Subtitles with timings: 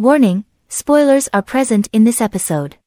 [0.00, 2.80] Warning, spoilers are present in this episode.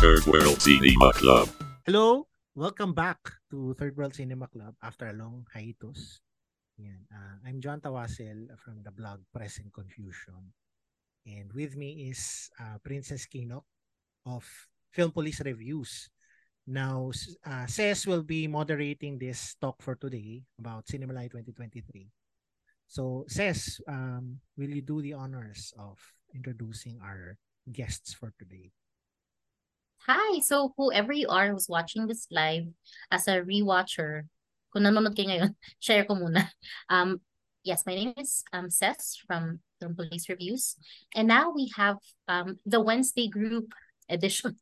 [0.00, 1.52] Third World Cinema Club.
[1.84, 2.24] Hello,
[2.56, 3.20] welcome back
[3.52, 6.24] to Third World Cinema Club after a long hiatus.
[6.80, 7.04] Yan.
[7.12, 10.56] Uh, I'm John Tawasel from the blog Press and Confusion.
[11.28, 13.68] And with me is uh, Princess Kinok
[14.24, 14.48] of
[14.96, 16.08] Film Police Reviews.
[16.64, 17.12] Now,
[17.44, 22.08] uh, Ces will be moderating this talk for today about Cinema Light 2023.
[22.86, 25.98] So, Ces, um, will you do the honors of
[26.34, 27.38] introducing our
[27.70, 28.70] guests for today?
[30.06, 30.40] Hi!
[30.40, 32.70] So, whoever you are who's watching this live
[33.10, 34.30] as a rewatcher,
[34.70, 35.52] kung nanonood kayo ngayon,
[35.84, 36.46] share ko muna.
[36.86, 37.18] Um,
[37.66, 40.78] yes, my name is um, Ces from, from Police Reviews.
[41.14, 41.98] And now we have
[42.30, 43.74] um, the Wednesday group
[44.08, 44.56] edition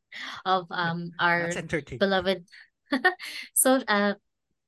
[0.44, 1.52] of um our
[1.98, 2.44] beloved
[3.54, 4.14] so uh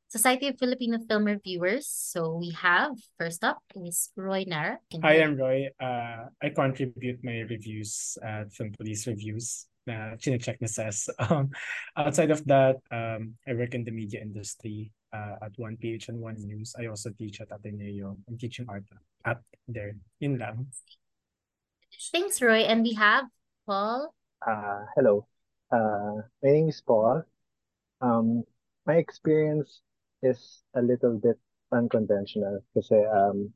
[0.08, 1.86] Society of Filipino Film Reviewers.
[1.88, 4.80] So we have first up is Roy Nar.
[5.02, 5.68] Hi, I'm Roy.
[5.80, 9.66] Uh, I contribute my reviews at Film Police Reviews.
[9.86, 11.10] Na check na says.
[11.30, 11.50] Um,
[11.96, 16.42] outside of that, um, I work in the media industry uh, at 1PH and 1
[16.42, 16.74] News.
[16.78, 18.18] I also teach at Ateneo.
[18.26, 18.84] I'm teaching art
[19.24, 19.94] at there.
[20.20, 20.66] In lang.
[22.10, 22.66] Thanks, Roy.
[22.66, 23.26] And we have
[23.66, 24.10] Paul
[24.44, 25.26] uh, hello.
[25.72, 27.22] Uh, my name is Paul.
[28.00, 28.44] Um,
[28.86, 29.80] my experience
[30.22, 31.38] is a little bit
[31.72, 33.52] unconventional because um,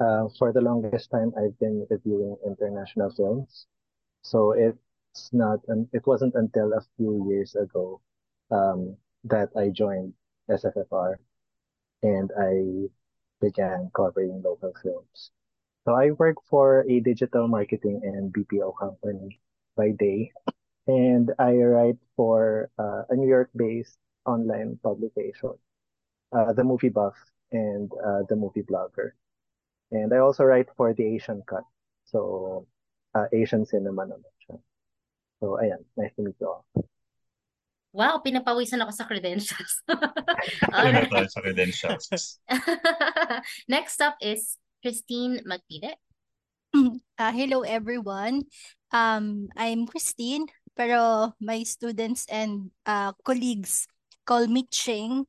[0.00, 3.66] uh, for the longest time I've been reviewing international films.
[4.22, 8.00] So it's not, and it wasn't until a few years ago
[8.50, 10.14] um, that I joined
[10.50, 11.16] SFFR
[12.02, 12.88] and I
[13.40, 15.30] began covering local films.
[15.84, 19.40] So I work for a digital marketing and BPO company
[19.76, 20.32] by day.
[20.86, 25.54] And I write for uh, a New York-based online publication,
[26.32, 27.14] uh, The Movie Buff
[27.52, 29.12] and uh, The Movie Blogger.
[29.92, 31.64] And I also write for The Asian Cut.
[32.04, 32.66] So,
[33.14, 34.56] uh, Asian cinema naman siya.
[35.40, 35.84] So, ayan.
[35.96, 36.64] Nice to meet you all.
[37.92, 39.84] Wow, pinapawisan ako sa credentials.
[40.72, 41.28] Alright.
[41.28, 42.08] sa credentials.
[43.68, 46.00] Next up is Christine Magpide.
[47.22, 48.42] Uh, hello everyone.
[48.90, 53.86] Um, I'm Christine, pero my students and uh, colleagues
[54.24, 55.28] call me Ching.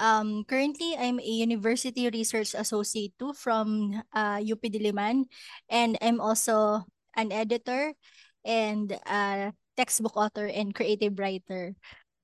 [0.00, 5.28] Um, currently, I'm a University Research Associate too from uh, UP Diliman,
[5.68, 7.92] and I'm also an editor
[8.40, 11.76] and a textbook author and creative writer.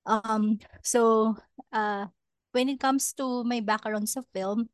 [0.08, 1.36] Um, so,
[1.68, 2.08] uh,
[2.56, 4.72] when it comes to my background sa film,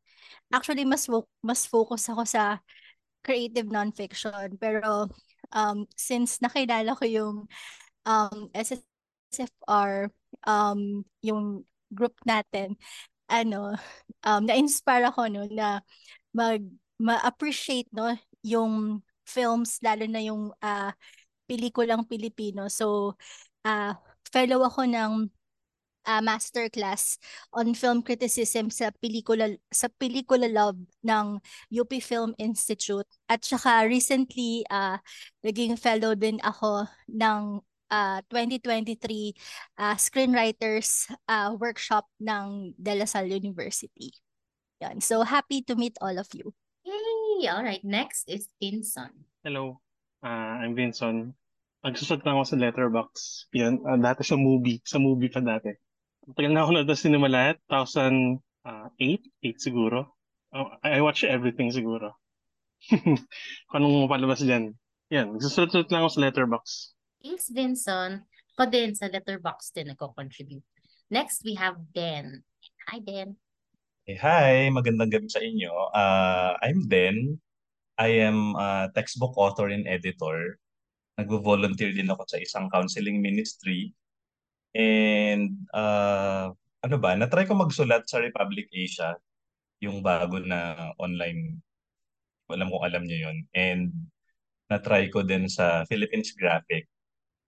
[0.54, 1.10] actually mas
[1.42, 2.62] mas focus ako sa
[3.26, 4.54] creative nonfiction.
[4.62, 5.10] Pero
[5.50, 7.36] um, since nakilala ko yung
[8.06, 10.06] um, SSFR,
[10.46, 12.76] um, yung group natin,
[13.28, 13.76] ano,
[14.24, 15.80] um, na-inspire ako no, na
[16.32, 16.64] mag
[17.02, 18.14] ma-appreciate no
[18.46, 20.90] yung films lalo na yung uh,
[21.46, 22.70] pelikulang Pilipino.
[22.70, 23.18] So
[23.66, 23.92] uh,
[24.30, 25.12] fellow ako ng
[26.06, 27.18] uh, masterclass
[27.54, 31.38] on film criticism sa pelikula sa pelikula love ng
[31.74, 34.98] UP Film Institute at saka recently uh,
[35.46, 39.36] naging fellow din ako ng uh, 2023
[39.76, 44.16] uh, screenwriters uh, workshop ng De La Salle University.
[44.80, 45.04] Yan.
[45.04, 46.56] So happy to meet all of you.
[46.88, 47.46] Yay!
[47.52, 49.28] All right, next is Vinson.
[49.44, 49.78] Hello.
[50.24, 51.36] Uh, I'm Vinson.
[51.84, 53.10] Nagsusot lang ako sa letterbox.
[53.54, 54.82] Yan, uh, dati sa movie.
[54.82, 55.70] Sa movie pa dati.
[56.34, 58.38] Tagal na ako na sa Sinimalahat, 2008,
[59.42, 60.14] 8 siguro.
[60.54, 62.14] Oh, I watch everything siguro.
[63.70, 64.78] Kung anong palabas dyan.
[65.10, 66.94] Yan, nagsusulat lang ako sa letterbox.
[67.22, 68.26] Thanks, Vincent.
[68.58, 70.66] Ako din sa letterbox din nagko-contribute.
[71.08, 72.42] Next, we have Ben.
[72.90, 73.38] Hi, Ben.
[74.04, 75.70] Hey, hi, magandang gabi sa inyo.
[75.94, 77.38] Uh, I'm Ben.
[77.96, 80.58] I am a textbook author and editor.
[81.16, 83.94] Nagvo-volunteer din ako sa isang counseling ministry
[84.72, 86.48] And uh,
[86.82, 89.16] ano ba, na-try ko magsulat sa Republic Asia,
[89.84, 91.60] yung bago na online,
[92.48, 93.38] alam kong alam niyo yun.
[93.52, 93.92] And
[94.72, 96.88] na-try ko din sa Philippines Graphic.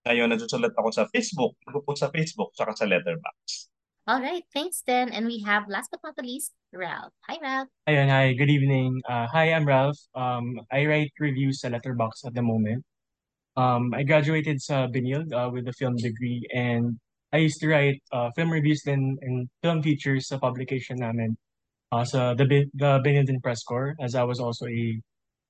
[0.05, 3.73] Ngayon, nagsusulat ako sa Facebook, nagpo sa Facebook, saka sa Letterbox.
[4.05, 5.09] All right, thanks then.
[5.09, 7.17] And we have last but not the least, Ralph.
[7.25, 7.73] Hi, Ralph.
[7.89, 9.01] Ayun, hi, good evening.
[9.09, 9.97] Uh, hi, I'm Ralph.
[10.13, 12.85] Um, I write reviews sa Letterbox at the moment.
[13.57, 17.01] Um, I graduated sa Benilde uh, with a film degree and
[17.33, 21.39] I used to write uh, film reviews then and film features sa publication namin
[21.97, 25.01] uh, sa the, the Benilde Press Corps as I was also a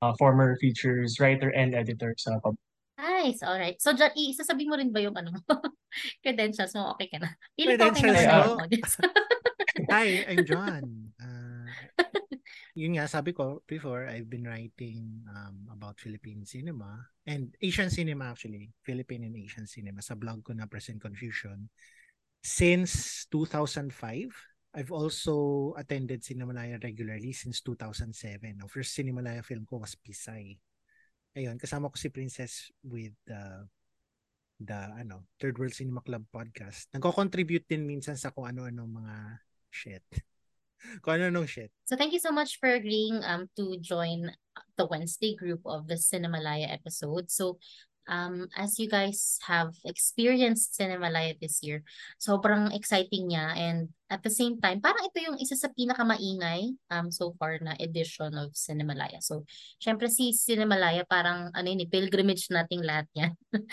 [0.05, 2.55] uh, former features writer and editor sa pub.
[2.94, 3.43] Nice.
[3.43, 3.75] All right.
[3.82, 5.35] So, John, isasabi mo rin ba yung ano
[6.23, 6.94] credentials mo?
[6.94, 7.35] Okay ka na.
[7.58, 8.55] Feeling ko okay na
[9.91, 11.11] Hi, I'm John.
[11.19, 11.67] Uh,
[12.79, 18.31] yun nga, sabi ko before, I've been writing um, about Philippine cinema and Asian cinema
[18.31, 21.67] actually, Philippine and Asian cinema sa blog ko na Present Confusion
[22.43, 24.31] since 2005.
[24.75, 28.58] I've also attended Cinemalaya regularly since 2007.
[28.58, 30.58] Ang first Cinemalaya film ko was Pisay.
[31.35, 33.67] Ayun, kasama ko si Princess with uh,
[34.63, 36.87] the ano, Third World Cinema Club podcast.
[36.95, 40.07] Nagko-contribute din minsan sa kung ano-ano mga shit.
[41.03, 41.75] kung ano-anong shit.
[41.91, 44.31] So thank you so much for agreeing um to join
[44.79, 47.27] the Wednesday group of the Cinemalaya episode.
[47.35, 47.59] So
[48.09, 51.83] um, as you guys have experienced Cinemalaya this year,
[52.21, 57.11] sobrang exciting niya and at the same time, parang ito yung isa sa pinakamaingay um,
[57.11, 59.19] so far na edition of Cinemalaya.
[59.19, 59.49] So,
[59.81, 63.33] syempre si Cinemalaya parang ano yun, eh, pilgrimage nating lahat yan.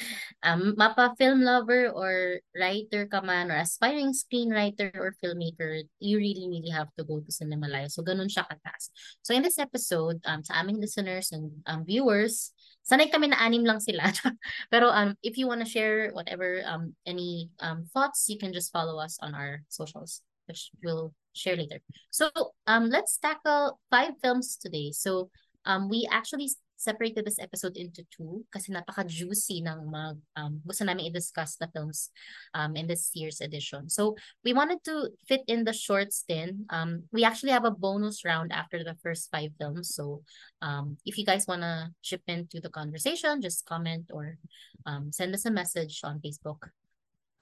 [0.47, 6.47] um, mapa film lover or writer ka man or aspiring screenwriter or filmmaker, you really,
[6.47, 7.91] really have to go to Cinemalaya.
[7.91, 8.89] So, ganun siya kataas.
[9.21, 13.63] So, in this episode, um, sa aming listeners and um, viewers, sanay kami na anim
[13.63, 14.09] lang sila.
[14.73, 18.71] Pero um, if you want to share whatever, um, any um, thoughts, you can just
[18.71, 21.79] follow us on our socials, which we'll share later.
[22.09, 22.29] So
[22.67, 24.91] um, let's tackle five films today.
[24.91, 25.29] So
[25.65, 26.49] um, we actually
[26.81, 30.09] separated this episode into two kasi napaka-juicy ng mga
[30.41, 32.09] um, gusto namin i-discuss the films
[32.57, 33.85] um, in this year's edition.
[33.85, 36.65] So we wanted to fit in the shorts din.
[36.73, 39.93] Um, we actually have a bonus round after the first five films.
[39.93, 40.25] So
[40.65, 44.41] um, if you guys want to chip into the conversation, just comment or
[44.89, 46.73] um, send us a message on Facebook,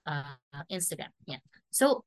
[0.04, 0.36] uh,
[0.68, 1.16] Instagram.
[1.24, 1.40] Yeah.
[1.72, 2.04] So,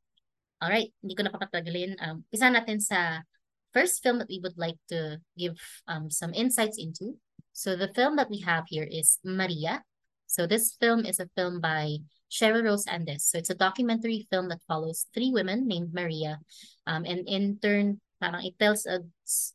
[0.61, 1.97] all right, hindi ko na papatagalin.
[1.97, 3.25] Um, isa natin sa
[3.73, 5.57] first film that we would like to give
[5.89, 7.17] um, some insights into.
[7.53, 9.85] So the film that we have here is Maria.
[10.27, 12.01] So this film is a film by
[12.33, 13.29] Cheryl Rose Andes.
[13.29, 16.41] So it's a documentary film that follows three women named Maria.
[16.87, 19.05] Um, and in turn, parang it tells uh,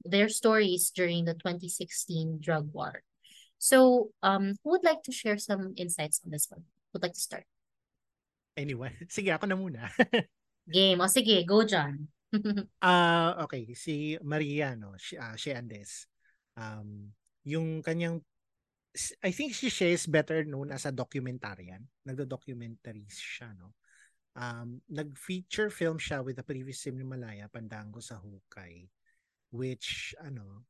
[0.06, 3.02] their stories during the 2016 drug war.
[3.58, 6.62] So um, who would like to share some insights on this one?
[6.62, 7.50] Who would like to start?
[8.54, 9.90] Anyway, sige ako na muna.
[10.70, 11.02] Game.
[11.02, 12.08] O sige, go John.
[12.84, 16.06] Ah, uh, okay, si Maria no, si, uh, si Andes.
[16.60, 17.16] Um,
[17.48, 18.20] yung kanyang
[19.22, 21.86] I think she is better known as a documentarian.
[22.02, 23.78] Nagdo-documentaries siya, no?
[24.34, 28.90] Um, nag-feature film siya with the previous Malaya, Pandango sa Hukay,
[29.54, 30.66] which, ano,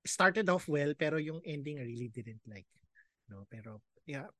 [0.00, 2.68] started off well, pero yung ending I really didn't like.
[3.28, 3.44] No?
[3.52, 4.32] Pero, yeah,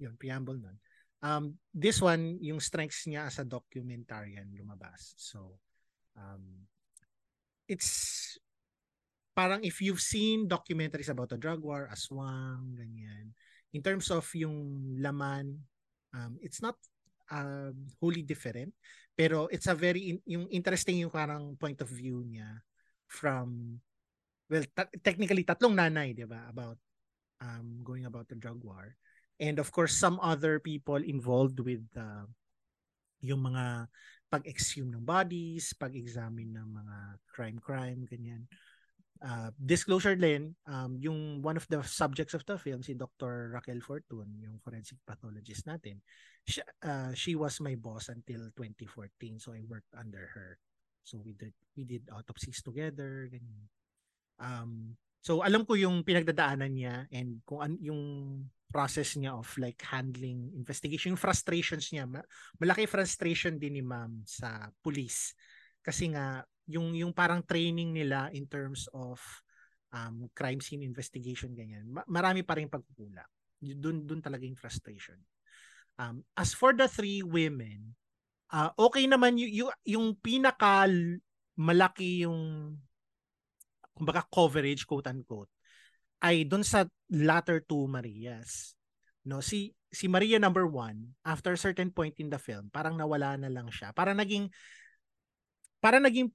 [0.00, 0.80] yun, preamble nun.
[1.20, 5.12] Um, this one, yung strengths niya as a documentarian lumabas.
[5.20, 5.60] So,
[6.16, 6.64] um,
[7.68, 8.40] it's
[9.38, 13.30] parang if you've seen documentaries about the drug war, aswang, ganyan,
[13.70, 15.62] in terms of yung laman,
[16.10, 16.74] um, it's not
[17.30, 17.70] uh,
[18.02, 18.74] wholly different,
[19.14, 22.66] pero it's a very, in, yung interesting yung parang point of view niya
[23.06, 23.78] from,
[24.50, 26.82] well, ta- technically tatlong nanay, di ba, about
[27.38, 28.98] um, going about the drug war.
[29.38, 32.26] And of course, some other people involved with uh,
[33.22, 33.86] yung mga
[34.34, 36.96] pag-exhume ng bodies, pag-examine ng mga
[37.30, 38.50] crime-crime, ganyan
[39.22, 43.50] uh, disclosure din, um, yung one of the subjects of the film, si Dr.
[43.54, 46.00] Raquel Fortun, yung forensic pathologist natin,
[46.46, 49.38] she, uh, she was my boss until 2014.
[49.38, 50.58] So I worked under her.
[51.04, 53.28] So we did we did autopsies together.
[53.32, 53.64] Ganyan.
[54.38, 54.94] Um,
[55.24, 58.02] so alam ko yung pinagdadaanan niya and kung an, yung
[58.68, 62.04] process niya of like handling investigation, yung frustrations niya.
[62.60, 65.32] Malaki frustration din ni ma'am sa police.
[65.80, 69.18] Kasi nga yung yung parang training nila in terms of
[69.90, 71.88] um, crime scene investigation ganyan.
[71.88, 73.26] Ma- marami pa rin pagkukulang.
[73.58, 75.16] Doon doon talaga yung frustration.
[75.98, 77.98] Um, as for the three women
[78.52, 80.86] uh, okay naman y- y- yung pinaka
[81.58, 82.74] malaki yung
[83.98, 85.50] kumbaga coverage quote unquote
[86.22, 88.78] ay doon sa latter two Marias.
[89.26, 93.34] No si si Maria number one after a certain point in the film parang nawala
[93.34, 93.90] na lang siya.
[93.90, 94.46] Parang naging
[95.82, 96.30] parang naging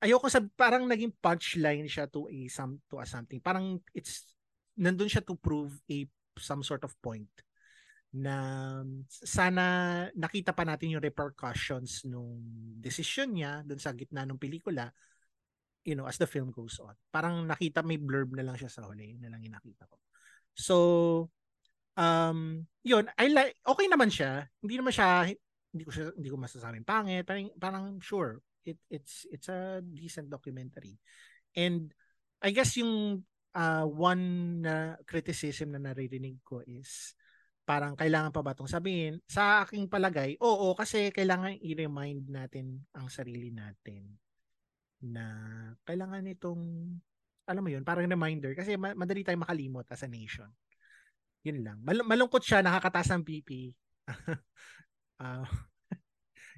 [0.00, 3.38] ayoko sa parang naging punchline siya to a some to a something.
[3.40, 4.24] Parang it's
[4.80, 6.08] nandun siya to prove a
[6.40, 7.28] some sort of point
[8.10, 8.34] na
[9.06, 9.64] sana
[10.18, 12.42] nakita pa natin yung repercussions nung
[12.82, 14.90] decision niya dun sa gitna ng pelikula
[15.86, 16.96] you know as the film goes on.
[17.14, 19.96] Parang nakita may blurb na lang siya sa huli na lang yung nakita ko.
[20.56, 20.76] So
[21.94, 24.48] um yun I like okay naman siya.
[24.58, 25.30] Hindi naman siya
[25.70, 27.22] hindi ko siya hindi ko masasabing pangit.
[27.22, 30.98] Parang parang sure it it's it's a decent documentary.
[31.56, 31.92] And
[32.40, 33.24] I guess yung
[33.54, 34.24] uh, one
[34.62, 37.14] na criticism na naririnig ko is
[37.66, 39.22] parang kailangan pa ba itong sabihin?
[39.30, 44.10] Sa aking palagay, oo, kasi kailangan i-remind natin ang sarili natin
[45.06, 45.24] na
[45.86, 46.62] kailangan itong
[47.50, 50.46] alam mo yun, parang reminder kasi ma- madali tayong makalimot as a nation.
[51.42, 51.78] Yun lang.
[51.82, 53.74] Mal- malungkot siya, nakakataas ng PP.
[55.24, 55.46] uh,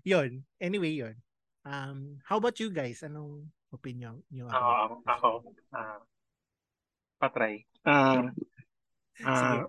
[0.04, 0.44] yun.
[0.60, 1.16] Anyway, yun.
[1.64, 3.06] Um, how about you guys?
[3.06, 4.50] Anong opinion niyo?
[4.50, 5.28] Ako, ako,
[5.70, 6.00] uh,
[7.22, 7.66] patry.
[7.86, 8.34] Uh,
[9.22, 9.66] uh,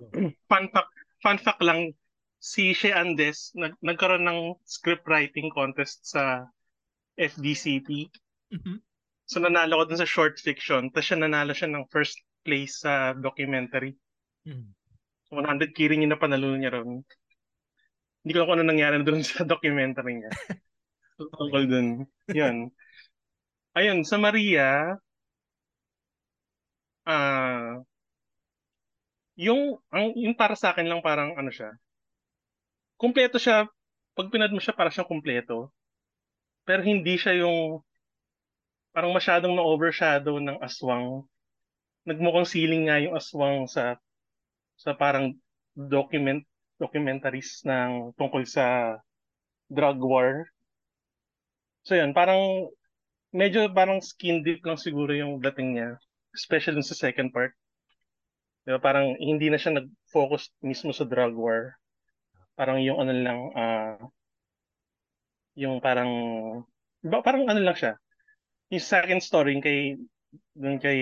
[0.49, 1.93] fun fact, fun fact lang,
[2.41, 6.49] si Shea Andes, nag nagkaroon ng script writing contest sa
[7.15, 8.09] FDCP.
[8.51, 8.77] Mm-hmm.
[9.29, 10.91] So nanalo ko dun sa short fiction.
[10.91, 13.95] Tapos siya nanalo siya ng first place sa documentary.
[14.43, 14.69] Mm-hmm.
[15.29, 17.05] So 100k rin yung napanalo niya ron.
[18.23, 20.31] Hindi ko alam kung ano nangyari doon sa documentary niya.
[21.17, 21.87] Tungkol dun.
[22.31, 22.57] Yun.
[23.73, 24.97] Ayun, sa Maria,
[27.05, 27.83] ah, uh,
[29.35, 31.73] yung, ang, yung para sa akin lang parang ano siya,
[33.01, 33.65] kumpleto siya,
[34.13, 35.73] pag pinad mo siya para siyang kumpleto,
[36.63, 37.81] pero hindi siya yung
[38.93, 41.25] parang masyadong na-overshadow ng aswang.
[42.05, 43.97] Nagmukhang ceiling nga yung aswang sa
[44.77, 45.33] sa parang
[45.73, 46.45] document
[46.77, 48.97] documentaries ng tungkol sa
[49.71, 50.45] drug war.
[51.83, 52.71] So yun, parang
[53.35, 55.89] medyo parang skin deep lang siguro yung dating niya.
[56.33, 57.53] Especially sa second part.
[58.63, 61.75] Diba, parang hindi na siya nag-focus mismo sa drug war.
[62.55, 63.99] Parang yung ano lang, uh,
[65.59, 66.09] yung parang,
[67.03, 67.93] parang ano lang siya
[68.73, 69.93] yung second story kay
[70.57, 70.99] dun kay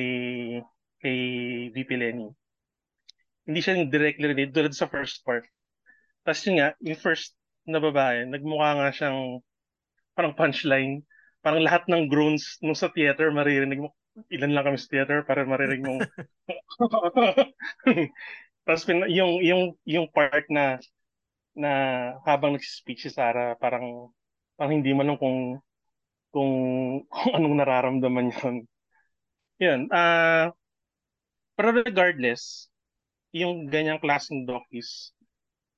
[0.99, 1.17] kay
[1.71, 2.27] VP Lenny.
[3.47, 5.47] Hindi siya yung directly related tulad sa first part.
[6.27, 7.33] Tapos yun nga, yung first
[7.63, 9.39] na babae, nagmukha nga siyang
[10.17, 11.05] parang punchline.
[11.41, 13.89] Parang lahat ng groans nung sa theater, maririnig mo,
[14.29, 15.97] ilan lang kami sa theater para maririnig mo.
[18.65, 20.77] Tapos yung, yung, yung part na
[21.51, 21.71] na
[22.23, 24.11] habang nag-speech si Sarah, parang
[24.55, 25.59] parang hindi mo lang kung
[26.31, 26.53] kung,
[27.11, 28.55] kung anong nararamdaman yun.
[29.61, 29.81] Yun.
[29.91, 30.49] Uh,
[31.53, 32.71] pero regardless,
[33.35, 35.13] yung ganyang klaseng dockies,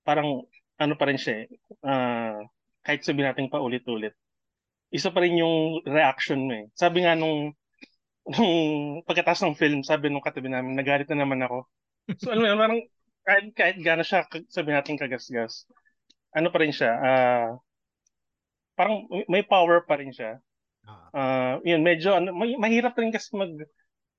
[0.06, 0.46] parang
[0.78, 1.48] ano pa rin siya eh.
[1.84, 2.46] Uh,
[2.86, 4.13] kahit sabihin natin pa ulit-ulit.
[4.94, 6.70] Isa pa rin yung reaction mo eh.
[6.78, 7.50] Sabi nga nung,
[8.30, 8.56] nung
[9.04, 11.66] pagkatapos ng film, sabi nung katabi namin, nagalit na naman ako.
[12.22, 12.80] So alam mo yun, parang
[13.26, 14.22] kahit, kahit gano'n siya,
[14.54, 15.66] sabi natin kagasgas,
[16.38, 17.50] ano pa rin siya, uh,
[18.78, 20.38] parang may power pa rin siya.
[21.14, 23.54] Uh, yun, medyo ano, may, mahirap rin kasi mag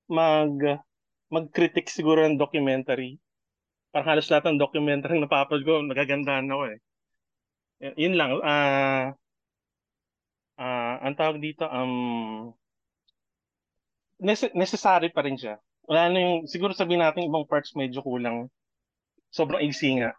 [0.09, 0.81] mag
[1.29, 3.21] mag-critic siguro ng documentary.
[3.93, 6.79] Parang halos lahat ng documentary na napapad ko, nagagandahan ako eh.
[7.99, 8.31] Yun lang.
[8.39, 9.13] Uh,
[10.59, 12.51] uh, ang tawag dito, um,
[14.55, 15.59] necessary pa rin siya.
[15.85, 18.49] Wala na yung, siguro sabihin natin ibang parts medyo kulang.
[19.29, 20.15] Sobrang easy nga.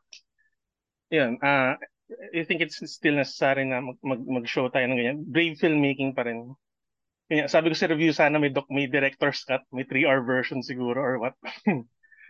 [1.11, 1.41] Yun.
[1.43, 1.75] Uh,
[2.37, 5.19] I think it's still necessary na mag, mag, mag-show tayo ng ganyan.
[5.27, 6.55] Brave filmmaking pa rin.
[7.27, 11.03] Kaya, sabi ko sa review, sana may, doc, may director's cut, may 3-hour version siguro
[11.03, 11.35] or what.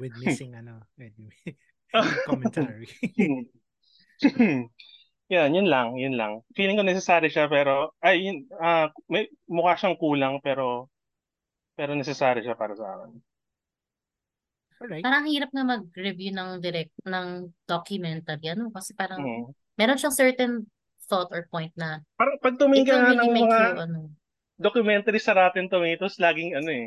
[0.00, 1.12] with missing ano, with,
[2.28, 2.88] commentary.
[5.26, 6.42] yan, yun lang, yun lang.
[6.54, 10.86] Feeling ko necessary siya pero, ay, yun, uh, may, mukha siyang kulang pero,
[11.74, 13.10] pero necessary siya para sa akin.
[14.76, 15.04] Alright.
[15.04, 20.64] Parang hirap na mag-review ng direct ng documentary ano kasi parang mm meron siyang certain
[21.04, 24.00] thought or point na Parang pag tumingin ka really ng mga you, ano,
[24.56, 26.86] documentary sa Rotten Tomatoes, laging ano eh,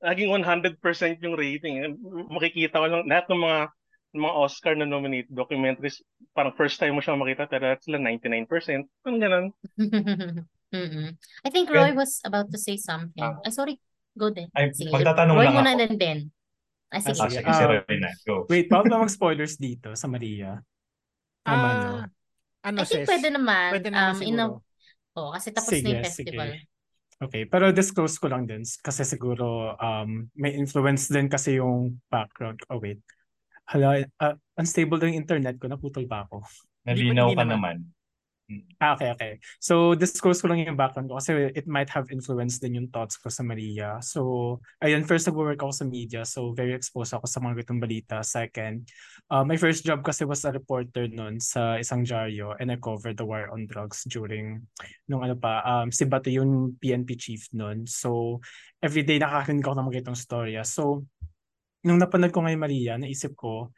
[0.00, 0.80] laging 100%
[1.20, 2.00] yung rating.
[2.32, 3.60] Makikita ko lang, lahat ng mga
[4.14, 6.00] mga Oscar na nominated documentaries,
[6.32, 8.46] parang first time mo siyang makita, pero sila 99%.
[9.02, 9.46] Parang ganun.
[10.74, 11.06] mm
[11.46, 13.22] I think Roy was about to say something.
[13.22, 13.38] Ah.
[13.42, 13.74] Ay, sorry.
[14.14, 14.46] Go then.
[14.54, 14.90] Ay, Sige.
[14.94, 15.80] magtatanong Roy lang muna ako.
[15.82, 16.18] then Ben.
[16.90, 17.18] Ay, sige.
[17.18, 17.42] Ah, sige.
[17.42, 18.10] sige, si Ah, Roy na.
[18.26, 18.34] Go.
[18.46, 20.62] Wait, bago na mag-spoilers dito sa Maria.
[21.44, 21.50] No?
[21.50, 22.06] Ah,
[22.64, 23.08] ano, I think sis?
[23.10, 23.68] pwede naman.
[23.74, 24.62] Pwede naman um, in a, siguro.
[25.18, 26.48] oh, kasi tapos na Sige, yung festival.
[26.54, 26.72] sige.
[27.14, 32.58] Okay, pero disclose ko lang din kasi siguro um, may influence din kasi yung background.
[32.68, 32.98] Oh, wait.
[33.70, 35.68] Hala, uh, unstable din yung internet ko.
[35.68, 36.44] Naputol pa ako.
[36.88, 37.80] Nalinaw ka naman.
[37.80, 37.94] naman.
[38.76, 39.32] Ah, okay, okay.
[39.56, 43.16] So, disclose ko lang yung background ko kasi it might have influenced din yung thoughts
[43.16, 43.96] ko sa Maria.
[44.04, 46.28] So, ayun, first nag-work ako sa media.
[46.28, 48.20] So, very exposed ako sa mga ganitong balita.
[48.20, 48.84] Second,
[49.32, 53.16] uh, my first job kasi was a reporter noon sa isang dyaryo and I covered
[53.16, 54.68] the war on drugs during
[55.08, 57.88] nung ano pa, um, si Bato yung PNP chief noon.
[57.88, 58.44] So,
[58.84, 60.62] everyday nakakarinig ako ng mga ganitong storya.
[60.68, 61.08] So,
[61.84, 63.70] nung napanood ko ngayon Maria, naisip ko,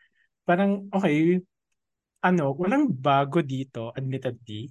[0.46, 1.42] parang, okay,
[2.22, 4.70] ano, walang bago dito, admittedly.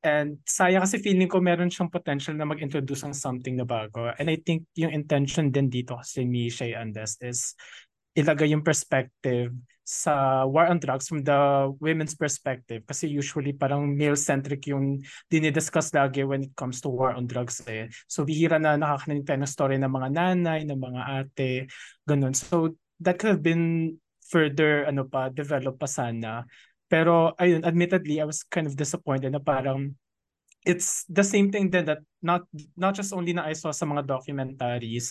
[0.00, 4.08] And sayang kasi feeling ko meron siyang potential na mag-introduce ng something na bago.
[4.16, 7.52] And I think yung intention din dito kasi ni Shay Andes is
[8.16, 9.52] ilagay yung perspective
[9.90, 16.22] sa war on drugs from the women's perspective kasi usually parang male-centric yung dinidiscuss lagi
[16.22, 17.90] when it comes to war on drugs eh.
[18.06, 21.66] So bihira na nakakarinig tayo ng story ng mga nanay, ng mga ate,
[22.06, 22.38] ganun.
[22.38, 23.98] So that could have been
[24.30, 26.46] further ano pa, develop pa sana.
[26.86, 29.98] Pero ayun, admittedly, I was kind of disappointed na parang
[30.62, 32.44] it's the same thing then that not
[32.76, 35.10] not just only na I saw sa mga documentaries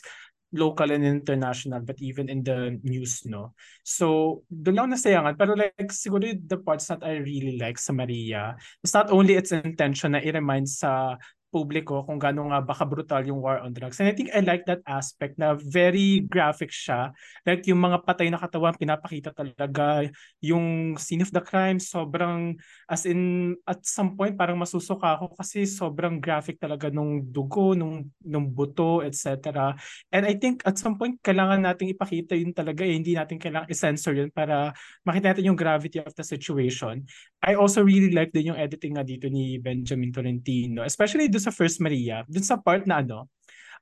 [0.52, 3.54] local and international but even in the news no?
[3.86, 8.58] So doon lang nasayangan pero like siguro the parts that I really like sa Maria
[8.82, 11.18] it's not only its intention na i-remind sa
[11.50, 13.98] publiko kung gaano nga baka brutal yung war on drugs.
[13.98, 17.10] And I think I like that aspect na very graphic siya.
[17.44, 20.06] Like yung mga patay na katawan pinapakita talaga.
[20.46, 25.66] Yung scene of the crime sobrang as in at some point parang masusuka ako kasi
[25.66, 29.74] sobrang graphic talaga nung dugo, nung, nung buto, etc.
[30.14, 32.94] And I think at some point kailangan nating ipakita yun talaga eh.
[32.94, 37.10] Hindi natin kailangan i-censor yun para makita natin yung gravity of the situation.
[37.42, 40.84] I also really like din yung editing nga dito ni Benjamin Tolentino.
[40.84, 43.32] Especially doon sa First Maria, dun sa part na ano,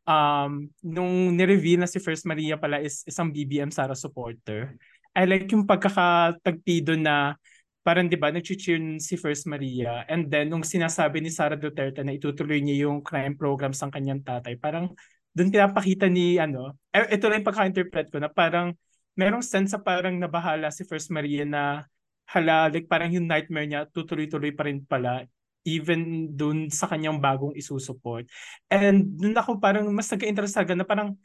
[0.05, 4.77] um, nung nireveal na si First Maria pala is isang BBM Sara supporter,
[5.17, 7.33] I like yung pagkakatagpi doon na
[7.81, 10.05] parang 'di ba nag-cheer si First Maria.
[10.05, 14.21] And then nung sinasabi ni Sara Duterte na itutuloy niya yung crime programs ng kanyang
[14.21, 14.93] tatay parang
[15.33, 18.73] doon pinapakita ni ano eh, ito lang yung pagka-interpret ko na parang
[19.17, 21.89] merong sense sa parang nabahala si First Maria na
[22.29, 25.25] hala like parang yung nightmare niya tutuloy-tuloy pa rin pala
[25.67, 28.23] even dun sa kanyang bagong isusuport.
[28.71, 31.19] And dun ako parang mas nagka-interest na parang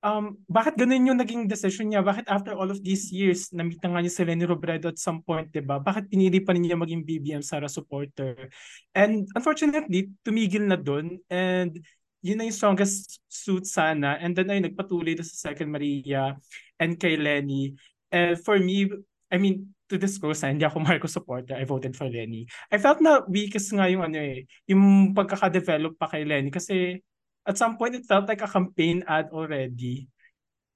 [0.00, 2.00] um, bakit ganun yung naging decision niya?
[2.00, 5.20] Bakit after all of these years, na-meet na nga niya si Lenny Robredo at some
[5.24, 5.80] point, di ba?
[5.80, 8.48] Bakit pinili pa niya maging BBM Sara supporter?
[8.96, 11.20] And unfortunately, tumigil na dun.
[11.32, 11.76] And
[12.24, 14.20] yun na yung strongest suit sana.
[14.20, 16.36] And then ay nagpatuloy na sa Second Maria
[16.80, 17.76] and kay Lenny.
[18.08, 18.88] And for me,
[19.34, 22.46] I mean, to disclose na hindi ako Marcos supporter, I voted for Lenny.
[22.70, 27.02] I felt na weakest nga yung ano eh, yung pagkaka-develop pa kay Lenny kasi
[27.42, 30.08] at some point it felt like a campaign ad already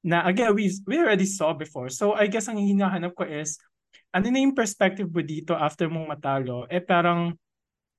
[0.05, 1.89] na again we we already saw before.
[1.89, 3.57] So I guess ang hinahanap ko is
[4.13, 6.69] ano na yung perspective mo dito after mong matalo?
[6.69, 7.33] Eh parang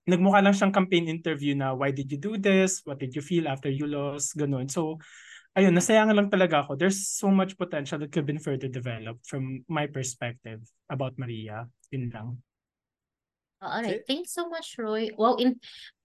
[0.05, 2.81] nagmukha lang siyang campaign interview na why did you do this?
[2.85, 4.37] What did you feel after you lost?
[4.37, 4.69] Ganun.
[4.69, 5.01] So
[5.59, 6.79] ayun, nasayangan lang talaga ako.
[6.79, 11.67] There's so much potential that could have been further developed from my perspective about Maria.
[11.91, 12.39] Yun lang.
[13.59, 14.07] Alright.
[14.07, 15.11] Thanks so much, Roy.
[15.19, 15.59] Wow, in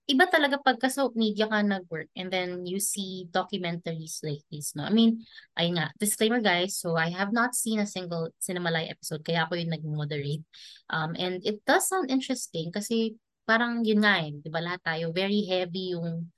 [0.05, 4.85] iba talaga pagka sa media ka nag-work and then you see documentaries like this, no?
[4.85, 5.25] I mean,
[5.57, 9.57] ay nga, disclaimer guys, so I have not seen a single Cinemalay episode, kaya ako
[9.57, 10.45] yung nag-moderate.
[10.93, 13.17] Um, and it does sound interesting kasi
[13.49, 16.29] parang yun nga eh, di ba lahat tayo, very heavy yung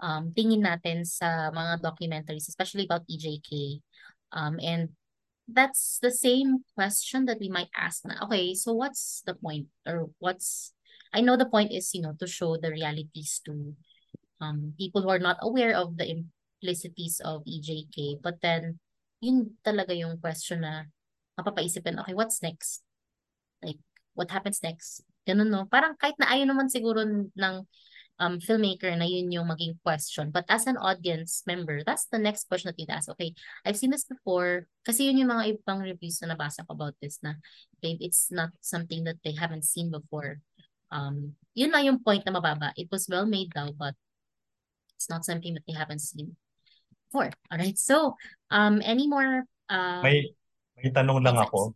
[0.00, 3.80] um, tingin natin sa mga documentaries, especially about EJK.
[4.34, 4.90] Um, and
[5.46, 9.68] that's the same question that we might ask na, okay, so what's the point?
[9.86, 10.72] Or what's,
[11.12, 13.74] I know the point is, you know, to show the realities to
[14.40, 18.22] um, people who are not aware of the implicities of EJK.
[18.22, 18.80] But then,
[19.20, 20.84] yun talaga yung question na
[21.38, 22.82] mapapaisipin, okay, what's next?
[23.62, 23.78] Like,
[24.14, 25.04] what happens next?
[25.28, 25.64] Ganun, no?
[25.68, 27.56] Parang kahit na ayaw naman siguro ng
[28.18, 30.30] um, filmmaker na yun yung maging question.
[30.30, 33.10] But as an audience member, that's the next question that you'd ask.
[33.10, 33.34] Okay,
[33.66, 34.66] I've seen this before.
[34.86, 37.34] Kasi yun yung mga ibang reviews na nabasa ko about this na
[37.82, 40.38] babe, it's not something that they haven't seen before.
[40.94, 42.70] Um, yun lang yung point na mababa.
[42.78, 43.98] It was well made daw, but
[44.94, 46.38] it's not something that they haven't seen
[47.10, 47.34] before.
[47.50, 48.14] Alright, so
[48.50, 50.30] um, any more uh, may,
[50.78, 51.74] may tanong lang ako.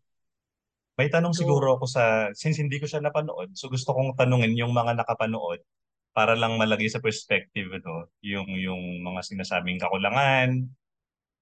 [0.98, 1.38] May tanong Go.
[1.38, 5.62] siguro ako sa, since hindi ko siya napanood, so gusto kong tanungin yung mga nakapanood
[6.18, 10.66] para lang malagay sa perspective no, yung yung mga sinasabing kakulangan.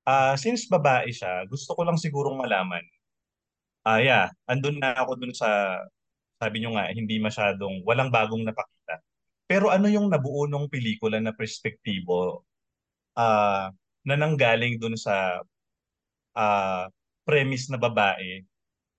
[0.05, 2.85] Ah, since babae siya, gusto ko lang sigurong malaman.
[3.89, 5.81] Ah, yeah, andun na ako dun sa
[6.37, 9.01] sabi nyo nga hindi masyadong walang bagong napakita.
[9.49, 12.45] Pero ano yung nabuo ng pelikula na perspektibo
[13.17, 13.73] ah
[14.07, 15.41] na nanggaling dun sa
[16.37, 16.87] ah
[17.27, 18.45] premise na babae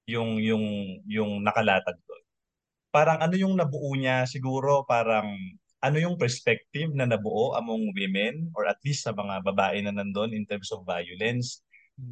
[0.10, 0.66] yung yung
[1.08, 2.24] yung nakalatag doon.
[2.92, 5.38] Parang ano yung nabuo niya siguro parang
[5.82, 10.34] ano yung perspective na nabuo among women or at least sa mga babae na nandun
[10.34, 11.62] in terms of violence?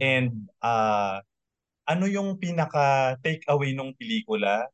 [0.01, 1.21] And uh,
[1.85, 4.65] ano yung pinaka take away ng pelikula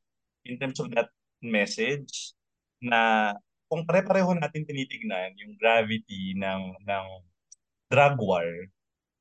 [0.48, 1.12] in terms of that
[1.44, 2.36] message
[2.80, 3.32] na
[3.68, 7.08] kung pare-pareho natin tinitignan yung gravity ng ng
[7.92, 8.48] drug war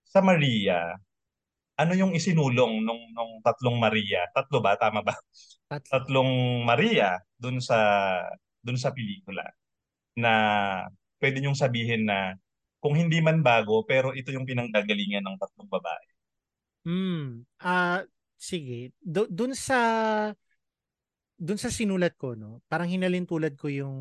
[0.07, 0.95] sa Maria
[1.81, 4.29] ano yung isinulong nung nung tatlong Maria?
[4.37, 4.77] Tatlo ba?
[4.77, 5.17] Tama ba?
[5.65, 5.89] Tatlo.
[5.89, 6.33] tatlong
[6.67, 7.79] Maria dun sa
[8.61, 9.47] dun sa pelikula
[10.17, 10.33] na
[11.21, 12.35] pwede niyong sabihin na
[12.81, 16.07] kung hindi man bago pero ito yung pinanggagalingan ng tatlong babae.
[16.89, 17.45] Hmm.
[17.61, 18.03] Ah,
[18.41, 19.79] sige, do, dun sa
[21.37, 23.97] dun sa sinulat ko no, parang hinalin tulad ko yung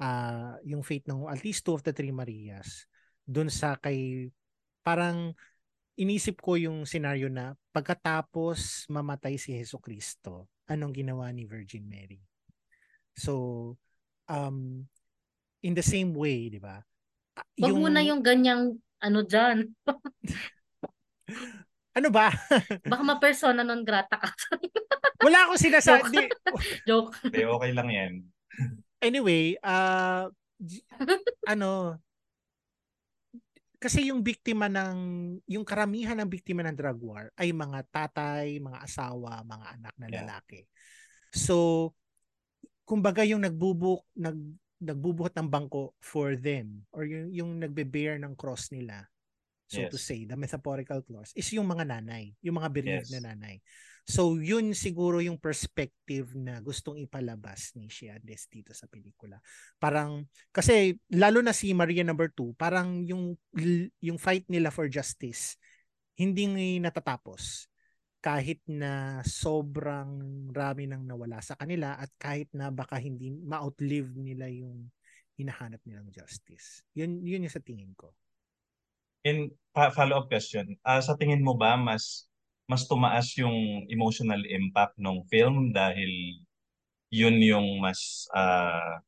[0.00, 2.88] uh, yung fate ng at least two of the three Marias
[3.24, 4.28] dun sa kay
[4.80, 5.36] parang
[5.98, 12.22] inisip ko yung scenario na pagkatapos mamatay si Heso Kristo, anong ginawa ni Virgin Mary?
[13.18, 13.74] So,
[14.30, 14.86] um,
[15.62, 16.82] in the same way, di ba?
[17.58, 19.66] Wag mo na yung ganyang ano dyan.
[21.98, 22.30] ano ba?
[22.90, 24.30] Baka ma-persona non grata ka.
[25.26, 26.30] Wala akong sinasabi.
[26.86, 27.14] Joke.
[27.26, 28.12] Hindi, okay lang yan.
[29.02, 30.30] Anyway, uh,
[31.46, 31.98] ano,
[33.78, 34.98] kasi yung biktima ng
[35.46, 40.08] yung karamihan ng biktima ng drug war ay mga tatay, mga asawa, mga anak na
[40.10, 40.66] lalaki.
[41.30, 41.94] So
[42.82, 44.34] kumbaga yung nagbubuk nag
[44.78, 49.06] nagbubuhat ng bangko for them or yung yung nagbe-bear ng cross nila
[49.68, 49.92] so yes.
[49.92, 53.14] to say the metaphorical clause is yung mga nanay yung mga bereaved yes.
[53.20, 53.60] na nanay
[54.08, 59.36] so yun siguro yung perspective na gustong ipalabas ni Shiades dito sa pelikula
[59.76, 63.36] parang kasi lalo na si Maria number 2 parang yung
[64.00, 65.60] yung fight nila for justice
[66.16, 66.48] hindi
[66.80, 67.67] natatapos
[68.18, 70.18] kahit na sobrang
[70.50, 74.90] rami nang nawala sa kanila at kahit na baka hindi ma-outlive nila yung
[75.38, 76.82] hinahanap nilang justice.
[76.98, 78.10] Yun yun yung sa tingin ko.
[79.22, 82.26] In follow-up question, uh, sa tingin mo ba mas
[82.66, 86.42] mas tumaas yung emotional impact ng film dahil
[87.08, 89.00] yun yung mas uh,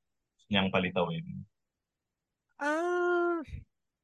[0.49, 1.27] niyang palitawin?
[2.57, 3.40] Ah, uh,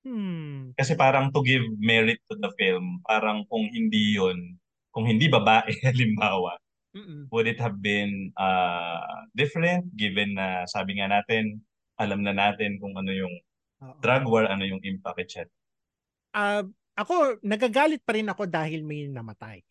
[0.04, 0.76] hmm.
[0.76, 4.60] Kasi parang to give merit to the film, parang kung hindi yun,
[4.96, 6.56] kung hindi babae halimbawa,
[6.96, 7.28] Mm-mm.
[7.28, 11.60] would it have been uh, different given na sabi nga natin,
[12.00, 13.34] alam na natin kung ano yung
[13.76, 14.00] Uh-oh.
[14.00, 15.52] drug war, ano yung impact, etc
[16.36, 16.62] uh,
[16.96, 19.64] ako, nagagalit pa rin ako dahil may namatay.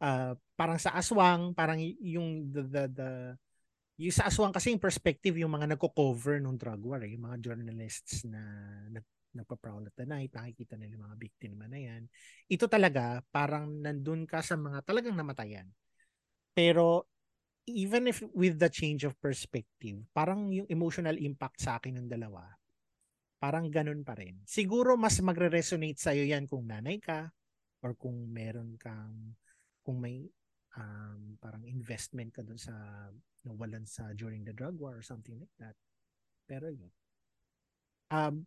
[0.00, 3.10] uh, parang sa aswang, parang yung the, the, the
[4.00, 7.38] yung sa aswang kasi yung perspective yung mga nagko-cover ng drug war, eh, yung mga
[7.44, 8.40] journalists na
[8.88, 12.02] nag, nagpa-prowl at the night, nakikita nila yung mga biktima na yan.
[12.48, 15.68] Ito talaga, parang nandun ka sa mga talagang namatayan.
[16.52, 17.08] Pero
[17.68, 22.44] even if with the change of perspective, parang yung emotional impact sa akin ng dalawa,
[23.42, 24.38] Parang ganun pa rin.
[24.46, 27.26] Siguro mas magre-resonate sa iyo yan kung nanay ka
[27.82, 29.34] or kung meron kang
[29.82, 30.22] kung may
[30.78, 32.70] um, parang investment ka dun sa
[33.42, 35.74] nawalan sa during the drug war or something like that.
[36.46, 36.94] Pero yun.
[38.14, 38.46] Um,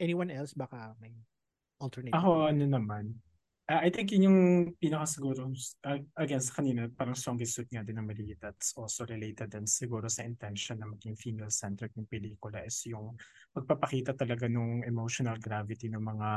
[0.00, 1.12] anyone else baka may
[1.80, 2.16] alternative?
[2.16, 3.18] Ako ano naman,
[3.70, 4.40] Uh, I think yun yung
[4.74, 9.06] pinaka siguro, uh, again sa kanina, parang strongest suit nga din ng Maria that's also
[9.06, 13.14] related din siguro sa intention na maging female-centric ng pelikula is yung
[13.54, 16.28] magpapakita talaga nung emotional gravity ng mga,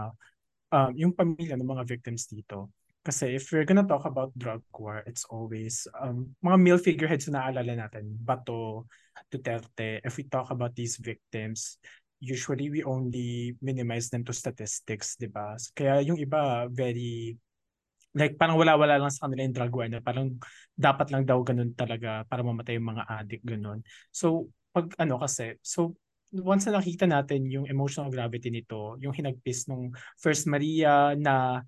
[0.70, 2.70] um, yung pamilya ng mga victims dito.
[3.02, 7.50] Kasi if we're gonna talk about drug war, it's always um, mga male figureheads na
[7.50, 8.06] naalala natin.
[8.22, 8.86] Bato,
[9.34, 9.98] Duterte.
[10.06, 11.82] If we talk about these victims,
[12.26, 15.54] usually we only minimize them to statistics, di ba?
[15.78, 17.38] Kaya yung iba, very,
[18.18, 20.34] like parang wala-wala lang sa kanila yung drug war na parang
[20.74, 23.86] dapat lang daw ganun talaga para mamatay yung mga addict, ganun.
[24.10, 25.94] So, pag ano kasi, so
[26.34, 31.62] once na nakita natin yung emotional gravity nito, yung hinagpis nung First Maria na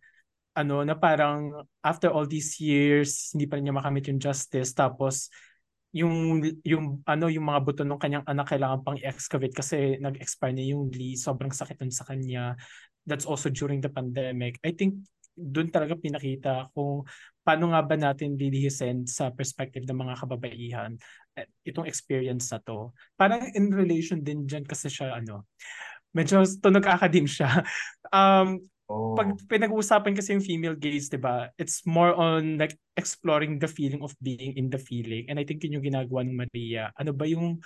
[0.58, 1.54] ano na parang
[1.86, 5.30] after all these years hindi pa rin niya makamit yung justice tapos
[5.96, 10.66] yung yung ano yung mga buto ng kanyang anak kailangan pang i-excavate kasi nag-expire na
[10.68, 12.60] yung lease sobrang sakit sa kanya.
[13.08, 14.60] That's also during the pandemic.
[14.68, 15.00] I think
[15.38, 17.06] doon talaga pinakita kung
[17.46, 20.92] paano nga ba natin lilihisin sa perspective ng mga kababaihan
[21.38, 22.92] eh, itong experience na to.
[23.14, 25.46] Parang in relation din dyan kasi siya ano
[26.12, 27.48] medyo tunog academe siya.
[28.08, 29.20] Um Oh.
[29.20, 31.52] Pag pinag-uusapan kasi yung female gaze, 'di ba?
[31.60, 35.28] It's more on like exploring the feeling of being in the feeling.
[35.28, 36.96] And I think yun yung ginagawa ng Maria.
[36.96, 37.60] Ano ba yung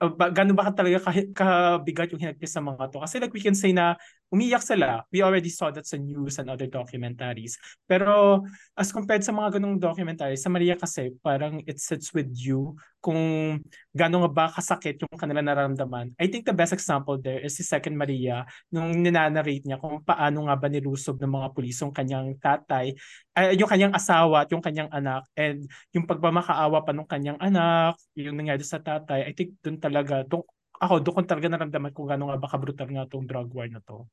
[0.00, 3.04] uh, ba, gano'n ba talaga kabigat yung hinagpis sa mga to?
[3.04, 4.00] Kasi like we can say na
[4.32, 5.04] umiyak sila.
[5.12, 7.60] We already saw that sa news and other documentaries.
[7.84, 8.40] Pero
[8.72, 12.72] as compared sa mga ganong documentaries, sa Maria kasi parang it sits with you
[13.04, 13.58] kung
[13.92, 16.16] gano'n ba kasakit yung kanila nararamdaman.
[16.16, 20.48] I think the best example there is si Second Maria nung ninanarrate niya kung paano
[20.48, 22.96] nga ba nilusob ng mga pulis yung kanyang tatay,
[23.36, 27.98] uh, yung kanyang asawa at yung kanyang anak and yung pagmamakaawa pa ng kanyang anak,
[28.16, 30.46] yung nangyari sa tatay, I think doon talaga, doon,
[30.78, 34.06] ako doon talaga naramdaman kung gano'n nga ba kabrutal nga tong drug war na to.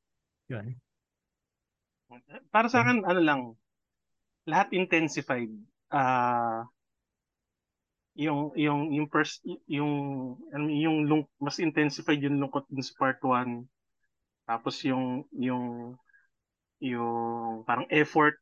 [0.50, 0.76] Yun.
[2.50, 3.42] Para sa akin, ano lang,
[4.50, 5.54] lahat intensified.
[5.94, 6.66] Uh,
[8.18, 9.92] yung yung yung first yung
[10.68, 13.64] yung lung, mas intensified yung lungkot dun sa part 1
[14.44, 15.96] tapos yung yung
[16.84, 18.36] yung parang effort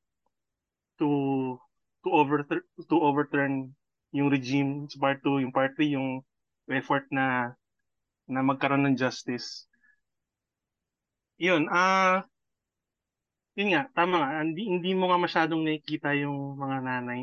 [0.97, 1.59] to
[2.07, 3.75] overturn to overturn
[4.15, 6.23] yung regime sa part 2, yung part 3, yung
[6.71, 7.53] effort na
[8.27, 9.67] na magkaroon ng justice.
[11.37, 12.25] Yun, ah
[13.57, 17.21] yun nga, tama nga, hindi, hindi mo nga masyadong nakikita yung mga nanay.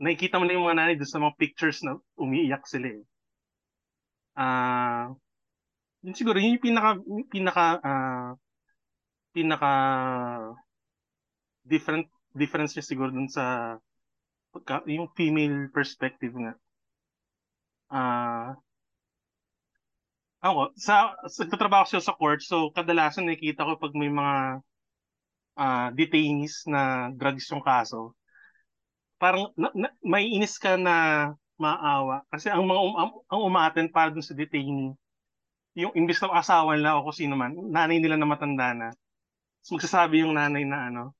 [0.00, 3.02] Nakikita mo na yung mga nanay doon sa mga pictures na umiiyak sila eh.
[4.36, 5.12] Ah,
[6.04, 6.90] yun siguro yun yung pinaka
[7.32, 8.30] pinaka ah,
[9.34, 9.70] pinaka
[11.64, 13.76] different difference niya siguro dun sa
[14.88, 16.52] yung female perspective nga.
[17.92, 18.56] Ah,
[20.42, 24.36] ako, sa, sa nagtatrabaho siya sa court, so kadalasan nakikita ko pag may mga
[25.56, 28.12] ah, detainees na drugs yung kaso,
[29.22, 32.26] parang na, na, may inis ka na maawa.
[32.26, 32.94] Kasi ang mga um,
[33.30, 34.98] ang, umaattend para dun sa detainee,
[35.78, 38.88] yung imbis na asawa nila o kung sino man, nanay nila na matanda na.
[39.70, 41.14] Magsasabi yung nanay na ano,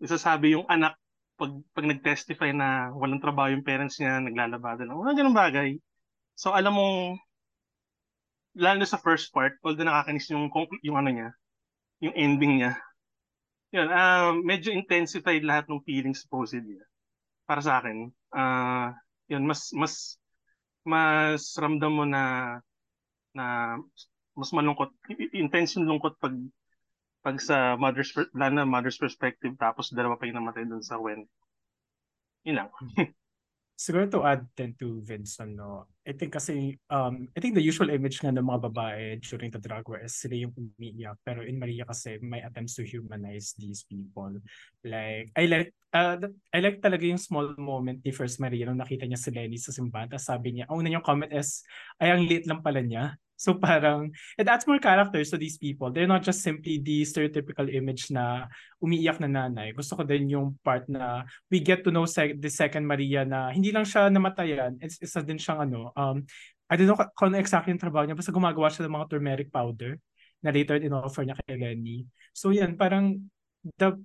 [0.00, 0.96] magsasabi yung anak
[1.36, 4.96] pag, pag nag-testify na walang trabaho yung parents niya, naglalabada lang.
[4.96, 5.70] Mga ganun bagay.
[6.36, 7.16] So, alam mong,
[8.56, 10.50] lalo sa first part, although nakakainis yung,
[10.82, 11.28] yung ano niya,
[12.02, 12.72] yung ending niya.
[13.70, 16.78] Yun, ah medyo intensified lahat ng feelings supposedly.
[17.46, 18.10] Para sa akin.
[18.34, 18.94] Ah
[19.30, 20.18] yun, mas, mas,
[20.82, 22.58] mas ramdam mo na,
[23.34, 23.78] na
[24.34, 24.90] mas malungkot,
[25.34, 26.34] intense yung lungkot pag
[27.20, 31.28] pag sa mother's lalo na mother's perspective tapos dalawa pa yung namatay dun sa Wen.
[32.44, 32.70] Yun lang.
[33.80, 37.88] Siguro to add then to Vincent, no, I think kasi, um, I think the usual
[37.88, 41.16] image nga ng mga babae during the drug war is sila yung umiiyak.
[41.24, 44.36] Pero in Maria kasi, may attempts to humanize these people.
[44.84, 46.20] Like, I like, uh,
[46.52, 49.72] I like talaga yung small moment ni First Maria nung nakita niya si Lenny sa
[49.72, 50.12] simbahan.
[50.12, 51.64] Tapos sabi niya, ang una niyang comment is,
[51.96, 53.16] ay, ang liit lang pala niya.
[53.44, 55.88] So parang, it adds more characters to these people.
[55.88, 58.44] They're not just simply the stereotypical image na
[58.84, 59.72] umiiyak na nanay.
[59.72, 63.48] Gusto ko din yung part na we get to know sec- the second Maria na
[63.48, 66.20] hindi lang siya namatayan, it's, isa din siyang ano, um,
[66.68, 69.48] I don't know kung ano exactly yung trabaho niya, basta gumagawa siya ng mga turmeric
[69.48, 69.96] powder
[70.44, 72.04] na later in-offer niya kay Lenny.
[72.36, 73.24] So yan, parang
[73.80, 73.96] the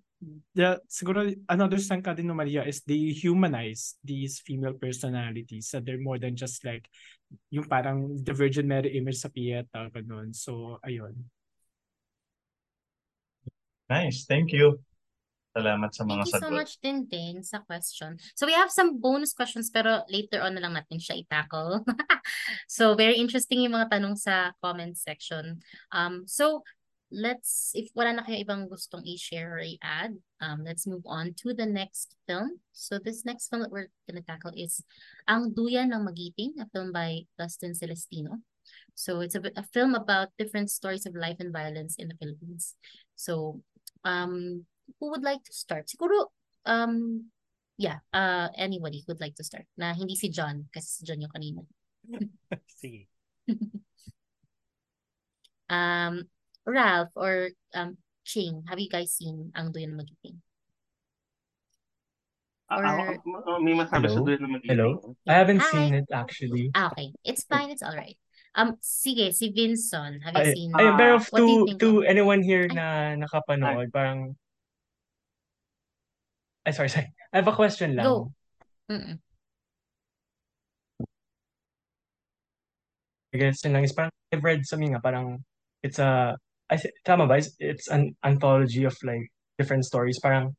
[0.56, 6.02] the siguro another strength din ng Maria is they humanize these female personalities so they're
[6.02, 6.88] more than just like
[7.52, 11.14] yung parang the Virgin Mary image sa Pieta ganun so ayun
[13.86, 14.82] Nice, thank you.
[15.56, 16.58] Salamat sa mga Thank you so sagot.
[16.60, 18.20] much, Tintin, sa question.
[18.36, 21.80] So we have some bonus questions pero later on na lang natin siya i-tackle.
[22.68, 25.64] so very interesting yung mga tanong sa comment section.
[25.96, 26.68] Um, so
[27.12, 31.54] let's, if wala na kayo ibang gustong i-share or i-add, um, let's move on to
[31.54, 32.60] the next film.
[32.74, 34.84] So this next film that we're gonna tackle is
[35.28, 38.42] Ang Duyan ng Magiting, a film by Dustin Celestino.
[38.96, 42.76] So it's a, a film about different stories of life and violence in the Philippines.
[43.16, 43.62] So
[44.04, 44.66] um,
[45.00, 45.88] who would like to start?
[45.88, 46.32] Siguro,
[46.66, 47.30] um,
[47.78, 49.66] yeah, uh, anybody who would like to start.
[49.78, 51.62] Na hindi si John, kasi si John yung kanina.
[52.82, 53.08] Sige.
[55.70, 56.30] Um,
[56.66, 60.42] Ralph or um, Ching, have you guys seen Ang Duyan ng Magiting?
[62.66, 63.14] Ah, Or- ah,
[63.46, 65.14] ah, may masabi sa duel na mag Hello?
[65.30, 65.70] I haven't Hi.
[65.70, 66.74] seen it actually.
[66.74, 67.14] Ah, okay.
[67.22, 68.18] It's fine, it's alright.
[68.58, 70.70] Um, sige, si Vinson, have you Ay, seen?
[70.74, 71.46] ay, pero you to
[71.78, 72.74] to of- anyone here Ay.
[72.74, 72.86] na
[73.22, 74.34] nakapanood, parang
[76.66, 77.14] ay sorry, sorry.
[77.30, 78.10] I have a question lang.
[78.10, 78.34] Go.
[78.90, 79.22] Mm-mm.
[83.30, 85.44] I guess yun lang is parang I've read something nga parang
[85.84, 86.34] it's a
[86.70, 87.38] I thi- tama ba?
[87.38, 90.20] It's, it's an anthology of like different stories.
[90.20, 90.56] Parang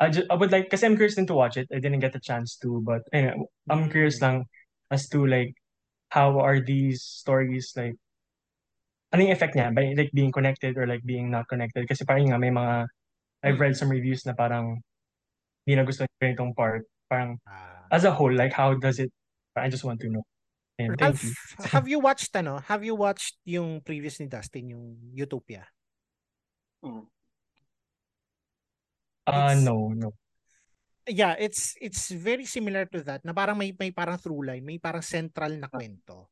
[0.00, 1.68] I, just, I would like kasi I'm curious to watch it.
[1.68, 3.36] I didn't get the chance to, but anyway,
[3.68, 4.44] I'm curious lang
[4.90, 5.52] as to like
[6.10, 7.94] how are these stories like
[9.12, 12.30] ano yung effect niya by like being connected or like being not connected kasi parang
[12.30, 12.86] nga may mga
[13.42, 14.78] I've read some reviews na parang
[15.66, 17.90] hindi na gusto ganitong part parang Ah.
[17.90, 19.10] as a whole like how does it
[19.58, 20.22] I just want to know
[20.80, 21.32] and you
[21.68, 22.58] have you watched ano?
[22.64, 25.64] Have you watched yung previous ni Dustin, yung Utopia?
[26.80, 27.04] Mm.
[29.26, 30.10] uh It's- no no
[31.10, 33.24] Yeah, it's it's very similar to that.
[33.26, 36.30] Na parang may may parang through line, may parang central na kwento.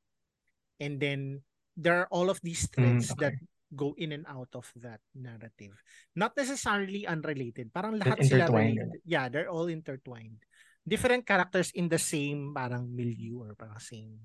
[0.78, 1.42] And then
[1.74, 3.34] there are all of these Mm, threads that
[3.74, 5.74] go in and out of that narrative.
[6.14, 7.74] Not necessarily unrelated.
[7.74, 9.02] Parang lahat sila related.
[9.02, 10.46] Yeah, they're all intertwined.
[10.87, 14.20] Different characters in the same parang milieu or parang same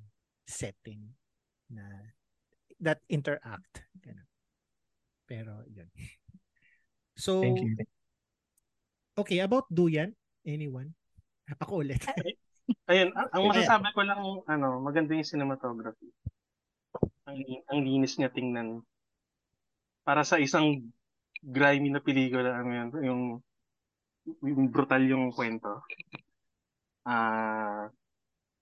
[0.46, 1.16] setting
[1.72, 1.84] na
[2.80, 3.86] that interact.
[4.00, 4.30] Ganun.
[5.28, 5.90] Pero yun.
[7.14, 7.78] So, thank you
[9.18, 10.14] okay, about Duyan,
[10.46, 10.94] anyone?
[11.60, 12.02] Ako ulit.
[12.88, 16.10] Ayun, ang, masasabi ko lang, ano, maganda yung cinematography.
[17.28, 18.82] Ang, ang linis niya tingnan.
[20.04, 20.92] Para sa isang
[21.44, 23.24] grimy na pelikula, ano yun, yung
[24.40, 25.84] yung brutal yung kwento.
[27.04, 27.92] Ah,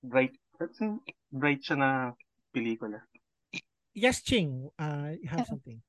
[0.02, 0.34] bright,
[1.32, 1.90] bright siya na
[2.52, 3.00] pelikula.
[3.92, 5.80] Yes, Ching, uh, you have something.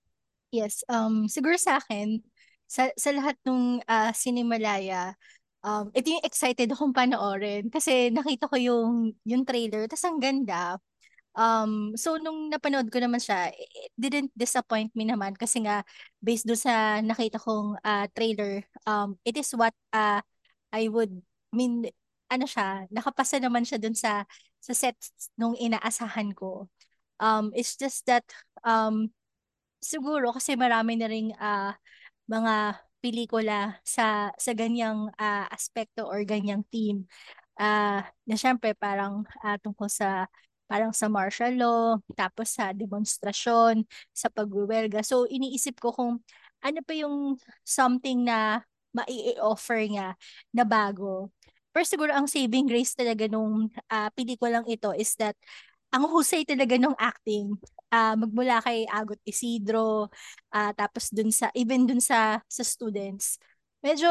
[0.51, 2.23] Yes, um, siguro sa akin,
[2.67, 5.15] sa, sa lahat ng uh, Cinemalaya,
[5.63, 10.79] um, ito yung excited akong panoorin kasi nakita ko yung, yung trailer, tas ang ganda.
[11.33, 15.81] Um, so nung napanood ko naman siya, it didn't disappoint me naman kasi nga
[16.21, 20.21] based do sa nakita kong uh, trailer, um, it is what uh,
[20.69, 21.89] I would mean
[22.29, 24.25] ano siya, nakapasa naman siya dun sa
[24.63, 26.71] sa sets nung inaasahan ko.
[27.19, 28.23] Um, it's just that
[28.63, 29.11] um,
[29.83, 31.75] siguro kasi marami na ring uh,
[32.31, 37.11] mga pelikula sa sa ganyang uh, aspekto or ganyang theme
[37.59, 40.31] uh, na syempre parang uh, tungkol sa
[40.71, 45.05] parang sa martial law, tapos sa demonstrasyon, sa pagwewelga.
[45.05, 46.25] So iniisip ko kung
[46.65, 48.65] ano pa yung something na
[48.97, 50.17] mai-offer niya
[50.55, 51.29] na bago.
[51.73, 55.35] Pero siguro ang saving grace talaga nung uh, pelikulang ito is that
[55.93, 57.57] ang husay talaga nung acting
[57.93, 60.09] uh, magmula kay Agot Isidro
[60.53, 63.37] uh, tapos dun sa even dun sa sa students
[63.85, 64.09] medyo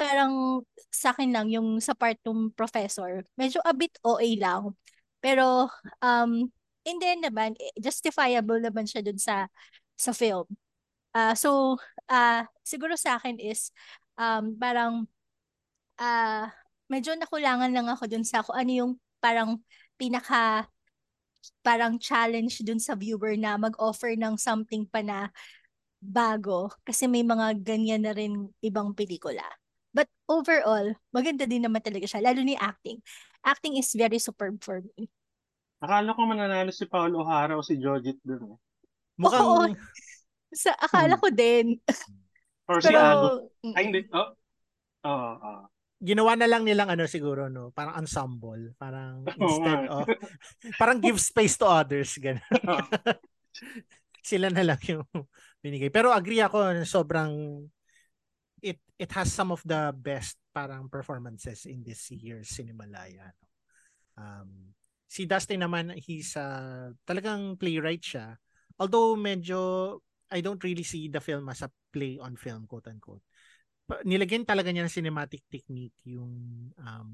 [0.00, 4.72] parang sa akin lang yung sa part ng professor medyo a bit OA lang
[5.18, 5.66] pero,
[6.02, 6.50] um,
[6.86, 9.50] in the end naman, eh, justifiable naman siya dun sa,
[9.98, 10.46] sa film.
[11.14, 11.76] Uh, so,
[12.10, 13.74] uh, siguro sa akin is,
[14.14, 15.10] um, parang,
[15.98, 16.46] uh,
[16.88, 19.60] medyo nakulangan lang ako dun sa kung ano yung parang
[20.00, 20.66] pinaka
[21.62, 25.30] parang challenge dun sa viewer na mag-offer ng something pa na
[26.02, 29.44] bago kasi may mga ganyan na rin ibang pelikula.
[29.92, 33.00] But overall, maganda din naman talaga siya, lalo ni acting
[33.48, 35.08] acting is very superb for me.
[35.78, 38.58] Akala ko mananalo si Paul O'Hara o si Jojit dun.
[38.58, 38.58] Eh.
[39.18, 39.46] Mukhang...
[39.46, 39.62] Oo,
[40.62, 41.78] sa, akala ko din.
[42.66, 43.48] Or si Ado.
[43.78, 44.02] Ay, hindi.
[44.10, 44.34] Oh.
[45.06, 45.14] Oo.
[45.14, 45.62] Oh, oh.
[45.98, 50.06] Ginawa na lang nilang ano siguro no, parang ensemble, parang instead oh, of
[50.78, 52.42] parang give space to others ganun.
[54.30, 55.06] Sila na lang yung
[55.58, 55.90] binigay.
[55.90, 57.66] Pero agree ako sobrang
[58.62, 63.30] it it has some of the best parang performances in this year's Cinemalaya.
[63.34, 63.46] No?
[64.18, 64.74] Um,
[65.06, 68.36] si Dustin naman, he's uh, talagang playwright siya.
[68.78, 69.58] Although medyo,
[70.28, 73.24] I don't really see the film as a play on film, quote unquote.
[74.04, 76.32] Nilagyan talaga niya ng cinematic technique yung
[76.76, 77.10] um,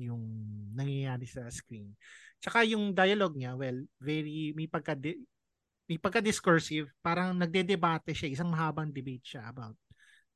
[0.00, 0.24] yung
[0.72, 1.92] nangyayari sa screen.
[2.40, 8.88] Tsaka yung dialogue niya, well, very, may pagka, may pagka-discursive, parang nagde-debate siya, isang mahabang
[8.88, 9.76] debate siya about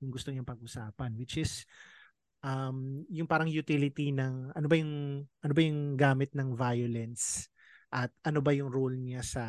[0.05, 1.65] yung gusto niyang pag-usapan, which is
[2.45, 7.49] um, yung parang utility ng ano ba yung ano ba yung gamit ng violence
[7.89, 9.45] at ano ba yung role niya sa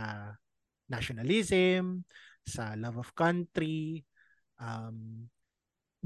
[0.88, 2.08] nationalism,
[2.46, 4.06] sa love of country,
[4.62, 5.28] um,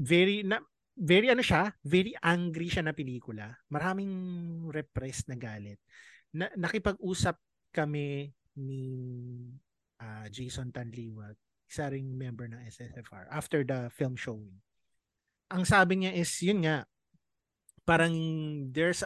[0.00, 0.64] very na,
[0.96, 3.52] very ano siya, very angry siya na pelikula.
[3.68, 4.12] Maraming
[4.72, 5.80] repressed na galit.
[6.32, 7.36] Na, nakipag-usap
[7.70, 8.82] kami ni
[10.00, 11.36] uh, Jason Tanliwag,
[11.70, 14.58] isa ring member ng SSFR after the film showing
[15.50, 16.86] ang sabi niya is yun nga
[17.82, 18.14] parang
[18.70, 19.02] there's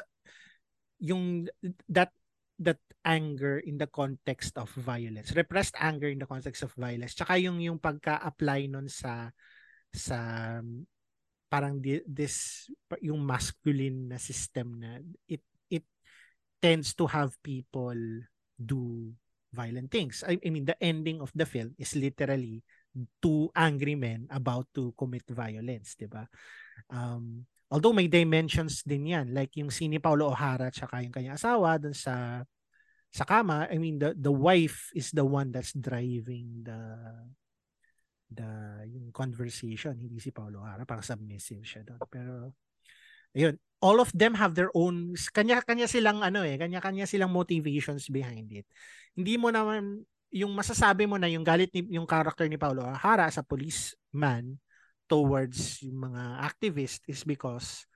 [1.01, 1.49] yung
[1.89, 2.13] that
[2.61, 7.37] that anger in the context of violence repressed anger in the context of violence tsaka
[7.41, 9.29] yung yung pagka-apply nun sa
[9.95, 10.19] sa
[11.47, 12.67] parang this
[12.99, 14.99] yung masculine na system na
[15.31, 15.87] it it
[16.59, 17.95] tends to have people
[18.59, 19.15] do
[19.55, 22.67] violent things I, I mean the ending of the film is literally
[23.19, 26.25] two angry men about to commit violence, 'di ba?
[26.91, 31.15] Um, although may dimensions din 'yan, like yung si ni Paulo O'Hara at saka yung
[31.15, 32.47] kanyang asawa dun sa
[33.11, 36.81] sa kama, I mean the the wife is the one that's driving the
[38.31, 42.01] the yung conversation, hindi si Paulo O'Hara, parang submissive siya doon.
[42.09, 42.33] Pero
[43.37, 48.49] ayun, all of them have their own kanya-kanya silang ano eh, kanya-kanya silang motivations behind
[48.55, 48.67] it.
[49.13, 50.03] Hindi mo naman
[50.35, 54.59] yung masasabi mo na yung galit ni yung character ni Paulo Hara sa policeman
[55.07, 57.87] towards yung mga activist is because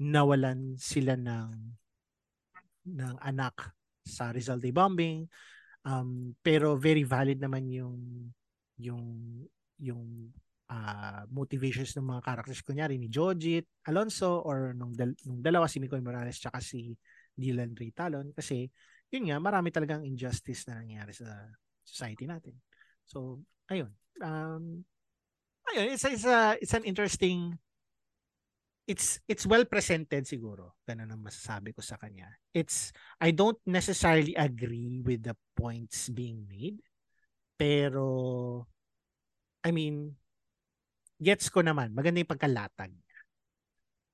[0.00, 1.52] nawalan sila ng
[2.88, 5.28] ng anak sa Rizal Day bombing
[5.84, 8.00] um, pero very valid naman yung
[8.80, 9.06] yung
[9.82, 10.30] yung
[10.70, 15.82] uh, motivations ng mga characters kunyari ni Jojit Alonso or nung, dal- nung dalawa si
[15.82, 16.94] Mikoy Morales tsaka si
[17.34, 18.70] Dylan Ray Talon kasi
[19.12, 21.28] yun nga marami talagang injustice na nangyayari sa
[21.84, 22.56] society natin.
[23.04, 23.92] So, ayun.
[24.24, 24.86] Um,
[25.68, 27.58] ayun, it's, it's, a, it's an interesting
[28.86, 30.74] it's it's well presented siguro.
[30.82, 32.26] Ganun ang masasabi ko sa kanya.
[32.50, 32.90] It's
[33.22, 36.82] I don't necessarily agree with the points being made.
[37.54, 38.66] Pero
[39.62, 40.18] I mean
[41.22, 43.18] gets ko naman maganda yung pagkalatag niya.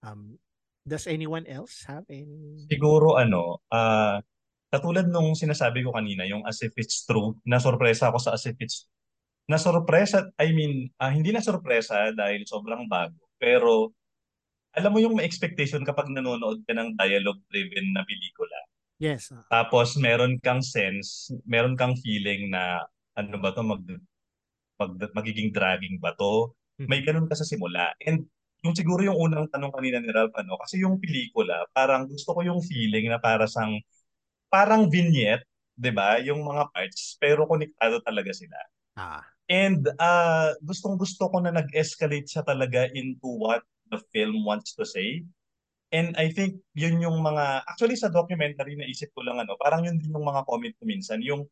[0.04, 0.38] Um,
[0.84, 2.64] does anyone else have any?
[2.68, 4.20] Siguro ano, ah
[4.68, 8.56] katulad nung sinasabi ko kanina, yung as if it's true, nasorpresa ako sa as if
[8.60, 8.84] it's
[9.48, 13.16] nasorpresa, I mean, ah, hindi na sorpresa dahil sobrang bago.
[13.40, 13.96] Pero
[14.76, 18.60] alam mo yung may expectation kapag nanonood ka ng dialogue-driven na pelikula.
[19.00, 19.32] Yes.
[19.32, 19.42] ah.
[19.48, 22.84] Tapos meron kang sense, meron kang feeling na
[23.16, 23.80] ano ba to mag,
[24.78, 26.54] mag magiging dragging ba to?
[26.78, 27.90] May ganun ka sa simula.
[28.06, 28.24] And
[28.62, 32.40] yung siguro yung unang tanong kanina ni Ralph ano, kasi yung pelikula, parang gusto ko
[32.42, 33.78] yung feeling na para sang
[34.50, 35.46] parang vignette,
[35.78, 36.18] 'di ba?
[36.22, 38.58] Yung mga parts pero konektado talaga sila.
[38.98, 39.22] Ah.
[39.48, 44.84] And uh, gustong gusto ko na nag-escalate siya talaga into what the film wants to
[44.84, 45.24] say.
[45.88, 49.96] And I think yun yung mga, actually sa documentary naisip ko lang ano, parang yun
[49.96, 51.48] din yung mga comment ko minsan, yung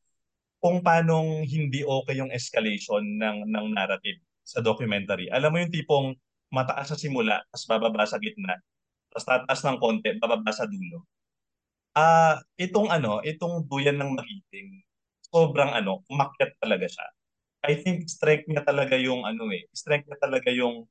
[0.67, 5.31] kung paanong hindi okay yung escalation ng, ng narrative sa documentary.
[5.31, 6.19] Alam mo yung tipong
[6.51, 8.59] mataas sa simula, tapos bababa sa gitna,
[9.15, 11.07] tapos tataas ng konti, bababa sa dulo.
[11.95, 14.83] Ah, itong ano, itong duyan ng magiting,
[15.31, 17.07] sobrang ano, umakyat talaga siya.
[17.63, 20.91] I think strength niya talaga yung ano eh, strength niya talaga yung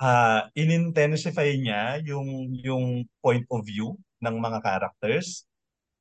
[0.00, 3.94] ah inintensify niya yung yung point of view
[4.24, 5.46] ng mga characters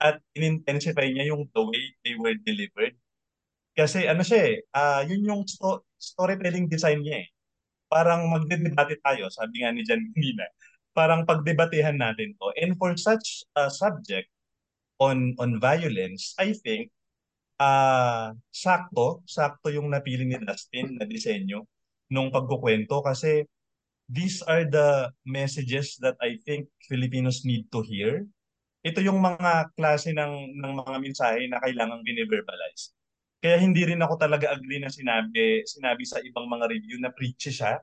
[0.02, 2.98] at inintensify niya yung the way they were delivered.
[3.78, 7.30] Kasi ano siya eh, ah yun yung sto- storytelling design niya eh.
[7.88, 10.46] Parang magdedebate tayo, sabi nga ni Jan kanina.
[10.92, 12.52] Parang pagdebatehan natin to.
[12.60, 14.28] And for such a subject
[15.00, 16.92] on on violence, I think
[17.62, 21.70] ah sakto, sakto yung napili ni Dustin na disenyo
[22.12, 23.48] nung pagkukwento kasi
[24.12, 28.28] these are the messages that I think Filipinos need to hear.
[28.82, 32.94] Ito yung mga klase ng ng mga mensahe na kailangang bine-verbalize.
[33.42, 37.54] Kaya hindi rin ako talaga agree na sinabi sinabi sa ibang mga review na preachy
[37.54, 37.82] siya.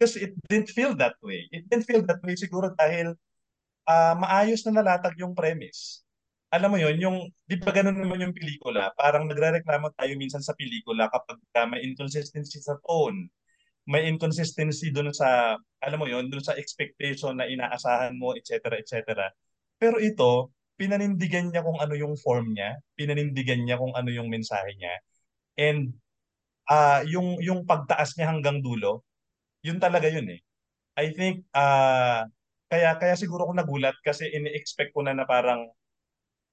[0.00, 1.46] Kasi it didn't feel that way.
[1.50, 3.14] It didn't feel that way siguro dahil
[3.90, 6.02] ah maayos na nalatag yung premise.
[6.50, 8.90] Alam mo yon yung, di ba ganun naman yung pelikula?
[8.98, 13.30] Parang nagre-reklamo tayo minsan sa pelikula kapag uh, may inconsistency sa tone,
[13.86, 19.30] may inconsistency doon sa, alam mo yon doon sa expectation na inaasahan mo, etc., etc.
[19.80, 24.76] Pero ito, pinanindigan niya kung ano yung form niya, pinanindigan niya kung ano yung mensahe
[24.76, 24.94] niya.
[25.58, 25.96] And
[26.70, 29.04] ah yung yung pagtaas niya hanggang dulo,
[29.64, 30.40] yun talaga yun eh.
[30.98, 32.26] I think ah
[32.70, 35.68] kaya kaya siguro ako nagulat kasi ini-expect ko na na parang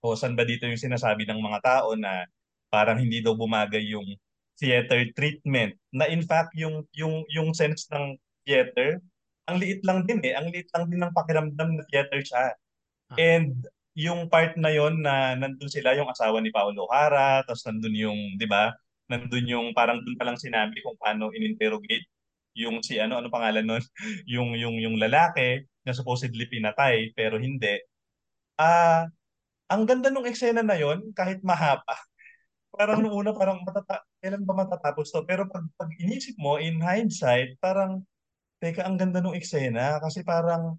[0.02, 2.26] o saan ba dito yung sinasabi ng mga tao na
[2.74, 4.06] parang hindi daw bumagay yung
[4.58, 8.98] theater treatment na in fact yung yung yung sense ng theater
[9.50, 12.54] ang liit lang din eh ang liit lang din ng pakiramdam na theater siya
[13.16, 13.64] and
[13.96, 18.20] yung part na yon na nandun sila yung asawa ni Paolo O'Hara tapos nandun yung
[18.36, 18.76] 'di ba
[19.08, 22.06] nandun yung parang dun pa lang sinabi kung paano ininterrogate
[22.58, 23.84] yung si ano ano pangalan nun
[24.34, 27.80] yung yung yung lalaki na supposedly pinatay pero hindi
[28.60, 29.08] ah
[29.68, 31.84] ang ganda nung eksena na yon kahit mahaba.
[32.78, 35.26] Parang nung una parang matata kailan ba matatapos to?
[35.26, 38.06] Pero pag, pag inisip mo in hindsight, parang
[38.62, 40.78] teka ang ganda nung eksena kasi parang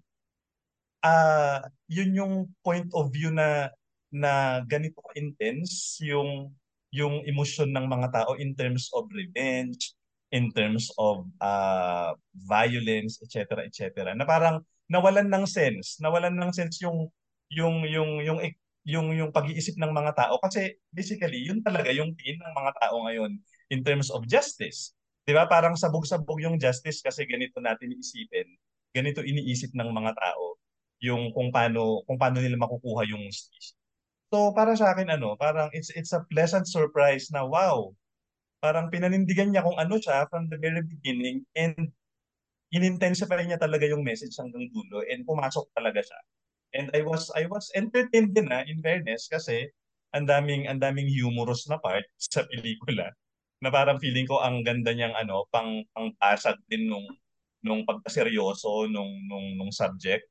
[1.03, 2.33] ah yun yung
[2.63, 3.71] point of view na
[4.09, 6.49] na ganito intense yung
[6.89, 9.93] yung emosyon ng mga tao in terms of revenge,
[10.33, 12.17] in terms of uh,
[12.49, 13.61] violence, etc.
[13.65, 14.09] etc.
[14.17, 17.09] Na parang nawalan ng sense, nawalan ng sense yung
[17.53, 18.39] yung yung yung
[18.89, 22.95] yung yung pag-iisip ng mga tao kasi basically yun talaga yung tingin ng mga tao
[23.05, 23.37] ngayon
[23.69, 24.97] in terms of justice.
[25.29, 25.45] 'Di ba?
[25.45, 28.49] Parang sabog-sabog yung justice kasi ganito natin iisipin.
[28.89, 30.57] Ganito iniisip ng mga tao
[30.99, 33.75] yung kung paano kung paano nila makukuha yung justice.
[34.29, 37.91] So para sa akin ano, parang it's it's a pleasant surprise na wow.
[38.59, 41.89] Parang pinanindigan niya kung ano siya from the very beginning and
[42.69, 46.19] inintensify niya talaga yung message hanggang dulo and pumasok talaga siya.
[46.77, 49.73] And I was I was entertained din na in fairness kasi
[50.13, 53.09] ang daming ang daming humorous na part sa pelikula
[53.59, 57.07] na parang feeling ko ang ganda niyang ano pang pangpasag din nung
[57.65, 60.23] nung pagkaseryoso nung nung nung subject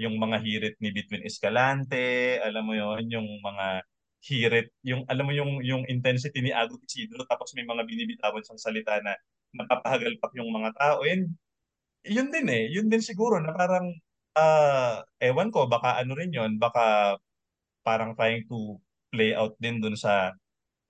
[0.00, 3.84] yung mga hirit ni Between Escalante alam mo yon yung mga
[4.22, 8.60] hirit yung alam mo yung yung intensity ni Ago Isidro tapos may mga binibitawan siyang
[8.60, 9.12] salita na
[9.52, 11.28] napapahagalpak yung mga tao and
[12.06, 13.92] yun din eh yun din siguro na parang
[14.38, 17.16] ah ewan ko baka ano rin yon baka
[17.84, 18.78] parang trying to
[19.12, 20.32] play out din dun sa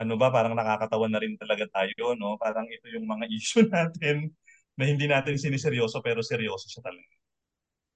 [0.02, 2.34] ano ba parang nakakatawa na rin talaga tayo no?
[2.38, 4.34] Parang ito yung mga issue natin
[4.78, 7.21] na hindi natin siniseryoso pero seryoso siya talaga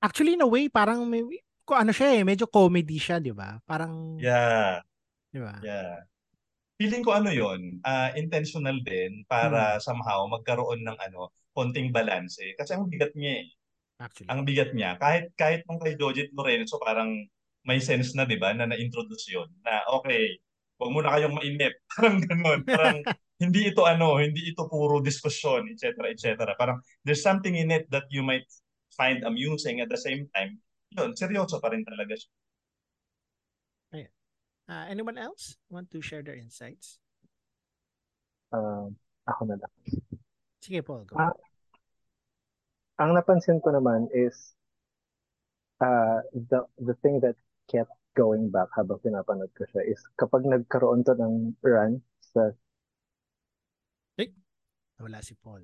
[0.02, 1.24] Actually in a way parang may
[1.66, 3.58] ko ano siya eh medyo comedy siya, 'di ba?
[3.66, 4.80] Parang yeah
[5.32, 5.56] 'di ba?
[5.60, 6.00] yeah
[6.80, 9.82] feeling ko ano yon uh, intentional din para Hmm.
[9.84, 13.48] somehow magkaroon ng ano konting balance eh kasi ang bigat niya eh
[13.96, 14.28] Actually.
[14.28, 15.00] Ang bigat niya.
[15.00, 17.16] Kahit kahit nung kay Jojit Lorenzo, parang
[17.64, 19.48] may sense na, di ba, na na-introduce yun.
[19.64, 20.36] Na, okay,
[20.76, 21.72] huwag mo na kayong mainip.
[21.96, 22.60] Parang ganun.
[22.68, 23.00] Parang
[23.42, 26.12] hindi ito ano, hindi ito puro diskusyon, etc.
[26.12, 26.52] etc.
[26.60, 26.76] Parang
[27.08, 28.44] there's something in it that you might
[28.96, 30.58] find amusing at the same time.
[30.96, 32.32] Yun, seryoso pa rin talaga siya.
[34.68, 36.98] Uh, anyone else want to share their insights?
[38.50, 39.74] Um, ako na lang.
[40.58, 41.06] Sige, Paul.
[41.06, 41.14] Go.
[41.14, 41.34] Ah,
[42.98, 44.34] ang napansin ko naman is
[45.78, 47.38] uh, the the thing that
[47.70, 52.02] kept going back habang pinapanood ko siya is kapag nagkaroon to ng run
[52.34, 52.50] sa
[54.96, 55.60] Wala si Paul.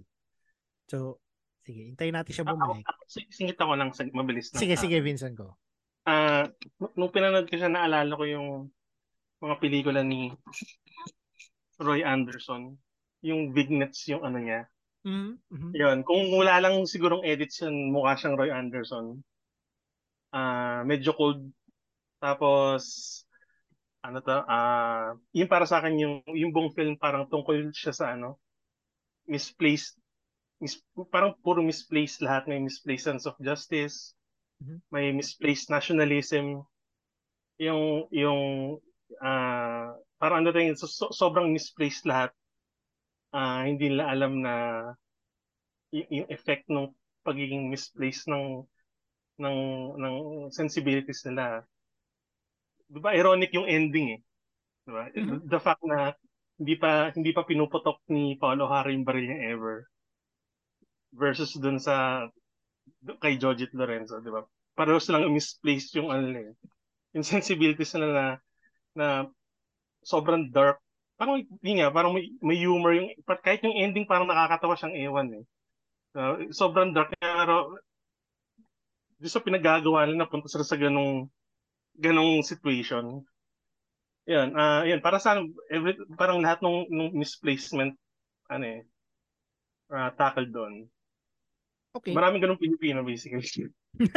[0.92, 1.16] So,
[1.62, 2.84] sige, hintayin natin siya Ako, bumalik.
[2.86, 4.58] ako, si- singit ako lang sa mabilis na.
[4.58, 5.54] Sige, sige, Vincent, go.
[6.02, 6.50] Ah,
[6.82, 8.48] nung- nung pinanood ko siya, naalala ko yung
[9.38, 10.34] mga pelikula ni
[11.78, 12.74] Roy Anderson.
[13.22, 14.66] Yung vignettes yung ano niya.
[15.02, 15.70] Mm-hmm.
[15.74, 19.22] Yun, kung wala lang sigurong edits yun, mukha siyang Roy Anderson.
[20.34, 21.42] Ah, medyo cold.
[22.22, 22.82] Tapos,
[24.02, 28.14] ano to, ah, yun para sa akin yung, yung buong film parang tungkol siya sa
[28.14, 28.42] ano,
[29.30, 30.01] misplaced,
[30.62, 30.74] mis,
[31.12, 32.46] parang puro misplaced lahat.
[32.48, 34.14] May misplaced sense of justice,
[34.62, 34.78] Mhm.
[34.94, 36.64] may misplaced nationalism,
[37.60, 38.40] yung, yung,
[39.22, 42.32] ah, parang ano tayo, so, so- sobrang misplaced lahat.
[43.32, 44.54] Ah, hindi nila alam na
[45.92, 46.90] y- yung effect ng
[47.22, 48.66] pagiging misplaced ng
[49.42, 49.58] ng
[49.98, 50.16] ng
[50.54, 51.64] sensibilities nila.
[52.90, 54.20] 'Di ba ironic yung ending eh.
[54.84, 55.04] 'Di ba?
[55.14, 55.38] Mhm.
[55.52, 55.98] The fact na
[56.60, 59.76] hindi pa hindi pa pinuputok ni Paolo O'Hara yung baril niya ever
[61.12, 62.26] versus dun sa
[63.22, 64.42] kay Jojit Lorenzo, 'di ba?
[64.72, 66.52] Pareho silang misplaced yung ano eh.
[67.12, 67.24] Yung
[68.00, 68.40] na
[68.96, 69.06] na
[70.02, 70.80] sobrang dark.
[71.20, 73.12] Parang yun nga, parang may, may humor yung
[73.44, 75.44] kahit yung ending parang nakakatawa siyang ewan eh.
[76.12, 77.76] Uh, sobrang dark pero
[79.16, 81.30] di sa pinagagawa nila napunta sila sa ganong
[81.96, 83.22] ganong situation.
[84.26, 85.38] Yan, ah yan para sa
[85.70, 87.94] every parang lahat ng ng misplacement
[88.50, 88.80] ano eh
[89.92, 90.88] uh, tackle doon.
[91.92, 92.12] Okay.
[92.16, 93.68] Maraming ganong Pilipino basically.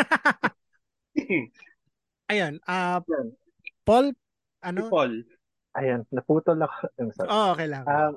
[2.32, 3.36] Ayun, ah Yan.
[3.86, 4.90] Paul, Si ano?
[4.90, 5.14] Paul.
[5.78, 6.76] ayan, naputol ako.
[7.00, 7.30] I'm sorry.
[7.30, 7.84] Oh, okay lang.
[7.86, 8.14] Um,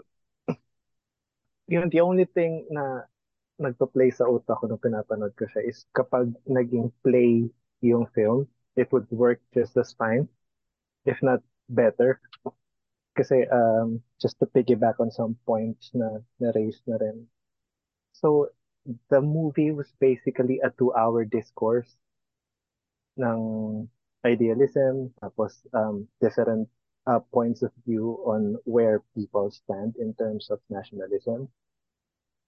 [1.75, 3.05] yun, the only thing na
[3.59, 7.51] nagpa-play sa utak ko nung pinapanood ko siya is kapag naging play
[7.83, 8.47] yung film,
[8.79, 10.31] it would work just as fine,
[11.05, 12.23] if not better.
[13.19, 17.27] Kasi um, just to piggyback on some points na na-raise na rin.
[18.15, 18.55] So,
[19.11, 21.89] the movie was basically a two-hour discourse
[23.21, 23.89] ng
[24.25, 26.69] idealism, tapos um, different
[27.07, 31.49] uh, points of view on where people stand in terms of nationalism.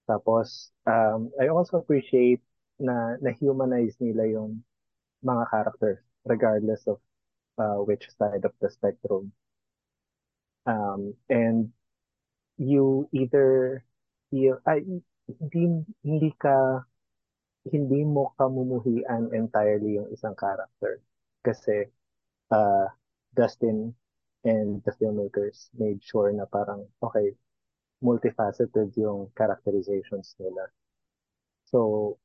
[0.09, 2.41] Tapos, um, I also appreciate
[2.81, 4.65] na na-humanize nila yung
[5.21, 6.97] mga characters regardless of
[7.57, 9.31] uh, which side of the spectrum.
[10.65, 11.73] Um, and
[12.57, 13.85] you either
[14.29, 14.85] feel, ay,
[15.39, 16.83] hindi, hindi ka,
[17.69, 20.99] hindi mo kamumuhian entirely yung isang character.
[21.45, 21.87] Kasi,
[22.51, 22.87] uh,
[23.33, 23.93] Dustin
[24.43, 27.37] and the filmmakers made sure na parang, okay,
[28.01, 30.67] multifaceted yung characterizations nila.
[31.69, 32.17] So,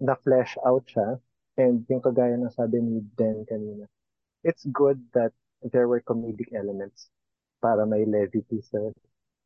[0.00, 1.18] na-flesh out siya.
[1.56, 3.88] And yung kagaya ng sabi ni Den kanina,
[4.44, 7.08] it's good that there were comedic elements
[7.62, 8.90] para may levity sa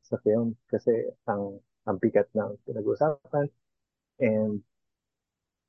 [0.06, 3.46] sa film kasi ang ang bigat ng pinag-usapan
[4.20, 4.62] and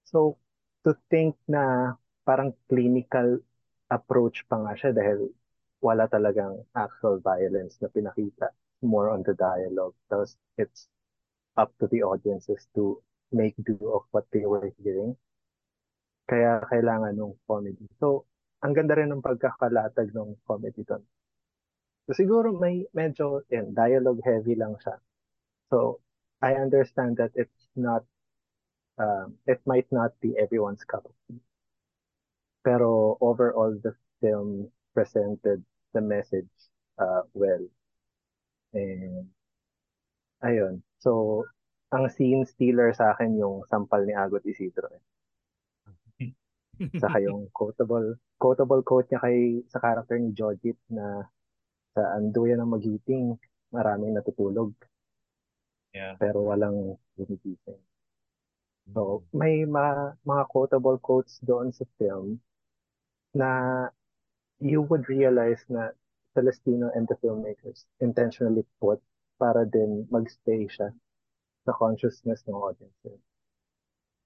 [0.05, 0.37] so
[0.83, 1.93] to think na
[2.27, 3.39] parang clinical
[3.87, 5.31] approach pa nga siya dahil
[5.79, 8.51] wala talagang actual violence na pinakita.
[8.81, 9.95] More on the dialogue.
[10.09, 10.89] Tapos it's
[11.57, 13.01] up to the audiences to
[13.33, 15.17] make do of what they were hearing.
[16.27, 17.87] Kaya kailangan ng comedy.
[18.01, 18.27] So
[18.61, 21.05] ang ganda rin ng pagkakalatag ng comedy doon
[22.07, 24.95] So, siguro may medyo yan, dialogue heavy lang siya.
[25.67, 25.99] So,
[26.41, 28.03] I understand that it's not,
[28.97, 31.41] um, it might not be everyone's cup of tea.
[32.63, 35.63] Pero overall, the film presented
[35.93, 36.49] the message
[36.99, 37.65] uh, well.
[38.73, 39.29] And,
[40.43, 40.81] ayun.
[40.99, 41.45] So,
[41.93, 44.91] ang scene stealer sa akin yung sampal ni Agot Isidro.
[44.91, 46.33] Eh.
[47.01, 51.25] Saka yung quotable, quotable quote niya kay, sa character ni Jojit na
[51.97, 53.33] sa anduyan ng magiting,
[53.73, 54.75] maraming natutulog.
[55.97, 56.13] Yeah.
[56.21, 57.81] Pero walang gumigising.
[58.93, 62.37] So, may mga, mga quotable quotes doon sa film
[63.33, 63.89] na
[64.61, 65.91] you would realize na
[66.37, 69.01] Celestino and the filmmakers intentionally put
[69.41, 70.93] para din magstay siya
[71.65, 72.93] sa consciousness ng audience.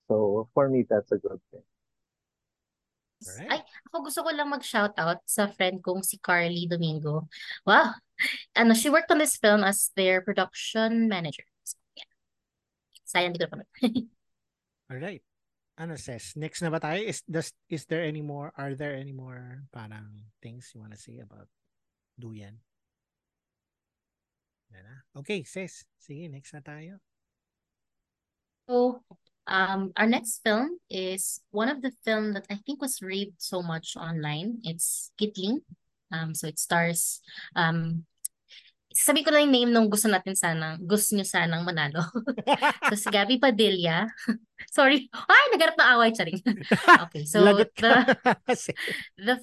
[0.07, 1.63] So for me, that's a good thing.
[3.21, 3.49] Alright.
[3.53, 7.29] Ay, ako gusto ko lang mag-shoutout sa friend kong si Carly Domingo.
[7.63, 7.95] Wow!
[8.57, 11.45] Ano, she worked on this film as their production manager.
[13.11, 13.67] Sayang di ko napanood.
[14.91, 15.23] Alright.
[15.75, 16.31] Ano says?
[16.39, 17.03] Next na ba tayo?
[17.03, 21.19] Is does is there any more are there any more parang things you wanna say
[21.19, 21.51] about
[22.15, 22.55] Duyan?
[24.71, 24.95] Yan na.
[25.19, 25.83] Okay, sis.
[25.99, 27.03] Sige, next na tayo.
[28.71, 29.03] So,
[29.47, 33.59] um, our next film is one of the film that I think was raved so
[33.59, 34.63] much online.
[34.63, 35.67] It's Kitling.
[36.11, 37.23] Um, so it stars
[37.55, 38.03] um
[38.91, 42.03] sabi ko na yung name nung gusto natin sanang, gusto nyo sanang manalo.
[42.91, 44.07] so si Gabby Padilla.
[44.77, 45.09] Sorry.
[45.11, 46.39] Ay, nagarap na away, charing.
[47.07, 47.65] okay, so the,
[49.17, 49.35] the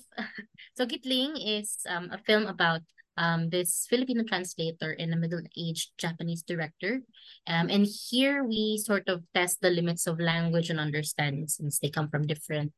[0.77, 2.81] so Kitling is um, a film about
[3.19, 7.03] um, this Filipino translator and a middle-aged Japanese director.
[7.47, 11.91] Um, and here we sort of test the limits of language and understanding since they
[11.91, 12.73] come from different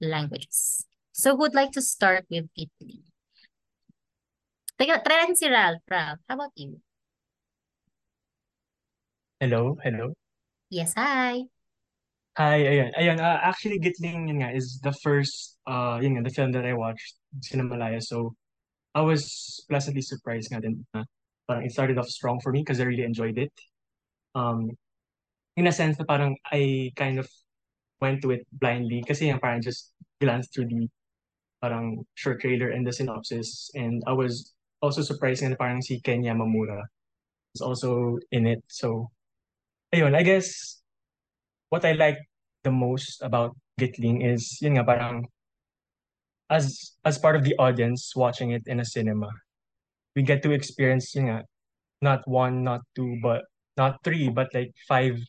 [0.00, 0.86] languages.
[1.12, 3.09] So who would like to start with Kitling?
[4.80, 5.84] Try natin si Ralph.
[5.92, 6.80] Ralph, how about you?
[9.36, 10.16] Hello, hello.
[10.72, 11.44] Yes, hi.
[12.40, 12.88] Hi, ayan.
[12.96, 16.64] Ayan, uh, actually, Gitling, yun nga, is the first, uh, yun nga, the film that
[16.64, 18.00] I watched, Cinemalaya.
[18.00, 18.32] So,
[18.96, 20.80] I was pleasantly surprised nga din.
[20.96, 21.04] Uh,
[21.44, 23.52] parang it started off strong for me because I really enjoyed it.
[24.32, 24.72] Um,
[25.60, 27.28] in a sense na parang I kind of
[28.00, 29.92] went to it blindly kasi yung parang just
[30.24, 30.88] glanced through the
[31.60, 33.68] parang short trailer and the synopsis.
[33.76, 36.84] And I was also surprising na parang si Ken Yamamura
[37.54, 38.64] is also in it.
[38.68, 39.12] So,
[39.92, 40.80] ayun, I guess
[41.68, 42.18] what I like
[42.64, 45.24] the most about Gitling is yun nga parang
[46.52, 49.28] as as part of the audience watching it in a cinema,
[50.16, 51.38] we get to experience yun nga
[52.02, 53.44] not one, not two, but
[53.76, 55.20] not three, but like five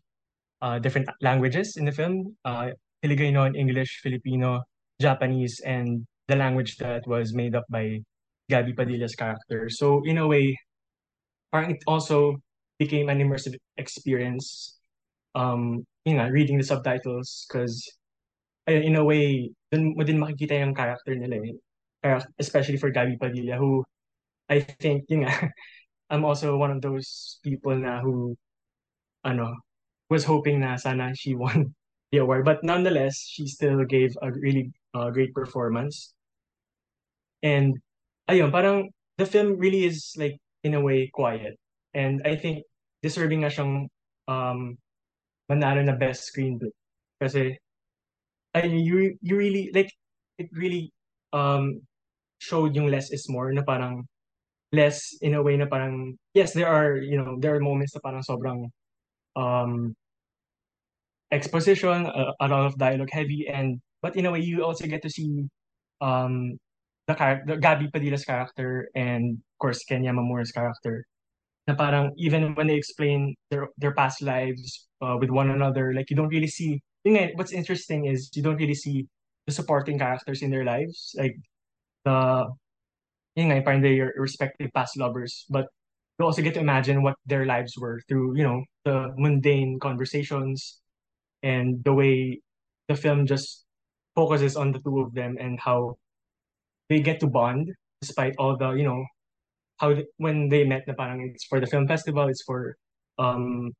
[0.61, 2.35] uh, different languages in the film.
[2.45, 2.71] Uh,
[3.01, 4.61] Filipino, English, Filipino,
[5.01, 7.99] Japanese, and the language that was made up by
[8.51, 9.71] Gabby Padilla's character.
[9.71, 10.59] So in a way,
[11.53, 12.35] it also
[12.77, 14.77] became an immersive experience.
[15.35, 17.79] Um, yun nga, reading the subtitles because
[18.67, 22.19] in a way, dun mo din makikita yung character nila eh.
[22.39, 23.85] Especially for Gabby Padilla, who
[24.49, 25.31] I think, yun nga,
[26.11, 28.35] I'm also one of those people na who,
[29.23, 29.55] ano,
[30.11, 31.71] was hoping na sana she won
[32.11, 32.43] the award.
[32.43, 36.13] But nonetheless, she still gave a really uh, great performance.
[37.41, 37.79] And,
[38.31, 41.59] ayun, parang the film really is like, in a way, quiet.
[41.93, 42.63] And I think
[43.03, 43.91] deserving nga siyang
[44.31, 44.79] um,
[45.51, 46.71] manalo na best screenplay.
[47.19, 47.59] Kasi,
[48.55, 49.91] ayun, you, you really, like,
[50.39, 50.95] it really
[51.35, 51.83] um,
[52.39, 54.07] showed yung less is more na parang
[54.71, 58.01] less in a way na parang yes there are you know there are moments na
[58.01, 58.65] parang sobrang
[59.35, 59.93] um
[61.29, 65.03] exposition a, a lot of dialogue heavy and but in a way you also get
[65.03, 65.45] to see
[65.99, 66.57] um
[67.11, 71.05] the character Gabby Padilla's character and of course Ken Yamamura's character.
[71.67, 76.09] Na parang even when they explain their their past lives uh, with one another like
[76.09, 76.81] you don't really see
[77.35, 79.05] what's interesting is you don't really see
[79.45, 81.35] the supporting characters in their lives like
[82.05, 82.47] the
[83.35, 85.67] yun nga, parang their respective past lovers, but
[86.19, 90.79] you also get to imagine what their lives were through, you know, the mundane conversations
[91.43, 92.39] and the way
[92.87, 93.65] the film just
[94.15, 95.95] focuses on the two of them and how
[96.91, 97.71] they get to bond
[98.03, 98.99] despite all the, you know,
[99.79, 102.75] how th- when they met na parang it's for the film festival, it's for
[103.15, 103.71] um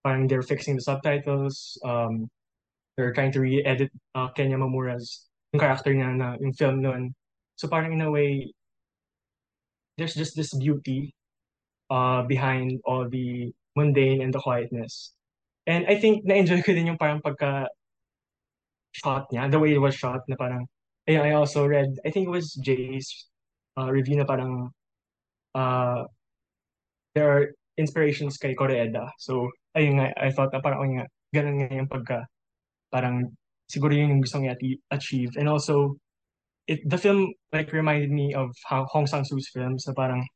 [0.00, 2.32] parang they're fixing the subtitles, um
[2.96, 7.12] they're trying to re-edit uh, Kenya Mamura's yung character niya na yung film noon.
[7.60, 8.52] So parang in a way,
[10.00, 11.12] there's just this beauty
[11.92, 15.12] uh, behind all the mundane and the quietness.
[15.68, 17.68] And I think na-enjoy ko din yung parang pagka
[18.96, 20.64] shot niya, the way it was shot na parang,
[21.08, 23.26] ayun, I also read, I think it was Jay's
[23.78, 24.70] uh, review na parang
[25.54, 26.04] uh,
[27.14, 29.08] there are inspirations kay Koreeda.
[29.18, 32.24] So, ayun nga, I thought na parang, ayun nga, ganun nga yung pagka,
[32.90, 33.36] parang
[33.70, 34.56] siguro yun yung gusto niya
[34.90, 35.34] achieve.
[35.36, 35.96] And also,
[36.66, 40.26] it the film like reminded me of how Hong Sang-soo's films na parang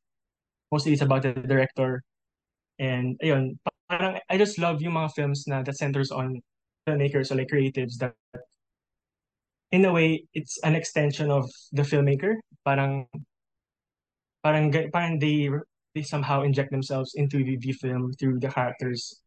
[0.70, 2.02] mostly it's about the director
[2.78, 3.58] and ayun
[3.90, 6.38] parang I just love yung mga films na that centers on
[6.86, 8.14] filmmakers or like creatives that
[9.72, 12.36] in a way it's an extension of the filmmaker.
[12.66, 13.06] Parang
[14.42, 15.48] parang parang they
[15.94, 19.20] they somehow inject themselves into the, the film through the characters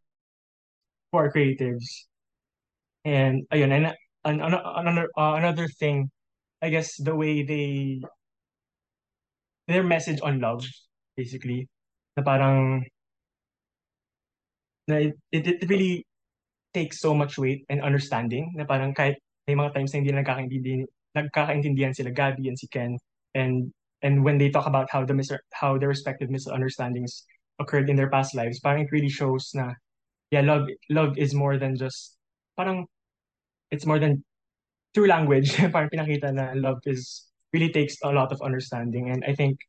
[1.11, 2.07] who are creatives.
[3.05, 6.11] And ayun and, and another uh, another thing
[6.61, 8.01] I guess the way they
[9.67, 10.67] their message on love
[11.15, 11.67] basically
[12.15, 12.83] na parang
[14.87, 16.03] na it, it, it really
[16.73, 18.51] takes so much weight and understanding.
[18.57, 20.73] Na parang kahit may mga times na hindi nagkakaintindi,
[21.15, 22.97] nagkakaintindihan sila Gabby and si Ken
[23.35, 23.71] and
[24.03, 27.23] and when they talk about how the mis- how their respective misunderstandings
[27.59, 29.73] occurred in their past lives, parang it really shows na
[30.31, 32.17] yeah, love love is more than just
[32.57, 32.85] parang
[33.71, 34.23] it's more than
[34.93, 35.55] through language.
[35.73, 39.59] parang pinakita na love is really takes a lot of understanding and I think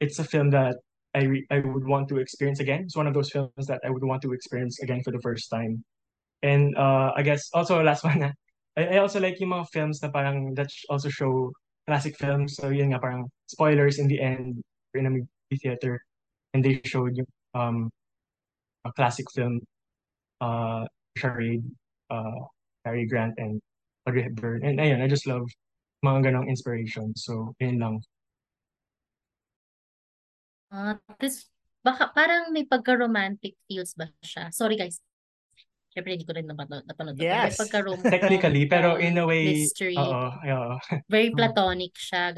[0.00, 0.76] it's a film that
[1.14, 2.84] I re- I would want to experience again.
[2.84, 5.48] It's one of those films that I would want to experience again for the first
[5.50, 5.84] time.
[6.42, 8.30] And uh, I guess also last one na,
[8.76, 11.50] I, I also like yung mga films na parang that also show
[11.88, 12.56] classic films.
[12.60, 14.60] So yun nga parang spoilers in the end
[14.94, 16.00] in a movie theater
[16.52, 17.78] and they showed yung um
[18.84, 19.60] a classic film
[20.40, 20.84] uh
[21.16, 21.64] Charade,
[22.12, 22.44] uh
[22.84, 23.60] Cary Grant and
[24.06, 24.62] Audrey Hepburn.
[24.62, 25.48] And ayun, I just love
[26.04, 27.16] mga ganong inspiration.
[27.16, 28.04] So yun lang.
[30.70, 31.48] Ah, this
[31.80, 34.50] baka parang may pagka-romantic feels ba siya?
[34.50, 34.98] Sorry guys.
[35.96, 36.84] Syempre hindi ko rin napanood.
[36.84, 37.56] napanood to, pero May Yes.
[37.56, 39.96] pagka-rom Technically, pero in a way, mystery.
[39.96, 40.76] oo, oo.
[41.08, 42.36] Very platonic siya,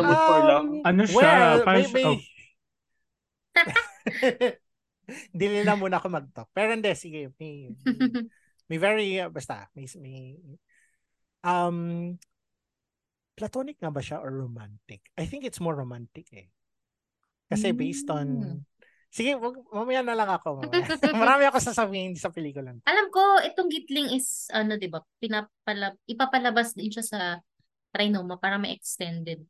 [0.00, 0.68] Mood for Love.
[0.88, 1.12] Ano siya?
[1.20, 2.18] Well, Parang may, oh.
[5.36, 6.48] Dili na muna ako mag-talk.
[6.56, 7.28] Pero hindi, sige.
[7.36, 8.00] May, may,
[8.72, 10.40] may very, uh, basta, may, may,
[11.44, 12.16] um,
[13.36, 15.04] platonic nga ba siya or romantic?
[15.20, 16.48] I think it's more romantic eh.
[17.52, 18.58] Kasi based on, Mm.
[19.14, 20.66] Sige, wag, mamaya na lang ako.
[21.22, 22.74] Marami ako sasabihin sa pelikula.
[22.82, 27.20] Alam ko, itong Gitling is, ano, di ba, pinapala, ipapalabas din siya sa
[27.94, 29.46] Trinoma para may extended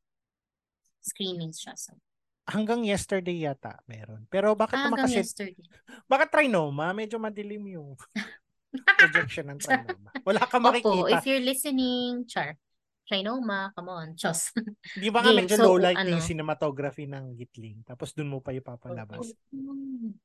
[1.01, 1.73] screenings siya.
[1.81, 1.97] So,
[2.45, 4.29] Hanggang yesterday yata meron.
[4.29, 5.65] Pero bakit naman hanggang kasi, yesterday.
[6.05, 6.93] bakit Trinoma?
[6.93, 7.97] Medyo madilim yung
[9.01, 10.13] projection ng Trinoma.
[10.29, 11.17] Wala kang Opo, makikita.
[11.17, 12.61] if you're listening, Char,
[13.05, 14.49] Trinoma, come on, Chos.
[14.97, 15.45] Di ba nga Game.
[15.45, 16.11] medyo So, low light ano?
[16.11, 17.85] yung cinematography ng Gitling.
[17.85, 19.33] Tapos dun mo pa ipapalabas.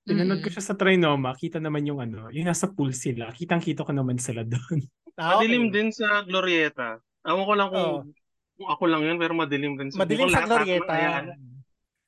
[0.01, 0.55] Pinanood ko Mm.
[0.55, 3.29] siya sa Trinoma, kita naman yung ano, yung nasa pool sila.
[3.29, 4.79] Kitang-kita ko naman sila doon.
[5.13, 5.73] Ah, Madilim okay.
[5.75, 6.97] din sa Glorieta.
[7.21, 8.07] Ewan ko lang kung, Oo.
[8.55, 10.95] kung ako lang yun, pero madilim din sa Madilim sa Glorieta.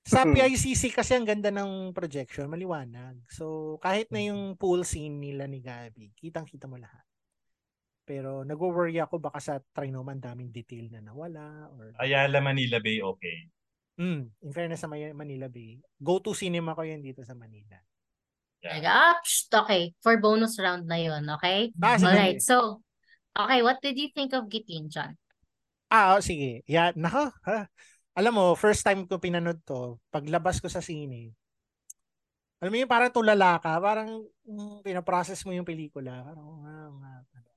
[0.01, 0.33] Sa Mhm.
[0.33, 3.19] PICC kasi ang ganda ng projection, maliwanag.
[3.27, 7.03] So, kahit na yung pool scene nila ni Gabi, kitang-kita mo lahat.
[8.11, 12.99] Pero nag-worry ako baka sa Trinoma ang daming detail na nawala or Ayala, Manila Bay,
[12.99, 13.47] okay.
[13.95, 17.79] Mm, in fairness sa Manila Bay, go-to cinema ko yan dito sa Manila.
[18.59, 18.75] Yeah.
[18.75, 19.15] Like, ah,
[19.63, 19.95] okay.
[20.03, 21.71] For bonus round na yun, okay?
[21.79, 21.95] Ah.
[21.95, 22.83] Alright, so,
[23.31, 25.15] okay, what did you think of Gitling, John?
[25.87, 26.67] Ah, oh, sige.
[26.67, 27.71] Yeah, nako, ha.
[28.11, 31.31] Alam mo, first time ko pinanood to, paglabas ko sa sine,
[32.59, 36.27] alam mo yung parang tulala ka, parang mm, pinaprocess mo yung pelikula.
[36.27, 37.13] Parang, oh, nga, nga.
[37.23, 37.50] ano.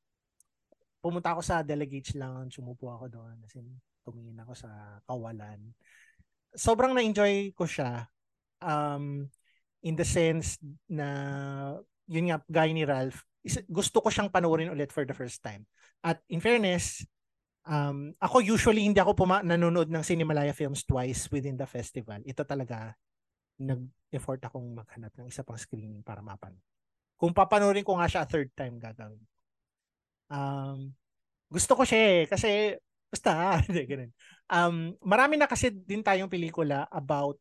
[1.05, 3.37] Pumunta ako sa Delegates Lounge, umupo ako doon.
[3.45, 3.69] As in,
[4.01, 4.73] tumingin ako sa
[5.05, 5.61] kawalan.
[6.57, 8.09] Sobrang na-enjoy ko siya.
[8.65, 9.29] Um,
[9.85, 10.57] in the sense
[10.89, 11.77] na,
[12.09, 15.69] yun nga, gaya ni Ralph, is- gusto ko siyang panoorin ulit for the first time.
[16.01, 17.05] At in fairness,
[17.69, 22.17] um, ako usually hindi ako puma- nanonood ng Cinemalaya films twice within the festival.
[22.25, 22.97] Ito talaga,
[23.61, 26.57] nag-effort akong maghanap ng isa pang screening para mapan.
[27.21, 29.21] Kung papanoorin ko nga siya a third time gagawin.
[30.35, 30.91] Um,
[31.47, 32.75] gusto ko siya eh, kasi
[33.07, 33.31] basta,
[33.71, 34.11] hindi, ganun.
[34.51, 34.77] Um,
[35.07, 37.39] marami na kasi din tayong pelikula about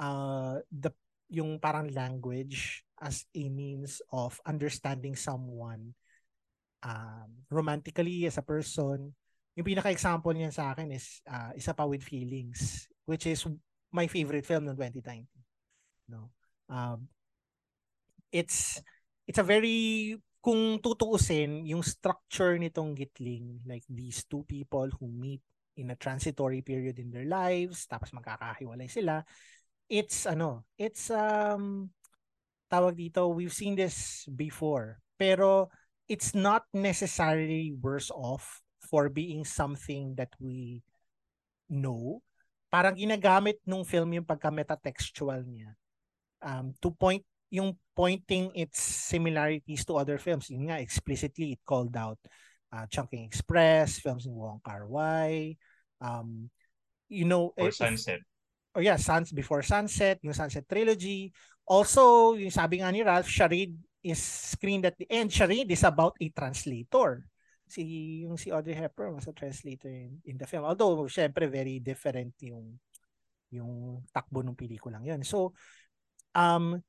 [0.00, 0.88] uh, the
[1.28, 5.92] yung parang language as a means of understanding someone
[6.84, 9.12] um, romantically as a person.
[9.54, 13.44] Yung pinaka-example niyan sa akin is uh, Isa Pa With Feelings, which is
[13.90, 15.26] my favorite film ng 2019.
[16.10, 16.30] No?
[16.70, 17.08] Um,
[18.34, 18.82] it's
[19.28, 25.40] it's a very kung tutuusin yung structure nitong Gitling like these two people who meet
[25.80, 29.24] in a transitory period in their lives tapos magkakahiwalay sila
[29.88, 31.88] it's ano it's um
[32.68, 35.72] tawag dito we've seen this before pero
[36.08, 40.84] it's not necessarily worse off for being something that we
[41.66, 42.20] know.
[42.68, 45.72] Parang ginagamit nung film yung pagka metatextual niya
[46.42, 47.24] um, to point
[47.54, 50.50] yung pointing its similarities to other films.
[50.50, 52.18] Yun nga, explicitly it called out
[52.74, 55.54] uh, Chungking Express, films ni Wong Kar Wai,
[56.02, 56.50] um,
[57.06, 58.18] you know, Or if- Sunset.
[58.74, 61.30] oh yeah, Suns Before Sunset, yung Sunset Trilogy.
[61.62, 65.30] Also, yung sabi nga ni Ralph, Charade is screened at the end.
[65.30, 67.22] Charade is about a translator.
[67.64, 67.80] Si,
[68.26, 70.66] yung si Audrey Hepburn was a translator in, in the film.
[70.66, 72.76] Although, syempre, very different yung
[73.54, 75.22] yung takbo ng pelikulang yun.
[75.22, 75.54] So,
[76.34, 76.82] um,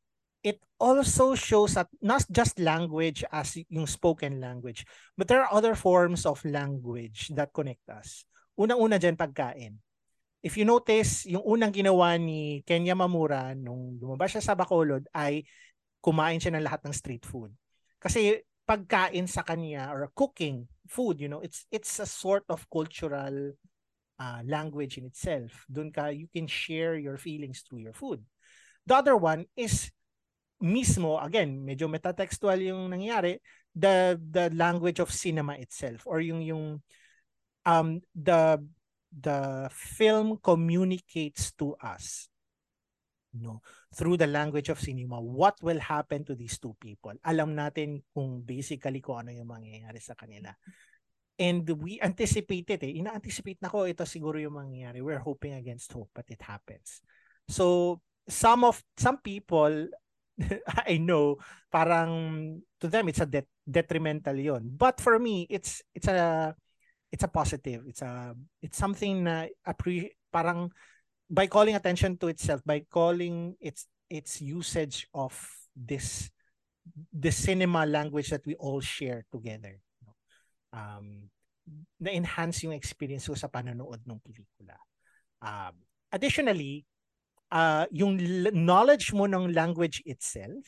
[0.45, 4.85] it also shows that not just language as yung spoken language,
[5.17, 8.29] but there are other forms of language that connect us.
[8.53, 9.81] Unang-una dyan, pagkain
[10.45, 15.41] if you notice, yung unang ginawa ni Kenya Mamura nung lumabas siya sa Bacolod ay
[16.05, 17.49] kumain siya ng lahat ng street food.
[17.97, 23.57] Kasi pagkain sa kanya or cooking food, you know, it's it's a sort of cultural
[24.21, 25.65] uh, language in itself.
[25.65, 28.21] Doon ka you can share your feelings through your food.
[28.85, 29.89] The other one is
[30.65, 33.37] mismo again, medyo metatextual yung nangyari,
[33.75, 36.79] the the language of cinema itself or yung yung
[37.67, 38.57] um the
[39.11, 42.27] the film communicates to us
[43.35, 43.59] no
[43.91, 47.11] through the language of cinema what will happen to these two people?
[47.27, 50.55] Alam natin kung basically kung ano yung mangyayari sa kanila.
[51.35, 55.03] And we anticipated eh ina-anticipate na ko ito siguro yung mangyayari.
[55.03, 57.03] We're hoping against hope but it happens.
[57.51, 59.91] So some of some people
[60.87, 61.39] I know
[61.71, 66.53] parang to them it's a det- detrimental yon but for me it's it's a
[67.11, 70.71] it's a positive it's a it's something na appre- parang
[71.29, 75.33] by calling attention to itself, by calling its its usage of
[75.73, 76.29] this
[77.09, 79.81] the cinema language that we all share together.
[80.69, 81.31] Um,
[81.97, 84.77] na-enhance yung experience ko sa panonood ng pelikula.
[85.41, 85.81] Um,
[86.13, 86.85] additionally,
[87.55, 88.19] uh, yung
[88.51, 90.59] knowledge mo ng language itself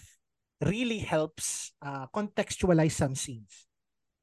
[0.63, 3.67] really helps uh, contextualize some scenes.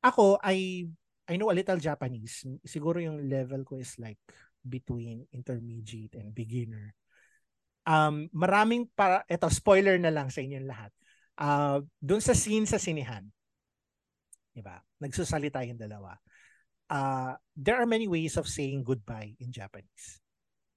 [0.00, 0.88] Ako, I
[1.28, 2.44] I know a little Japanese.
[2.64, 4.20] Siguro yung level ko is like
[4.64, 6.96] between intermediate and beginner.
[7.84, 10.92] Um, maraming para, eto, spoiler na lang sa inyong lahat.
[11.36, 13.24] Uh, doon sa scene sa sinihan,
[14.52, 14.80] di ba?
[15.00, 16.16] Nagsusalita yung dalawa.
[16.88, 20.20] Uh, there are many ways of saying goodbye in Japanese.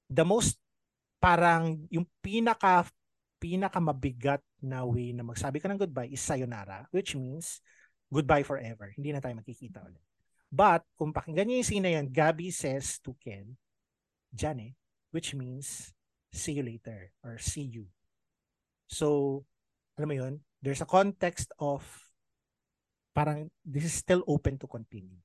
[0.08, 0.60] The most
[1.18, 2.86] parang yung pinaka
[3.38, 7.62] pinaka mabigat na way na magsabi ka ng goodbye is sayonara, which means
[8.10, 8.90] goodbye forever.
[8.98, 10.02] Hindi na tayo magkikita ulit.
[10.50, 13.60] But kung pakinggan niyo yung scene na yun, Gabby says to Ken,
[14.34, 14.74] Jane,
[15.12, 15.92] which means
[16.32, 17.86] see you later or see you.
[18.88, 19.44] So,
[20.00, 21.84] alam mo yun, there's a context of
[23.12, 25.20] parang this is still open to continue.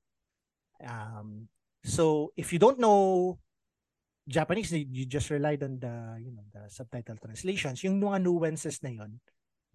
[0.83, 1.47] Um,
[1.87, 3.39] so, if you don't know
[4.23, 5.93] Japanese, you just relied on the,
[6.23, 9.19] you know, the subtitle translations, yung mga nuances na yun,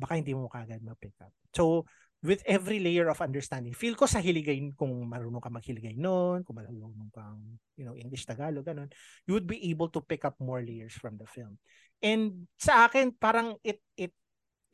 [0.00, 1.32] baka hindi mo kagad ma-pick up.
[1.52, 1.84] So,
[2.22, 3.70] with every layer of understanding.
[3.74, 7.38] Feel ko sa hiligay, kung marunong ka maghiligay noon, kung marunong kang,
[7.78, 8.90] you know, English, Tagalog, ganun,
[9.26, 11.58] you would be able to pick up more layers from the film.
[12.02, 14.10] And sa akin, parang it, it,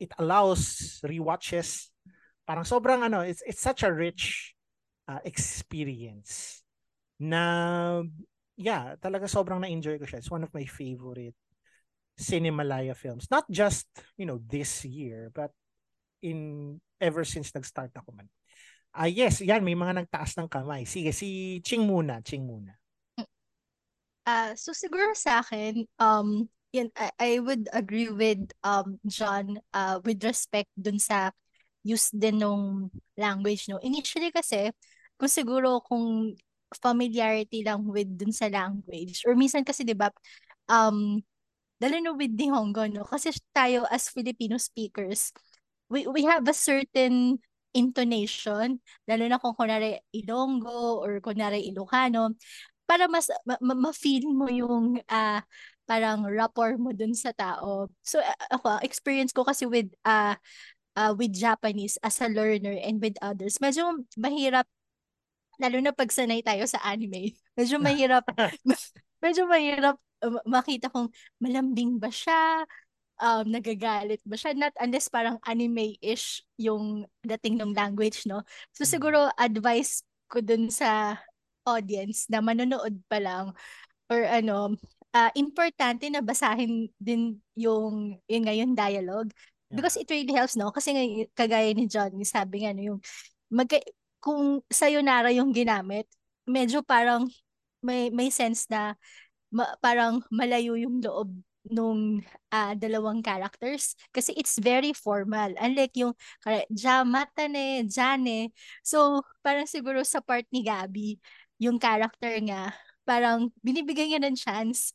[0.01, 1.93] it allows rewatches.
[2.49, 4.57] Parang sobrang ano, it's, it's such a rich
[5.05, 6.65] uh, experience
[7.21, 8.01] na,
[8.55, 10.19] yeah, talaga sobrang na-enjoy ko siya.
[10.19, 11.35] It's one of my favorite
[12.15, 13.27] Cinemalaya films.
[13.27, 15.51] Not just, you know, this year, but
[16.23, 18.31] in ever since nag-start ako man.
[18.95, 20.87] Ah, uh, yes, yan, may mga nagtaas ng kamay.
[20.87, 22.79] Sige, si Ching muna, Ching muna.
[24.25, 29.99] Uh, so siguro sa akin, um, yun, I, I would agree with um John uh,
[30.01, 31.29] with respect dun sa
[31.85, 32.89] use din ng
[33.19, 33.77] language, no?
[33.83, 34.73] Initially kasi,
[35.19, 36.33] kung siguro kung
[36.73, 40.09] familiarity lang with dun sa language, or minsan kasi, di ba,
[40.69, 41.21] um,
[41.83, 43.03] lalo na with Nihongo, no?
[43.05, 45.35] Kasi tayo as Filipino speakers,
[45.91, 47.37] we we have a certain
[47.75, 52.33] intonation, lalo na kung kunwari Ilonggo or kunwari Ilocano,
[52.87, 53.27] para mas
[53.59, 55.41] ma-feel mo yung uh,
[55.85, 57.91] parang rapport mo dun sa tao.
[58.01, 60.33] So ako, experience ko kasi with uh,
[60.95, 64.65] uh, with Japanese as a learner and with others, medyo mahirap
[65.61, 67.33] lalo na pag sanay tayo sa anime.
[67.57, 68.25] Medyo mahirap
[69.23, 69.97] medyo mahirap
[70.45, 72.65] makita kung malambing ba siya,
[73.21, 74.57] um, nagagalit ba siya?
[74.57, 78.41] Not unless parang anime-ish yung dating ng language, no?
[78.73, 78.89] So mm.
[78.89, 81.19] siguro advice ko dun sa
[81.65, 83.53] audience na manonood pa lang
[84.09, 84.77] or ano,
[85.15, 89.31] uh, importante na basahin din yung yun nga yung dialogue
[89.71, 92.99] because it really helps no kasi kagaya ni John sabi nga no yung
[93.49, 93.71] mag
[94.25, 96.09] kung sayonara yung ginamit
[96.49, 97.29] medyo parang
[97.85, 98.97] may may sense na
[99.53, 101.29] ma, parang malayo yung loob
[101.69, 102.21] nung
[102.53, 105.49] uh, dalawang characters kasi it's very formal.
[105.57, 106.13] Unlike yung
[106.69, 108.53] Jamatane, Jane
[108.85, 111.17] so parang siguro sa part ni Gabi
[111.61, 112.73] yung character nga
[113.07, 114.93] parang binibigyan niya ng chance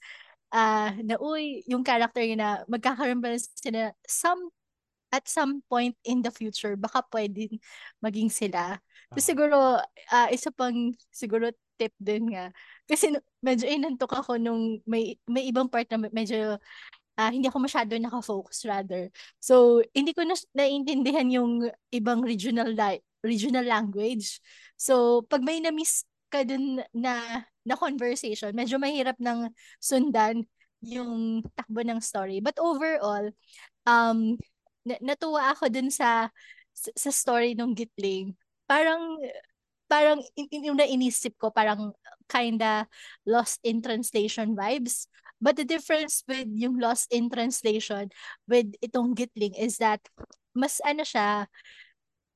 [0.54, 4.50] uh, na uy yung character niya na magkakaroon ba sila some
[5.10, 7.58] at some point in the future baka pwedeng
[8.02, 8.78] maging sila
[9.10, 9.82] so siguro
[10.12, 11.50] uh, isa pang siguro
[11.80, 12.52] tip din nga
[12.84, 16.60] kasi medyo inantok ako nung may may ibang part na medyo
[17.20, 19.12] uh, hindi ako masyado naka-focus rather.
[19.36, 24.40] So, hindi ko na naiintindihan yung ibang regional li- regional language.
[24.80, 29.52] So, pag may na-miss ka dun na na conversation, medyo mahirap ng
[29.82, 30.48] sundan
[30.80, 32.40] yung takbo ng story.
[32.40, 33.28] But overall,
[33.84, 34.40] um,
[35.04, 36.32] natuwa ako dun sa
[36.72, 38.32] sa, sa story ng Gitling,
[38.70, 39.18] parang
[39.90, 41.90] parang in, in, yung nainisip ko parang
[42.30, 42.86] kinda
[43.26, 45.10] lost in translation vibes.
[45.42, 48.14] But the difference with yung lost in translation
[48.46, 49.98] with itong Gitling is that
[50.54, 51.50] mas ano siya,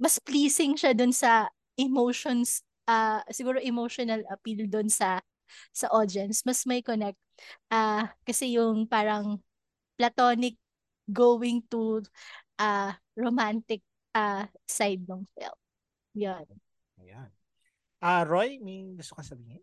[0.03, 1.47] mas pleasing siya dun sa
[1.79, 5.23] emotions, uh, siguro emotional appeal dun sa
[5.71, 6.43] sa audience.
[6.43, 7.21] Mas may connect.
[7.71, 9.39] Uh, kasi yung parang
[9.95, 10.59] platonic
[11.07, 12.03] going to
[12.59, 13.85] uh, romantic
[14.17, 15.64] uh, side ng film.
[16.15, 16.47] Yan.
[17.03, 17.31] Ayan.
[17.99, 19.63] Ah, uh, Roy, may gusto ka sabihin?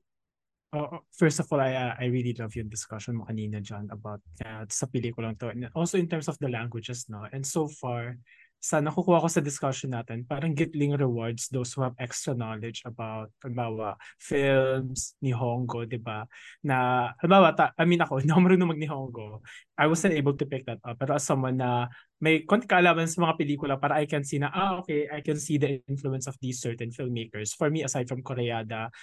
[0.72, 4.24] Uh, first of all, I uh, I really love yung discussion mo kanina, John, about
[4.44, 5.52] uh, sa pelikulang to.
[5.52, 7.28] And also in terms of the languages, no?
[7.28, 8.16] And so far,
[8.62, 13.34] sa nakukuha ko sa discussion natin, parang Gitling rewards those who have extra knowledge about,
[13.42, 16.30] halimbawa, films, Nihongo, di ba?
[16.62, 19.42] Na, halimbawa, ta, I mean ako, hindi ako marunong mag-Nihongo.
[19.82, 20.94] I wasn't able to pick that up.
[21.02, 21.90] Pero as someone na
[22.22, 25.42] may konti kaalaman sa mga pelikula para I can see na, ah, okay, I can
[25.42, 27.58] see the influence of these certain filmmakers.
[27.58, 28.94] For me, aside from Koreada,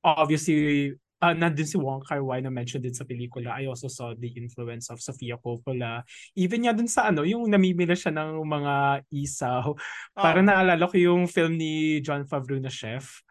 [0.00, 3.54] obviously, uh, nandun si Wong Kar Wai na mentioned din sa pelikula.
[3.54, 6.02] I also saw the influence of Sofia Coppola.
[6.34, 8.74] Even nga dun sa ano, yung namimila siya ng mga
[9.14, 9.78] isaw.
[10.12, 10.44] Para oh.
[10.44, 13.22] naalala ko yung film ni John Favreau na chef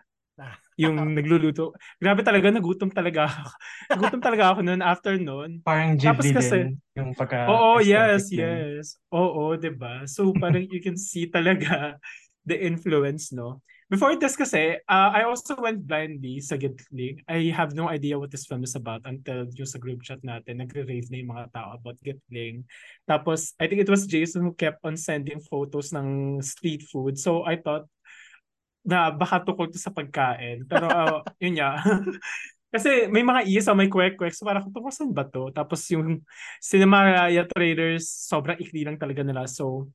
[0.82, 1.76] yung nagluluto.
[2.00, 3.44] Grabe talaga, nagutom talaga ako.
[3.92, 5.60] nagutom talaga ako noon after noon.
[5.62, 8.42] Parang Ghibli kasi, din, yung pagka Oo, yes, din.
[8.42, 8.98] yes.
[9.12, 10.08] Oo, ba?
[10.08, 12.00] So parang you can see talaga
[12.48, 13.62] the influence, no?
[13.92, 17.28] Before this kasi, uh, I also went blindly sa Gitling.
[17.28, 20.64] I have no idea what this film is about until yung sa group chat natin,
[20.64, 22.64] nagre-rave na yung mga tao about Gitling.
[23.04, 27.20] Tapos, I think it was Jason who kept on sending photos ng street food.
[27.20, 27.92] So, I thought,
[28.82, 30.66] na baka tukol to sa pagkain.
[30.66, 31.84] Pero uh, yun nga.
[32.74, 34.32] Kasi may mga isa, may kwek-kwek.
[34.32, 35.52] So parang tungkol saan ba to?
[35.52, 36.24] Tapos yung
[36.64, 39.44] Cinema Traders, sobrang ikli lang talaga nila.
[39.44, 39.92] So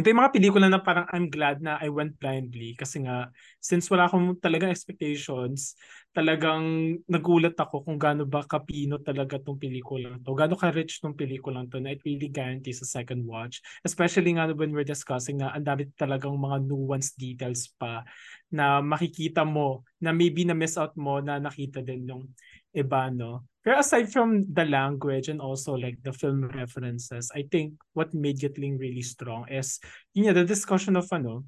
[0.00, 3.28] ito yung mga pelikula na parang I'm glad na I went blindly kasi nga
[3.60, 5.76] since wala akong talagang expectations,
[6.16, 10.32] talagang nagulat ako kung gaano ba kapino talaga tong pelikula to.
[10.32, 13.60] Gaano ka-rich tong pelikula to na it really guarantees a second watch.
[13.84, 18.00] Especially nga when we're discussing na ang dami talagang mga nuanced details pa
[18.48, 22.24] na makikita mo na maybe na miss out mo na nakita din nung
[22.72, 23.49] iba, no?
[23.60, 28.40] Pero aside from the language and also like the film references, I think what made
[28.40, 29.76] Gitling really strong is
[30.16, 31.44] yun the discussion of ano,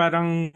[0.00, 0.50] parang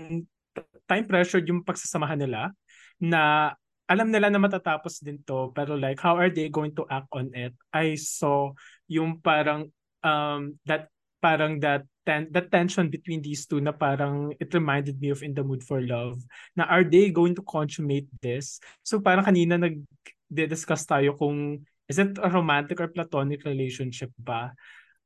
[0.89, 2.51] time pressure yung pagsasamahan nila
[2.97, 3.53] na
[3.91, 7.29] alam nila na matatapos din to pero like how are they going to act on
[7.35, 7.53] it?
[7.75, 8.55] I saw
[8.87, 9.69] yung parang
[10.01, 10.89] um that
[11.21, 15.37] parang that ten, that tension between these two na parang it reminded me of In
[15.37, 16.23] the Mood for Love
[16.57, 18.63] na are they going to consummate this?
[18.81, 19.83] So parang kanina nag
[20.31, 24.55] discuss tayo kung is it a romantic or platonic relationship ba?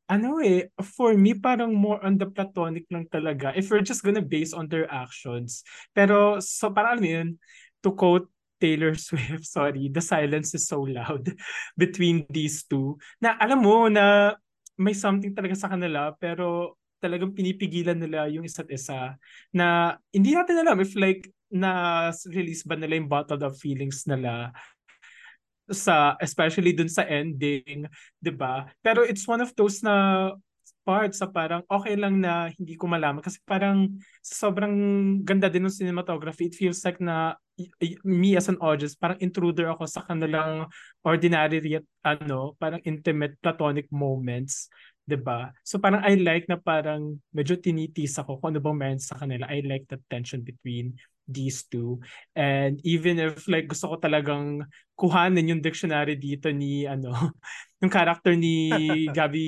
[0.05, 3.57] Ano eh, for me, parang more on the platonic lang talaga.
[3.57, 5.65] If we're just gonna base on their actions.
[5.97, 7.29] Pero, so parang ano yun,
[7.81, 8.29] to quote
[8.61, 11.33] Taylor Swift, sorry, the silence is so loud
[11.81, 13.01] between these two.
[13.17, 14.37] Na alam mo na
[14.77, 19.21] may something talaga sa kanila, pero talagang pinipigilan nila yung isa't isa
[19.53, 24.57] na hindi natin alam if like na release ba nila yung bottled up feelings nila
[25.71, 27.89] sa especially dun sa ending,
[28.21, 28.69] 'di ba?
[28.85, 30.29] Pero it's one of those na
[30.85, 33.89] parts sa parang okay lang na hindi ko malaman kasi parang
[34.21, 34.77] sobrang
[35.25, 36.53] ganda din ng cinematography.
[36.53, 37.41] It feels like na
[38.05, 40.69] me as an audience, parang intruder ako sa kanilang
[41.01, 44.69] ordinary ano, parang intimate platonic moments
[45.05, 45.53] 'di ba?
[45.61, 49.49] So parang I like na parang medyo tinitis ako kung ano bang meron sa kanila.
[49.53, 52.01] I like the tension between these two.
[52.37, 54.65] And even if like gusto ko talagang
[54.95, 57.13] kuhanin yung dictionary dito ni ano,
[57.83, 58.71] yung character ni
[59.17, 59.47] Gabi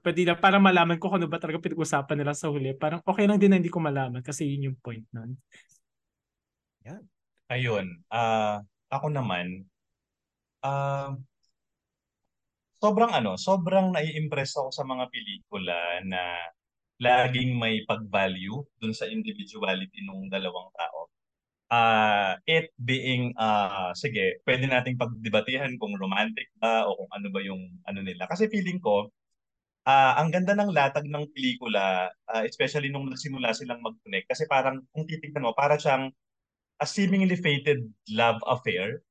[0.00, 2.72] Padilla para malaman ko kung ano ba talaga pinag-usapan nila sa huli.
[2.74, 5.36] Parang okay lang din na hindi ko malaman kasi yun yung point nun.
[6.88, 7.04] Yan.
[7.50, 7.86] Ayun.
[8.08, 9.66] Uh, ako naman,
[10.64, 11.14] uh,
[12.80, 16.20] sobrang ano, sobrang nai-impress ako sa mga pelikula na
[17.00, 21.08] laging may pag-value dun sa individuality ng dalawang tao.
[21.70, 27.40] Uh, it being, uh, sige, pwede nating pagdebatihan kung romantic ba o kung ano ba
[27.40, 28.26] yung ano nila.
[28.28, 29.08] Kasi feeling ko,
[29.88, 34.28] uh, ang ganda ng latag ng pelikula, uh, especially nung nagsimula silang mag-connect.
[34.28, 36.12] Kasi parang, kung titignan mo, para siyang
[36.80, 39.04] a seemingly fated love affair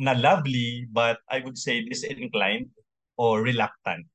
[0.00, 2.72] na lovely but I would say disinclined
[3.20, 4.08] or reluctant.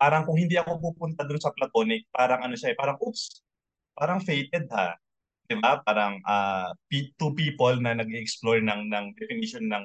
[0.00, 3.44] Parang kung hindi ako pupunta dun sa platonic, parang ano siya, eh, parang oops,
[3.92, 4.96] parang fated ha.
[5.44, 5.82] 'Di ba?
[5.84, 6.72] Parang uh,
[7.18, 9.84] two people na nag-explore ng ng definition ng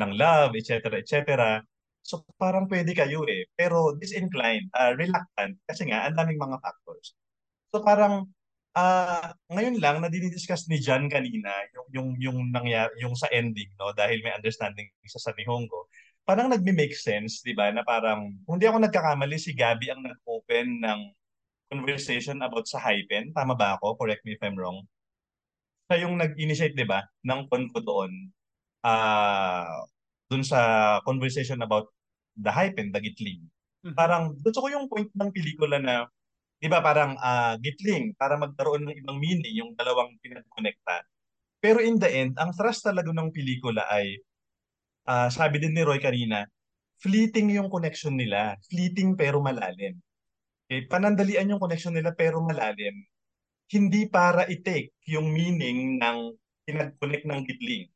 [0.00, 0.88] ng love, etc.
[1.02, 1.60] etc.
[2.00, 3.44] So parang pwede kayo eh.
[3.58, 7.12] Pero disinclined, uh, reluctant kasi nga ang daming mga factors.
[7.74, 8.30] So parang
[8.78, 13.66] ah ngayon lang na dinidiscuss ni Jan kanina yung yung yung nangyari yung sa ending
[13.74, 15.89] no dahil may understanding isa sa Nihongo.
[16.30, 17.74] Parang nagme-make sense, 'di ba?
[17.74, 21.00] Na parang kung di ako nagkakamali si Gabi ang nag-open ng
[21.66, 23.34] conversation about sa hypen.
[23.34, 23.98] Tama ba ako?
[23.98, 24.86] Correct me if I'm wrong.
[25.90, 28.30] Siya yung nag-initiate, 'di ba, ng convo doon.
[28.86, 29.66] Ah,
[30.30, 30.60] doon sa
[31.02, 31.90] conversation about
[32.38, 33.42] the hypen, the gitling.
[33.82, 33.98] Mhm.
[33.98, 36.06] Parang gusto ko yung point ng pelikula na
[36.62, 41.02] 'di ba parang ah, gitling para magkaroon ng ibang meaning yung dalawang pinagkonekta.
[41.58, 44.14] Pero in the end, ang thrust talaga ng pelikula ay
[45.10, 46.46] ah, sabi din ni Roy kanina,
[47.02, 48.54] fleeting yung connection nila.
[48.70, 49.98] Fleeting pero malalim.
[50.70, 50.86] Okay?
[50.86, 52.94] Panandalian yung connection nila pero malalim.
[53.70, 56.18] Hindi para i-take yung meaning ng
[56.66, 57.90] pinag-connect ng gitling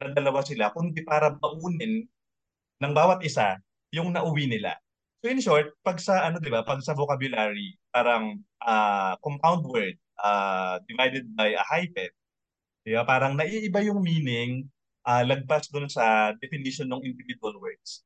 [0.00, 2.06] na dalawa sila, kundi para baunin
[2.80, 3.58] ng bawat isa
[3.92, 4.78] yung nauwi nila.
[5.20, 9.98] So in short, pag sa ano 'di ba, pag sa vocabulary, parang ah, compound word
[10.22, 12.08] ah, divided by a hyphen.
[12.86, 12.96] 'Di?
[13.04, 14.64] Parang naiiba yung meaning
[15.06, 18.04] ah, lagpas doon sa definition ng individual words.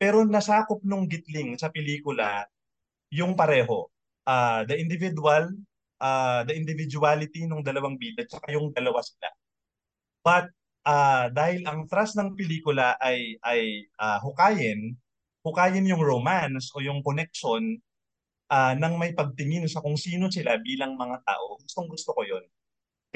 [0.00, 2.46] Pero nasakop nung gitling sa pelikula
[3.12, 3.88] yung pareho.
[4.26, 5.50] Ah, the individual,
[6.02, 9.28] ah, the individuality ng dalawang bida tsaka yung dalawa sila.
[10.26, 10.46] But
[10.86, 14.96] ah, dahil ang thrust ng pelikula ay ay ah, hukayin,
[15.46, 17.78] hukayin yung romance o yung connection
[18.52, 21.58] ah, nang may pagtingin sa kung sino sila bilang mga tao.
[21.62, 22.44] Gustong gusto ko 'yon.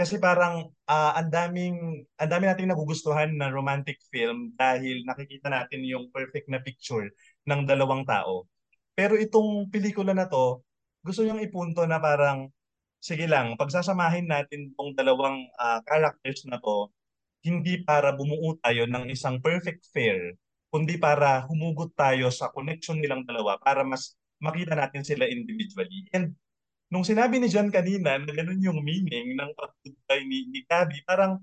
[0.01, 1.77] Kasi parang ah, ang daming
[2.17, 7.13] ang dami nating nagugustuhan na romantic film dahil nakikita natin yung perfect na picture
[7.45, 8.49] ng dalawang tao.
[8.97, 10.65] Pero itong pelikula na to,
[11.05, 12.49] gusto niyang ipunto na parang
[12.97, 16.89] sige lang, pagsasamahin natin tong dalawang ah, characters na to
[17.45, 20.37] hindi para bumuo tayo ng isang perfect pair,
[20.73, 26.09] kundi para humugot tayo sa connection nilang dalawa para mas makita natin sila individually.
[26.17, 26.37] And
[26.91, 31.39] nung sinabi ni John kanina na ganun yung meaning ng pag-goodbye ni, ni Gabby, parang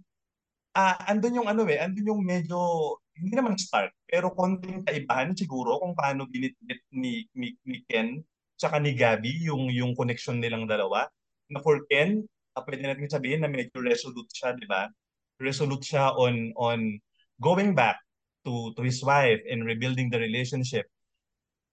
[0.78, 2.60] ah andun yung ano eh, andun yung medyo
[3.18, 8.22] hindi naman start, pero konting kaibahan siguro kung paano binitbit ni, ni, ni Ken
[8.60, 11.10] tsaka ni Gabby yung yung connection nilang dalawa.
[11.50, 12.22] Na for Ken,
[12.54, 14.86] ah, pwede natin sabihin na medyo resolute siya, di ba?
[15.42, 16.98] Resolute siya on on
[17.42, 18.02] going back
[18.46, 20.90] to to his wife and rebuilding the relationship.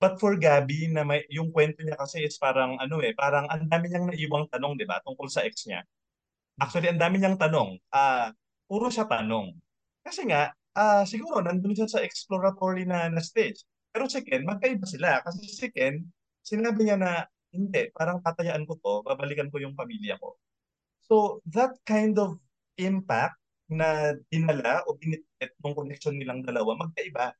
[0.02, 3.66] But for Gabby na may yung kwento niya kasi is parang ano eh, parang ang
[3.70, 5.82] dami niyang naiwang tanong, 'di ba, tungkol sa ex niya.
[6.60, 7.78] Actually, ang dami niyang tanong.
[7.90, 8.30] Ah,
[8.70, 9.54] puro siya tanong.
[10.06, 13.62] Kasi nga, ah siguro nandun siya sa exploratory na, na stage.
[13.94, 15.22] Pero si Ken, magkaiba sila.
[15.22, 16.02] Kasi si Ken,
[16.42, 20.34] sinabi niya na, hindi, parang tatayaan ko to, babalikan ko yung pamilya ko.
[21.06, 22.42] So, that kind of
[22.80, 23.38] impact
[23.70, 27.32] na dinala o binitbit ng connection nilang dalawa, magkaiba.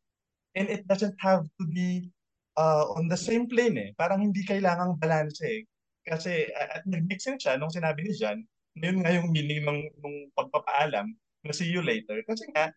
[0.54, 2.13] And it doesn't have to be
[2.58, 3.90] uh, on the same plane eh.
[3.94, 5.66] Parang hindi kailangang balance eh.
[6.04, 8.38] Kasi at nag-make sense siya nung sinabi ni Jan,
[8.76, 11.06] yun nga yung meaning ng, ng pagpapaalam
[11.44, 12.20] na see you later.
[12.26, 12.72] Kasi nga,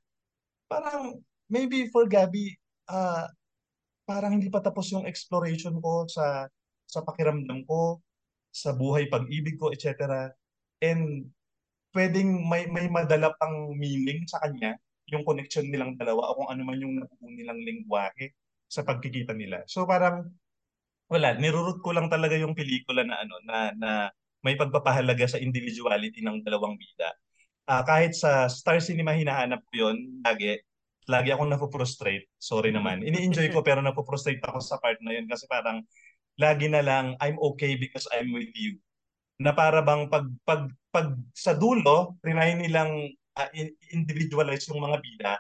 [0.72, 1.20] parang
[1.52, 2.56] maybe for Gabby,
[2.88, 3.28] uh,
[4.08, 6.48] parang hindi pa tapos yung exploration ko sa
[6.88, 8.00] sa pakiramdam ko,
[8.48, 10.32] sa buhay pag-ibig ko, etc.
[10.80, 11.28] And
[11.92, 16.62] pwedeng may may madala pang meaning sa kanya yung connection nilang dalawa o kung ano
[16.68, 18.36] man yung nabuo nilang lengguwahe
[18.68, 19.64] sa pagkikita nila.
[19.68, 20.32] So parang
[21.08, 23.92] wala, nirurut ko lang talaga yung pelikula na ano na na
[24.44, 27.12] may pagpapahalaga sa individuality ng dalawang bida.
[27.68, 30.60] Ah, kahit sa Star Cinema hinahanap ko yun lagi.
[31.08, 32.28] Lagi akong napo-frustrate.
[32.36, 33.00] Sorry naman.
[33.00, 35.80] Ini-enjoy ko pero napo-frustrate ako sa part na yun kasi parang
[36.36, 38.76] lagi na lang I'm okay because I'm with you.
[39.40, 43.50] Na para bang pag pag pag sa dulo, trinay nilang uh,
[43.94, 45.34] individualize yung mga bida,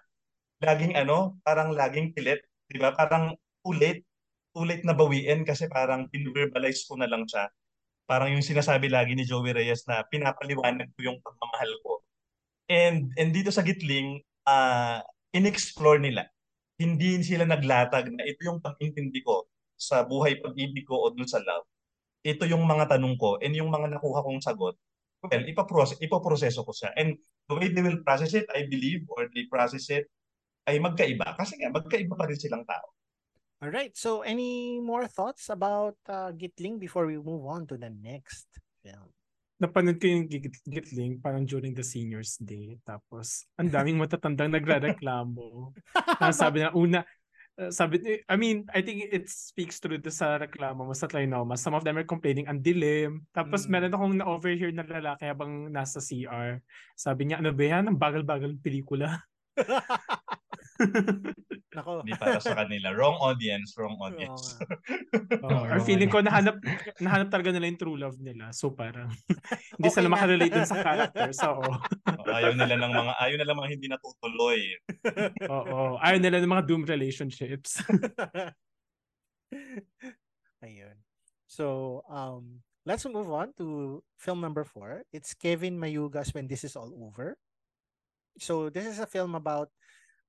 [0.63, 2.93] laging ano, parang laging pilit, 'di ba?
[2.95, 3.35] Parang
[3.67, 4.03] ulit,
[4.55, 7.47] ulit na bawiin kasi parang pinverbalize ko na lang siya.
[8.07, 11.93] Parang yung sinasabi lagi ni Joey Reyes na pinapaliwanag ko yung pagmamahal ko.
[12.71, 15.03] And and dito sa Gitling, uh,
[15.35, 16.27] inexplore nila.
[16.79, 21.41] Hindi sila naglatag na ito yung pag-intindi ko sa buhay pag-ibig ko o dun sa
[21.43, 21.65] love.
[22.25, 24.75] Ito yung mga tanong ko and yung mga nakuha kong sagot,
[25.23, 26.91] well, ipaprocess, ipaproseso ko siya.
[26.97, 27.17] And
[27.47, 30.09] the way they will process it, I believe, or they process it,
[30.67, 31.33] ay magkaiba.
[31.39, 32.91] Kasi nga, magkaiba pa rin silang tao.
[33.63, 33.95] All right.
[33.97, 38.45] So, any more thoughts about uh, Gitling before we move on to the next
[38.85, 39.09] film?
[39.57, 40.29] Napanood ko yung
[40.69, 42.77] Gitling parang during the Seniors Day.
[42.85, 45.73] Tapos, ang daming matatandang nagre-reklamo.
[46.37, 47.01] sabi na, una,
[47.57, 51.57] uh, sabi, I mean, I think it speaks through the sa reklamo mo sa Trinoma.
[51.57, 53.25] Some of them are complaining ang dilim.
[53.33, 53.69] Tapos mm.
[53.73, 56.61] meron akong na-overhear na lalaki habang nasa CR.
[56.93, 57.89] Sabi niya, ano ba yan?
[57.89, 59.25] Ang bagal-bagal pelikula.
[61.77, 62.01] Nako.
[62.01, 62.89] Hindi para sa kanila.
[62.93, 64.57] Wrong audience, wrong audience.
[65.45, 66.57] Oo, or feeling ko nahanap
[66.97, 68.49] nahanap talaga nila yung true love nila.
[68.49, 69.13] So parang
[69.77, 71.37] hindi Okay sila makarelate dun sa characters.
[71.45, 71.69] Oo.
[72.25, 74.59] ayaw nila ng mga ayaw nila mga hindi natutuloy.
[75.53, 76.01] Oo.
[76.01, 77.77] Ayaw nila ng mga doom relationships.
[80.65, 80.97] Ayun.
[81.47, 85.07] So, um, let's move on to film number four.
[85.15, 87.39] It's Kevin Mayuga's When This Is All Over.
[88.37, 89.71] So, this is a film about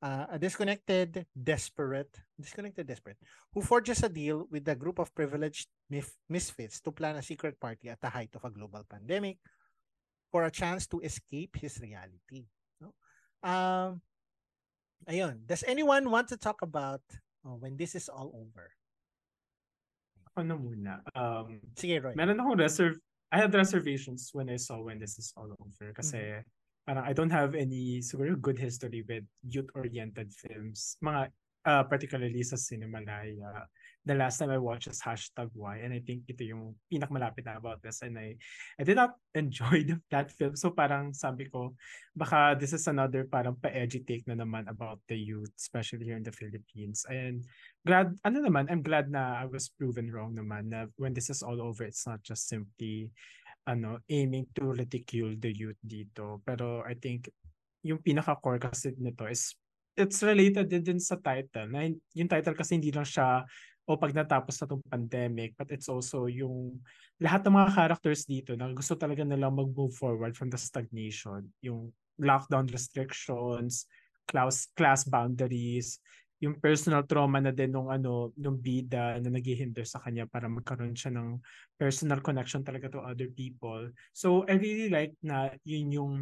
[0.03, 3.19] uh, a disconnected, desperate, disconnected, desperate,
[3.53, 7.59] who forges a deal with a group of privileged mif- misfits to plan a secret
[7.61, 9.39] party at the height of a global pandemic
[10.31, 12.47] for a chance to escape his reality.
[12.81, 12.95] No?
[13.43, 14.03] Um,
[15.09, 15.47] ayun.
[15.47, 17.03] Does anyone want to talk about
[17.45, 18.71] uh, when this is all over?
[20.39, 21.03] ano muna?
[21.19, 22.15] Um, Sige, Roy.
[22.15, 22.95] meron akong reserve
[23.29, 26.41] I had reservations when I saw when this is all over kasi
[26.89, 30.97] parang I don't have any siguro good history with youth-oriented films.
[31.05, 31.29] Mga
[31.69, 33.69] uh, particularly sa Cinemalaya.
[34.09, 37.61] The last time I watched is Hashtag Y and I think ito yung pinakamalapit na
[37.61, 38.41] about this and I
[38.81, 40.57] I did not enjoy the, that film.
[40.57, 41.77] So parang sabi ko
[42.17, 46.25] baka this is another parang pa-edgy take na naman about the youth especially here in
[46.25, 47.05] the Philippines.
[47.05, 47.45] And
[47.85, 51.45] glad ano naman I'm glad na I was proven wrong naman na when this is
[51.45, 53.13] all over it's not just simply
[53.69, 56.41] ano aiming to ridicule the youth dito.
[56.43, 57.29] Pero I think
[57.85, 59.53] yung pinaka core kasi nito is
[59.99, 61.69] it's related din, din sa title.
[61.69, 61.85] Na
[62.17, 63.45] yung title kasi hindi lang siya
[63.89, 66.77] o pag natapos na tong pandemic but it's also yung
[67.21, 71.45] lahat ng mga characters dito na gusto talaga nilang mag-move forward from the stagnation.
[71.61, 73.85] Yung lockdown restrictions
[74.29, 76.01] class class boundaries
[76.39, 80.95] yung personal trauma na din nung ano nung bida na naghihinder sa kanya para magkaroon
[80.95, 81.43] siya ng
[81.75, 83.91] personal connection talaga to other people.
[84.15, 86.13] So I really like na yun yung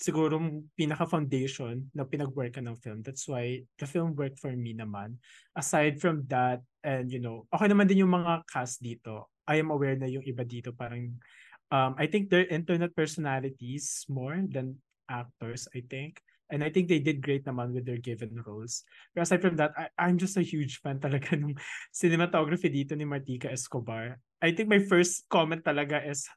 [0.00, 0.40] siguro
[0.74, 3.04] pinaka foundation na pinag-workan ng film.
[3.04, 5.20] That's why the film worked for me naman.
[5.54, 9.28] Aside from that and you know, okay naman din yung mga cast dito.
[9.44, 11.20] I am aware na yung iba dito parang
[11.68, 16.23] um I think they're internet personalities more than actors, I think.
[16.52, 18.84] And I think they did great naman with their given roles.
[19.12, 21.56] Pero aside from that, I, I'm just a huge fan talaga ng
[21.90, 24.20] cinematography dito ni Martika Escobar.
[24.44, 26.28] I think my first comment talaga is,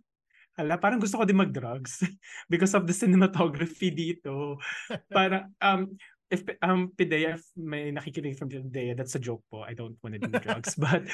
[0.56, 2.08] hala, parang gusto ko din mag-drugs
[2.52, 4.58] because of the cinematography dito.
[5.16, 5.92] Para, um,
[6.28, 9.64] if um Pidea, if may nakikinig from Pidea, that's a joke po.
[9.64, 10.76] I don't want to do drugs.
[10.84, 11.08] But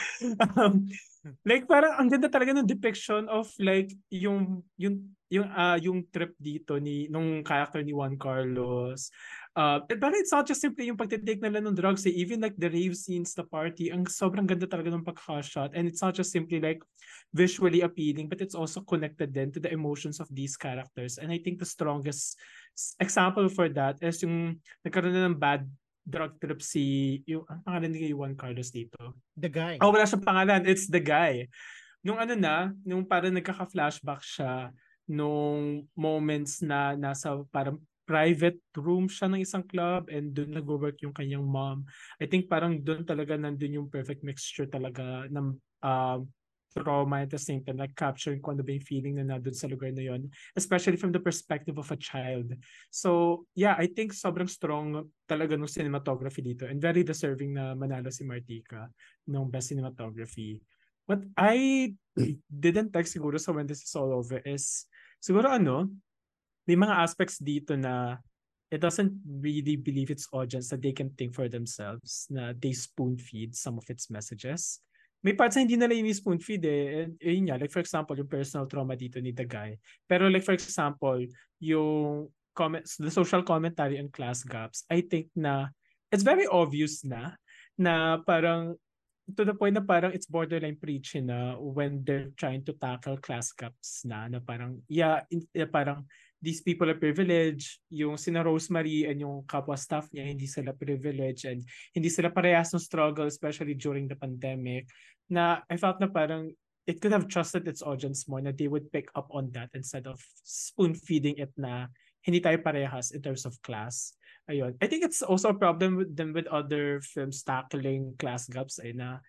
[0.58, 0.90] um,
[1.46, 6.34] like parang ang ganda talaga ng depiction of like yung yung yung ah yung trip
[6.38, 9.14] dito ni nung character ni Juan Carlos.
[9.54, 12.14] Uh, but it's not just simply yung pagtitake nila ng drugs, eh.
[12.14, 15.78] even like the rave scenes, the party, ang sobrang ganda talaga ng pagka-shot.
[15.78, 16.82] And it's not just simply like
[17.34, 21.18] visually appealing, but it's also connected then to the emotions of these characters.
[21.18, 22.38] And I think the strongest
[23.02, 25.66] example for that is yung nagkaroon na ng bad
[26.06, 29.18] drug trip si yung ang pangalan ni Juan Carlos dito.
[29.34, 29.76] The guy.
[29.82, 30.70] Oh, wala siyang pangalan.
[30.70, 31.50] It's the guy.
[32.06, 34.70] Nung ano na, nung parang nagkaka-flashback siya
[35.10, 41.16] nung moments na nasa parang private room siya ng isang club and doon nag-work yung
[41.16, 41.88] kanyang mom.
[42.20, 46.20] I think parang doon talaga nandun yung perfect mixture talaga ng um,
[46.74, 49.70] trauma at the same time like capturing kung ano ba yung feeling na nandun sa
[49.70, 50.26] lugar na yon
[50.58, 52.50] especially from the perspective of a child.
[52.90, 58.10] So yeah I think sobrang strong talaga ng cinematography dito and very deserving na manalo
[58.10, 58.90] si Martika
[59.30, 60.58] ng best cinematography.
[61.06, 61.92] What I
[62.50, 64.90] didn't like siguro sa when this is all over is
[65.22, 65.94] siguro ano
[66.66, 68.18] may mga aspects dito na
[68.74, 73.20] it doesn't really believe its audience that they can think for themselves na they spoon
[73.22, 74.82] feed some of its messages
[75.24, 77.08] may parts na hindi nila yung spoon feed eh.
[77.08, 79.80] And, yun nga, like for example, yung personal trauma dito ni the guy.
[80.04, 81.24] Pero like for example,
[81.64, 85.72] yung comments, the social commentary on class gaps, I think na
[86.12, 87.40] it's very obvious na
[87.80, 88.76] na parang
[89.32, 93.56] to the point na parang it's borderline preachy na when they're trying to tackle class
[93.56, 96.04] gaps na na parang yeah, in, yeah parang
[96.44, 101.48] these people are privileged yung sina Rosemary and yung kapwa staff niya hindi sila privileged
[101.48, 101.64] and
[101.96, 104.92] hindi sila parehas ng struggle especially during the pandemic
[105.30, 106.52] na I felt na parang
[106.88, 110.08] it could have trusted its audience more na they would pick up on that instead
[110.08, 111.88] of spoon feeding it na
[112.24, 114.16] hindi tayo parehas in terms of class.
[114.52, 114.76] Ayun.
[114.84, 118.92] I think it's also a problem with them with other films tackling class gaps ay
[118.92, 119.24] na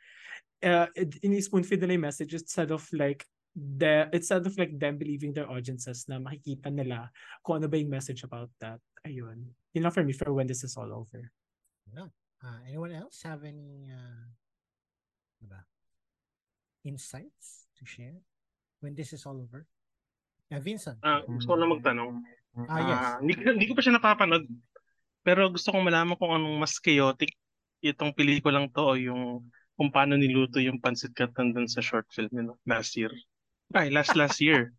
[0.62, 0.90] uh,
[1.22, 3.22] in-spoon feed nila yung message instead of like
[3.54, 7.06] the instead of like them believing their audiences na makikita nila
[7.46, 8.82] kung ano ba yung message about that.
[9.06, 9.46] Ayun.
[9.74, 11.30] Yun lang for me for when this is all over.
[11.94, 12.10] No.
[12.42, 14.26] Uh, anyone else have any uh,
[16.84, 18.14] insights to share
[18.80, 19.64] when this is all over?
[20.52, 21.00] Uh, Vincent.
[21.00, 22.10] Ah, gusto ko lang magtanong.
[22.68, 22.94] Ah, yes.
[22.94, 24.44] Ah, hindi, ko- hindi ko pa siya napapanood.
[25.24, 27.32] Pero gusto kong malaman kung anong mas chaotic
[27.80, 29.40] itong pelikulang to o yung
[29.74, 33.10] kung paano niluto yung pancit canton dun sa short film you know, last year.
[33.72, 34.70] Ay, last last year.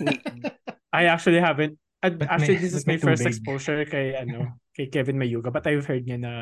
[0.92, 1.78] I actually haven't.
[2.02, 3.32] actually, may- this is my first tubig.
[3.32, 5.52] exposure kay ano kay Kevin Mayuga.
[5.52, 6.32] But I've heard niya na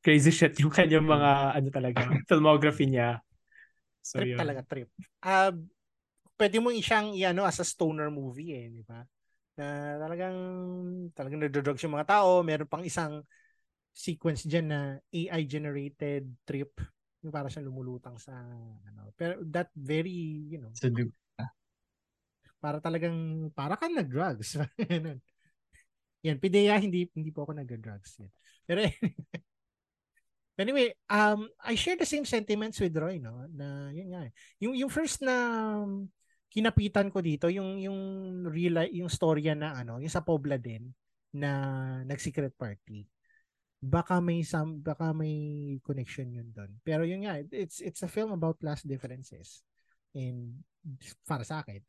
[0.00, 1.30] crazy shit yung kanyang mga
[1.60, 2.00] ano talaga
[2.30, 3.20] filmography niya.
[4.02, 4.40] So trip yun.
[4.40, 4.88] talaga, trip.
[5.22, 5.52] Ah,
[6.40, 9.04] pwede mo siyang i-ano as a stoner movie eh, di ba?
[9.60, 10.36] Na talagang
[11.12, 13.20] talagang nagdo-drugs yung mga tao, meron pang isang
[13.92, 14.80] sequence diyan na
[15.12, 16.78] AI generated trip
[17.20, 18.32] yung para siyang lumulutang sa
[18.88, 19.12] ano.
[19.18, 21.12] Pero that very, you know, Sa du-
[22.60, 24.56] para talagang para kang nag-drugs.
[26.20, 28.30] Yan, Pidea hindi hindi po ako nag-drugs yan.
[28.68, 28.84] Pero
[30.60, 33.46] anyway, um I share the same sentiments with Roy, no?
[33.50, 34.28] Na yun nga.
[34.62, 35.34] Yung yung first na
[35.84, 36.08] um,
[36.50, 38.00] kinapitan ko dito, yung yung
[38.48, 40.90] real yung storya na ano, yung sa Pobla din
[41.34, 41.50] na
[42.04, 43.06] nag-secret party.
[43.80, 46.70] Baka may some baka may connection yun doon.
[46.84, 49.64] Pero yun nga, it's it's a film about class differences.
[50.12, 50.60] And
[51.24, 51.80] para sa akin,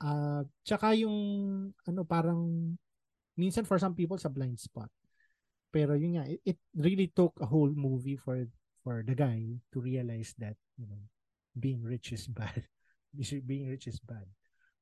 [0.00, 1.12] Ah, tsaka yung
[1.84, 2.72] ano parang
[3.36, 4.88] minsan for some people sa blind spot.
[5.70, 8.42] Pero yun nga, it, it really took a whole movie for
[8.82, 9.38] for the guy
[9.70, 10.98] to realize that, you know,
[11.54, 12.66] being rich is bad.
[13.46, 14.26] being rich is bad.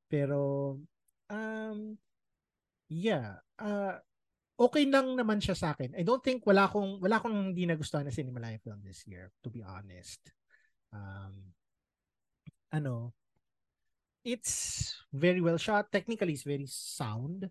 [0.08, 0.76] Pero
[1.28, 1.78] um
[2.88, 4.00] yeah, uh,
[4.56, 5.92] okay lang naman siya sa akin.
[5.92, 9.52] I don't think wala akong wala akong hindi nagustuhan na Cinemalaya film this year, to
[9.52, 10.32] be honest.
[10.88, 11.52] Um
[12.72, 13.12] ano,
[14.24, 15.92] it's very well shot.
[15.92, 17.48] Technically, it's very sound.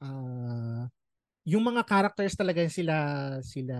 [0.00, 0.88] Uh,
[1.42, 2.96] yung mga characters talaga sila
[3.42, 3.76] sila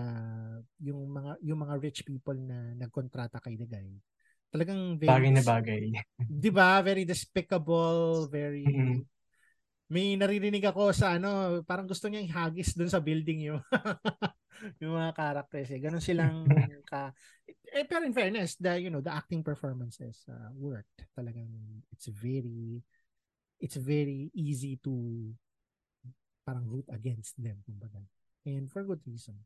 [0.83, 3.87] yung mga yung mga rich people na nagkontrata kay the guy.
[4.51, 5.81] Talagang very Bagay na bagay.
[6.27, 6.79] 'di ba?
[6.83, 9.07] Very despicable, very Mhm.
[9.93, 13.61] may naririnig ako sa ano, parang gusto niya ihagis dun sa building yung
[14.81, 15.79] yung mga characters eh.
[15.81, 16.37] Ganun silang
[16.91, 17.13] ka
[17.73, 21.05] eh, pero in fairness, the you know, the acting performances uh, worked.
[21.17, 21.49] Talagang
[21.93, 22.81] it's very
[23.59, 24.93] it's very easy to
[26.43, 28.03] parang root against them kumbaga.
[28.43, 29.39] And for good reason.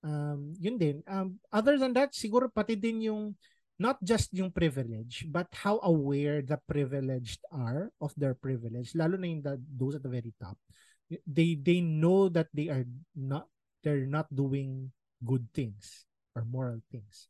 [0.00, 1.04] Um, yun din.
[1.04, 3.36] Um, other than that, siguro pati din yung
[3.80, 9.28] not just yung privilege, but how aware the privileged are of their privilege, lalo na
[9.28, 10.56] yung the, those at the very top.
[11.24, 12.84] They they know that they are
[13.16, 13.48] not
[13.80, 14.92] they're not doing
[15.24, 16.04] good things
[16.36, 17.28] or moral things.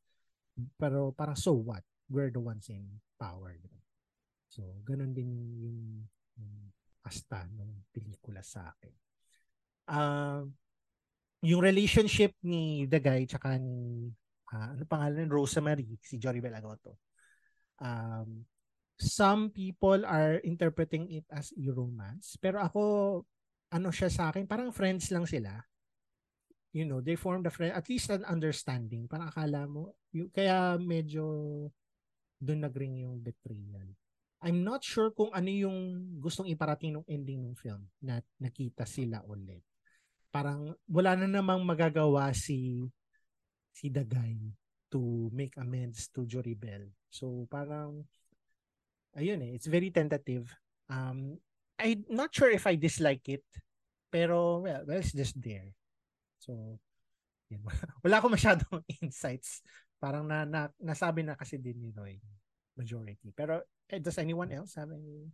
[0.77, 1.87] Pero parang so what?
[2.11, 2.83] We're the ones in
[3.17, 3.55] power.
[3.55, 3.81] diba?
[4.51, 5.31] So, ganun din
[5.63, 6.55] yung, yung
[7.11, 8.95] asta ng pelikula sa akin.
[9.91, 10.55] Um,
[11.43, 14.07] yung relationship ni the guy tsaka ni
[14.55, 17.03] ah, ano pangalan Rosemary si Jory Belagoto.
[17.83, 18.47] Um,
[19.01, 22.83] some people are interpreting it as a romance pero ako
[23.73, 25.57] ano siya sa akin parang friends lang sila
[26.77, 30.77] you know they formed a friend at least an understanding parang akala mo yung, kaya
[30.77, 31.25] medyo
[32.37, 33.89] doon nagring yung betrayal
[34.41, 35.79] I'm not sure kung ano yung
[36.17, 39.61] gustong iparating ng ending ng film na nakita sila ulit
[40.31, 42.87] parang wala na namang magagawa si
[43.75, 44.39] si guy
[44.91, 46.91] to make amends to Joribel.
[47.11, 48.07] So parang
[49.15, 50.51] ayun eh, it's very tentative.
[50.91, 51.39] Um
[51.79, 53.47] I'm not sure if I dislike it,
[54.11, 55.75] pero well, well it's just there.
[56.39, 56.79] So
[57.51, 57.67] yun.
[58.07, 59.63] wala ako masyadong insights.
[59.99, 62.17] Parang na, na nasabi na kasi din ni Roy
[62.79, 63.35] majority.
[63.35, 63.67] Pero
[63.99, 65.27] does anyone else have any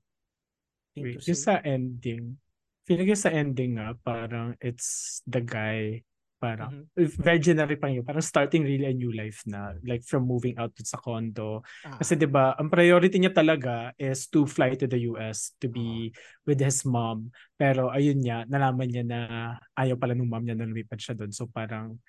[0.96, 2.40] Wait, yung sa ending,
[2.88, 6.00] feeling ko sa ending nga, parang it's the guy,
[6.40, 7.20] parang, Mhm.
[7.20, 10.72] very generic pa yun, parang starting really a new life na, like from moving out
[10.72, 11.60] to sa condo.
[11.84, 16.08] Ah, Kasi ba, ang priority niya talaga is to fly to the US to be
[16.48, 17.28] with his mom.
[17.60, 19.20] Pero ayun niya, nalaman niya na
[19.76, 21.28] ayaw pala ng mom niya na lumipad siya doon.
[21.28, 22.00] So parang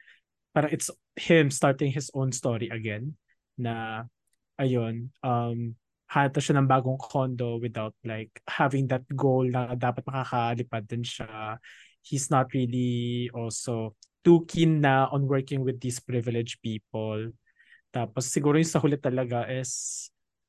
[0.56, 0.88] parang it's
[1.20, 3.20] him starting his own story again
[3.60, 4.08] na
[4.56, 5.76] ayun, um
[6.08, 11.60] hata siya ng bagong condo without like having that goal na dapat makakalipad din siya.
[12.00, 17.36] He's not really also too keen na on working with these privileged people.
[17.92, 20.08] Tapos siguro yung sa huli talaga is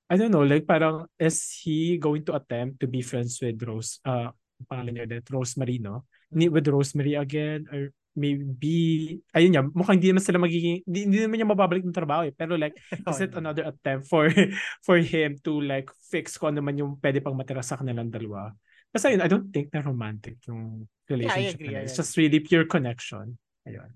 [0.09, 4.01] I don't know, like parang is he going to attempt to be friends with Rose,
[4.09, 6.09] uh, ang pangalan niya ulit, Rosemary, no?
[6.33, 11.19] Ni with Rosemary again or maybe, ayun niya, mukhang hindi naman sila magiging, hindi, hindi
[11.23, 12.35] naman niya mababalik ng trabaho eh.
[12.35, 12.75] Pero like,
[13.07, 14.27] is Oh, it another attempt for
[14.87, 18.51] for him to like fix kung ano man yung pwede pang matira sa kanilang dalawa?
[18.91, 21.79] Kasi ayun, I don't think na romantic yung relationship agree, nila.
[21.79, 22.03] I It's agree.
[22.03, 23.39] just really pure connection.
[23.69, 23.95] Ayun.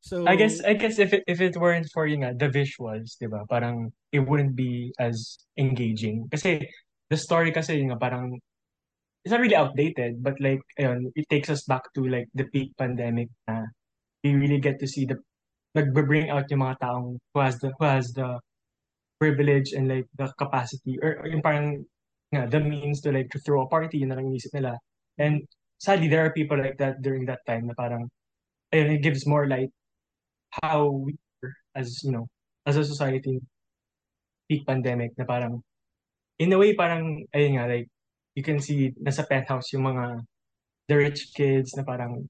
[0.00, 3.16] So I guess I guess if it if it weren't for yun nga, the visuals,
[3.16, 3.44] 'di ba?
[3.48, 6.28] Parang it wouldn't be as engaging.
[6.28, 6.64] Kasi
[7.08, 8.36] the story kasi yun nga parang
[9.24, 12.76] it's not really outdated, but like ayun, it takes us back to like the peak
[12.76, 13.64] pandemic na
[14.22, 15.16] we really get to see the
[15.74, 18.38] nagbe-bring out yung mga taong who has the who has the
[19.18, 21.82] privilege and like the capacity or, or yung parang
[22.32, 24.76] nga, the means to like to throw a party yun na lang inisip nila.
[25.18, 25.42] And
[25.80, 28.08] sadly there are people like that during that time na parang
[28.72, 29.70] ayun it gives more light
[30.62, 31.16] how we
[31.74, 32.26] as you know
[32.66, 33.40] as a society
[34.48, 35.62] peak pandemic na parang
[36.38, 37.88] in a way parang ayun nga like
[38.34, 40.22] you can see nasa penthouse yung mga
[40.90, 42.26] the rich kids na parang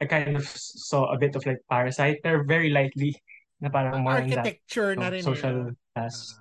[0.00, 3.16] I kind of saw a bit of like Parasite pero very lightly
[3.60, 5.20] na parang more in that you na know, rin.
[5.20, 5.76] eh, social no?
[5.94, 6.36] class.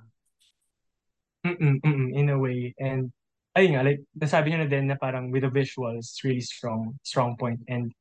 [1.45, 3.13] Mm-mm, mm-mm, in a way and
[3.53, 7.37] ayun nga like nasabi niyo na din na parang with the visuals really strong strong
[7.37, 7.93] point and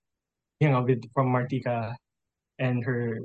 [0.59, 1.95] yun nga with from Martika
[2.59, 3.21] and her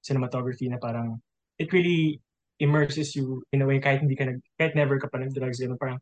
[0.00, 1.18] cinematography na parang
[1.58, 2.20] it really
[2.62, 5.76] immerses you in a way kahit hindi ka nag kahit never ka pa nag-drugs ganun
[5.76, 5.98] parang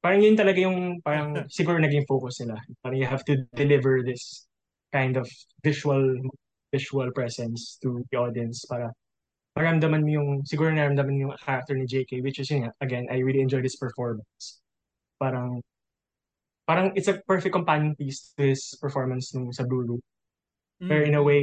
[0.00, 2.60] parang yun talaga yung parang siguro naging focus nila.
[2.82, 4.46] Parang you have to deliver this
[4.92, 5.28] kind of
[5.62, 6.02] visual
[6.72, 8.90] visual presence to the audience para
[9.58, 13.06] maramdaman mo yung siguro naramdaman mo yung character ni JK which is yun nga again
[13.10, 14.62] I really enjoyed his performance.
[15.18, 15.60] Parang
[16.66, 20.02] parang it's a perfect companion piece to his performance nung sa Blue Loop.
[20.80, 21.28] Where in a Mm.
[21.28, 21.42] way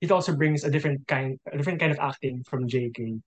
[0.00, 3.18] it also brings a different kind a different kind of acting from JK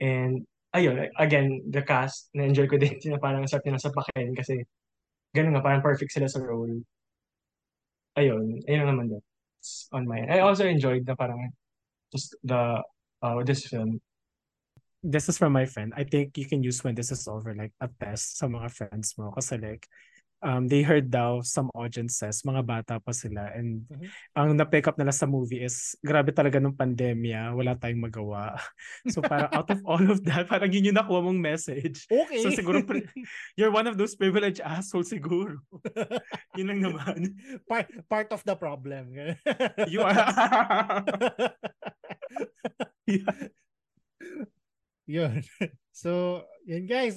[0.00, 0.46] and
[0.78, 2.94] ayun again the cast na enjoy ko din.
[3.02, 4.62] Sila parang sa pakin kasi
[5.34, 6.82] ganun nga parang perfect sila sa role.
[8.16, 9.22] Ayun ayun naman din
[9.58, 10.30] It's on my end.
[10.30, 11.50] I also enjoyed na parang
[12.14, 12.78] just the
[13.22, 13.98] uh this film.
[15.02, 15.94] This is from my friend.
[15.94, 19.14] I think you can use when this is over like a test sa mga friends
[19.18, 19.34] mo.
[19.34, 19.86] Kasi like
[20.38, 24.06] um they heard daw some audiences mga bata pa sila and Mhm.
[24.38, 28.54] ang na-pick up nila sa movie is grabe talaga nung pandemya wala tayong magawa
[29.12, 32.38] so parang out of all of that parang yun yung nakuha mong message Okay.
[32.42, 32.82] so siguro
[33.58, 35.58] you're one of those privileged assholes siguro
[36.58, 37.34] yun lang naman
[37.66, 39.10] part, part of the problem.
[39.90, 40.14] you are
[43.06, 43.32] yeah.
[45.08, 45.40] Yun.
[45.96, 47.16] So, yun guys.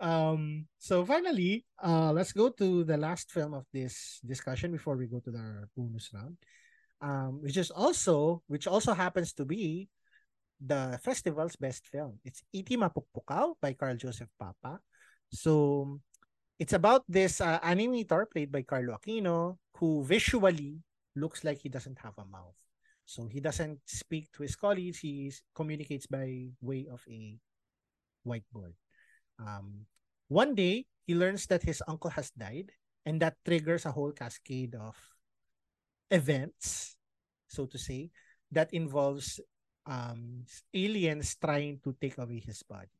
[0.00, 5.06] Um, so finally, uh, let's go to the last film of this discussion before we
[5.06, 6.36] go to the bonus round.
[7.00, 9.88] Um, which is also, which also happens to be
[10.58, 12.18] the festival's best film.
[12.24, 14.80] It's Iti Mapukpukaw by Carl Joseph Papa.
[15.30, 16.00] So,
[16.58, 20.82] it's about this uh, animator played by Carlo Aquino who visually
[21.14, 22.54] looks like he doesn't have a mouth.
[23.06, 24.98] So he doesn't speak to his colleagues.
[24.98, 27.38] He communicates by way of a
[28.26, 28.74] whiteboard.
[29.38, 29.86] Um,
[30.28, 32.72] one day, he learns that his uncle has died,
[33.06, 34.96] and that triggers a whole cascade of
[36.10, 36.96] events,
[37.48, 38.10] so to say,
[38.52, 39.40] that involves
[39.86, 40.44] um,
[40.74, 42.92] aliens trying to take away his body.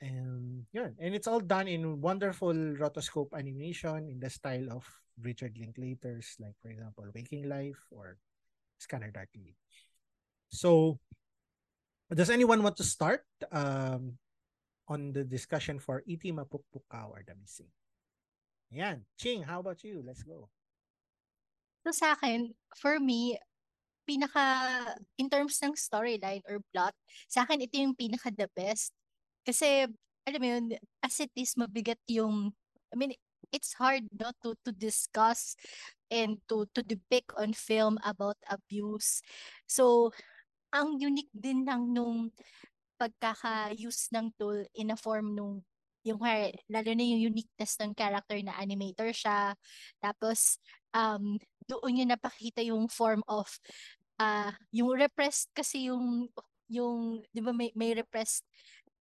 [0.00, 4.84] And yeah, And it's all done in wonderful rotoscope animation in the style of
[5.22, 8.18] Richard Linklater's, like for example, Waking Life or
[8.78, 9.56] Scanner Darkly.
[10.48, 10.98] So,
[12.12, 14.18] does anyone want to start um,
[14.88, 16.32] on the discussion for E E.T.
[16.32, 17.70] Mapukpukaw or The Missing?
[18.70, 19.06] Yan.
[19.18, 20.02] Ching, how about you?
[20.04, 20.50] Let's go.
[21.86, 23.38] So sa akin, for me,
[24.06, 26.94] pinaka, in terms ng storyline or plot,
[27.30, 28.90] sa akin ito yung pinaka the best.
[29.46, 29.86] Kasi,
[30.26, 30.66] alam mo yun,
[31.02, 32.50] as it is, mabigat yung,
[32.90, 33.14] I mean,
[33.54, 35.54] it's hard no, to, to discuss
[36.10, 39.22] and to, to depict on film about abuse.
[39.70, 40.10] So,
[40.74, 42.34] ang unique din ng nung
[42.98, 45.62] pagkaka-use ng tool in a form nung
[46.06, 46.22] yung
[46.70, 49.58] lalo na yung uniqueness ng character na animator siya.
[49.98, 50.62] Tapos,
[50.94, 51.34] um,
[51.66, 53.50] doon yun napakita yung form of
[54.22, 56.30] ah yung repressed kasi yung
[56.70, 58.46] yung 'di ba may may repressed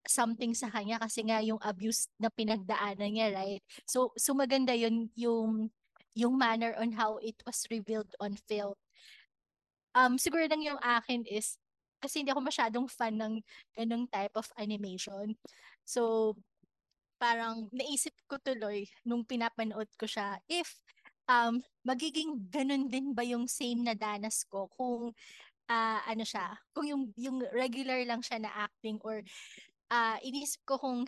[0.06, 3.62] something sa kanya kasi nga yung abuse na pinagdaanan niya, right?
[3.90, 5.70] So so maganda yun yung
[6.18, 8.78] yung manner on how it was revealed on film.
[9.96, 11.58] Um siguro lang yung akin is
[12.02, 13.34] kasi hindi ako masyadong fan ng
[13.76, 15.36] ganung type of animation.
[15.88, 16.34] So
[17.20, 20.84] parang naisip ko tuloy nung pinapanood ko siya if
[21.32, 25.16] um magiging ganun din ba yung same na danas ko kung
[25.72, 29.24] ah, ano siya kung yung yung regular lang siya na acting or
[29.92, 31.00] ah inisip ko kung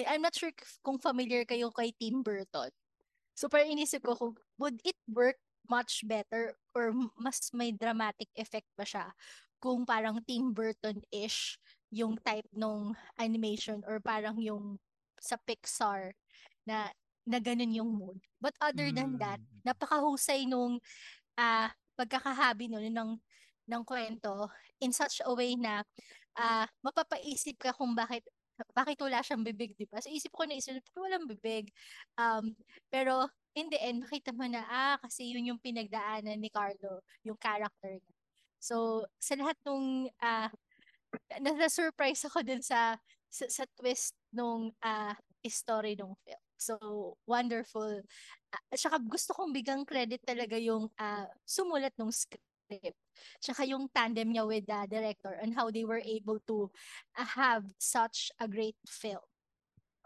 [0.00, 0.52] eh, I'm not sure
[0.84, 2.72] kung- familiar kayo kay Tim Burton.
[3.36, 5.38] So parang inisip ko kung would it work
[5.70, 9.12] much better or mas may dramatic effect ba siya
[9.60, 11.60] kung parang Tim Burton-ish
[11.92, 14.78] yung type nung animation or parang yung
[15.20, 16.16] sa Pixar
[16.66, 16.90] na
[17.28, 18.18] na ganun yung mood.
[18.40, 19.62] But other than that, Mm.
[19.68, 20.80] napakahusay nung
[21.38, 23.12] ah pagkakahabi nun ng
[23.70, 24.48] ng kwento
[24.82, 25.84] in such a way na
[26.38, 28.24] ah mapapaisip ka kung bakit
[28.76, 30.00] bakit wala siyang bibig, di ba?
[30.04, 31.72] So isip ko na isip ko walang bibig.
[32.20, 32.52] Um,
[32.92, 37.36] pero in the end, makita mo na, ah, kasi yun yung pinagdaanan ni Carlo, yung
[37.40, 38.19] character niya.
[38.60, 40.52] So, sa lahat nung, ah,
[41.40, 43.00] na-surprise ako dun sa,
[43.32, 45.16] sa, sa twist nung ah,
[45.48, 46.44] story nung film.
[46.60, 46.76] So,
[47.24, 48.04] wonderful.
[48.52, 53.00] Uh, saka gusto kong bigang credit talaga yung ah, sumulat ng script.
[53.40, 56.68] Tsaka yung tandem niya with the director and how they were able to
[57.16, 59.24] uh, have such a great film.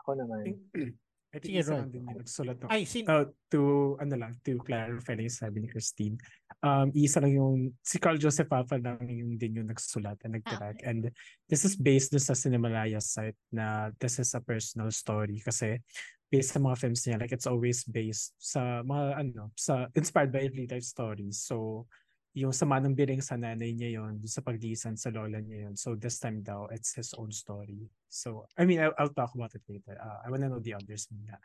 [0.07, 0.63] Ako naman.
[1.35, 3.61] I think Sige, isa lang din yung nagsulat Ay, sin Uh, to,
[3.99, 6.15] ano lang, to clarify lang yung sabi ni Christine.
[6.63, 10.87] Um, isa lang yung, si Carl Joseph Papa lang yung din yung nagsulat and nagdirect.
[10.87, 11.11] And
[11.51, 15.83] this is based dun sa Cinemalaya site na this is a personal story kasi
[16.31, 20.47] based sa mga films niya, like it's always based sa mga, ano, sa, inspired by
[20.55, 21.43] real life stories.
[21.43, 21.87] So,
[22.35, 25.95] yung sama ng biring sa nanay niya yon sa paglisan sa lola niya yon so
[25.95, 29.63] this time daw it's his own story so I mean I'll, I'll talk about it
[29.71, 31.39] later uh, I wanna know the others muna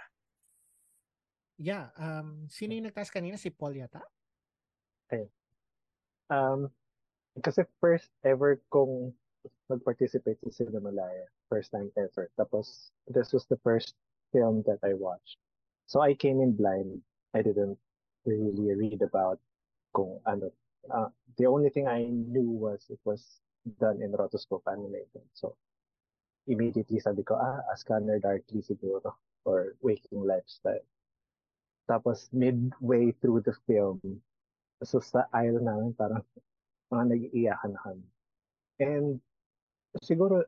[1.59, 3.35] yeah, um, sino yung nagtaas kanina?
[3.35, 3.99] Si Paul yata?
[6.31, 6.71] Um,
[7.43, 9.11] kasi first ever kong
[9.67, 11.27] mag-participate sa Cinemalaya.
[11.51, 12.31] First time ever.
[12.39, 13.93] Tapos, this was the first
[14.31, 15.37] film that I watched.
[15.89, 17.01] So, I came in blind.
[17.33, 17.77] I didn't
[18.25, 19.41] really read about
[19.93, 20.53] kung ano.
[20.87, 23.41] Uh, the only thing I knew was it was
[23.79, 25.21] done in rotoscope animation.
[25.33, 25.55] So,
[26.47, 29.19] immediately sabi ko, ah, A Scanner Darkly siguro.
[29.45, 30.83] Or Waking Lifestyle.
[31.89, 34.21] Tapos, midway through the film,
[34.83, 36.21] so sa aisle namin, parang
[36.91, 38.07] mga nag-iiyakan na kami.
[38.79, 39.07] And
[40.03, 40.45] siguro,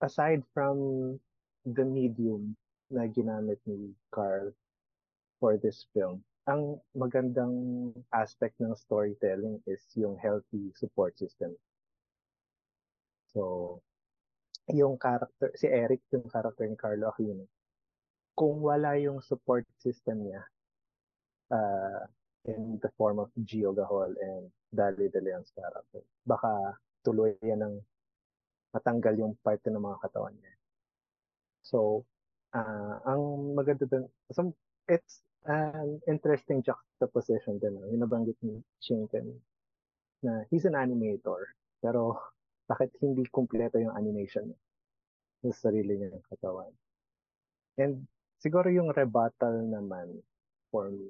[0.00, 1.18] aside from
[1.64, 2.54] the medium
[2.92, 4.54] na ginamit ni Carl
[5.40, 11.50] for this film, ang magandang aspect ng storytelling is yung healthy support system.
[13.34, 13.82] So,
[14.70, 17.50] yung character, si Eric, yung character ni Carlo Aquino,
[18.38, 20.42] kung wala yung support system niya,
[21.50, 22.06] uh,
[22.46, 26.02] in the form of Gio Gahol and Dali De Leon's character.
[26.22, 27.74] Baka tuloy yan ng
[28.70, 30.54] matanggal yung parte ng mga katawan niya.
[31.66, 32.06] So,
[32.54, 34.54] uh, ang maganda dun, so
[34.86, 37.78] it's an interesting juxtaposition din.
[37.90, 39.38] Yung nabanggit ni Shinken
[40.22, 42.18] na he's an animator, pero
[42.66, 44.50] bakit hindi kumpleto yung animation
[45.46, 46.72] sa sarili niya ng katawan.
[47.78, 48.08] And
[48.42, 50.18] siguro yung rebuttal naman
[50.74, 51.06] for me,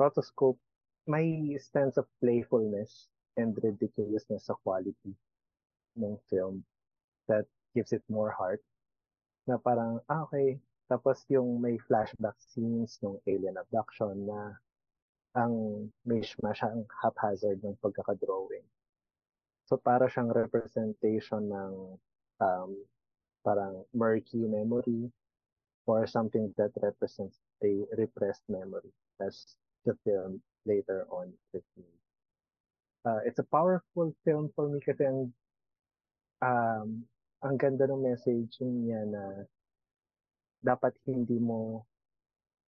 [0.00, 0.58] rotoscope
[1.04, 5.12] may sense of playfulness and ridiculousness sa quality
[6.00, 6.64] ng film
[7.28, 7.44] that
[7.76, 8.62] gives it more heart.
[9.44, 10.56] Na parang, ah, okay.
[10.88, 14.52] Tapos yung may flashback scenes ng alien abduction na
[15.34, 18.64] ang mishmash ang haphazard ng pagkakadrawing.
[19.64, 21.72] So para siyang representation ng
[22.38, 22.70] um,
[23.42, 25.08] parang murky memory
[25.88, 31.84] or something that represents a repressed memory as the film later on me.
[33.04, 35.28] Uh, it's a powerful film for me kasi ang,
[36.40, 37.04] um,
[37.44, 39.44] ang ganda ng message niya na
[40.64, 41.84] dapat hindi mo,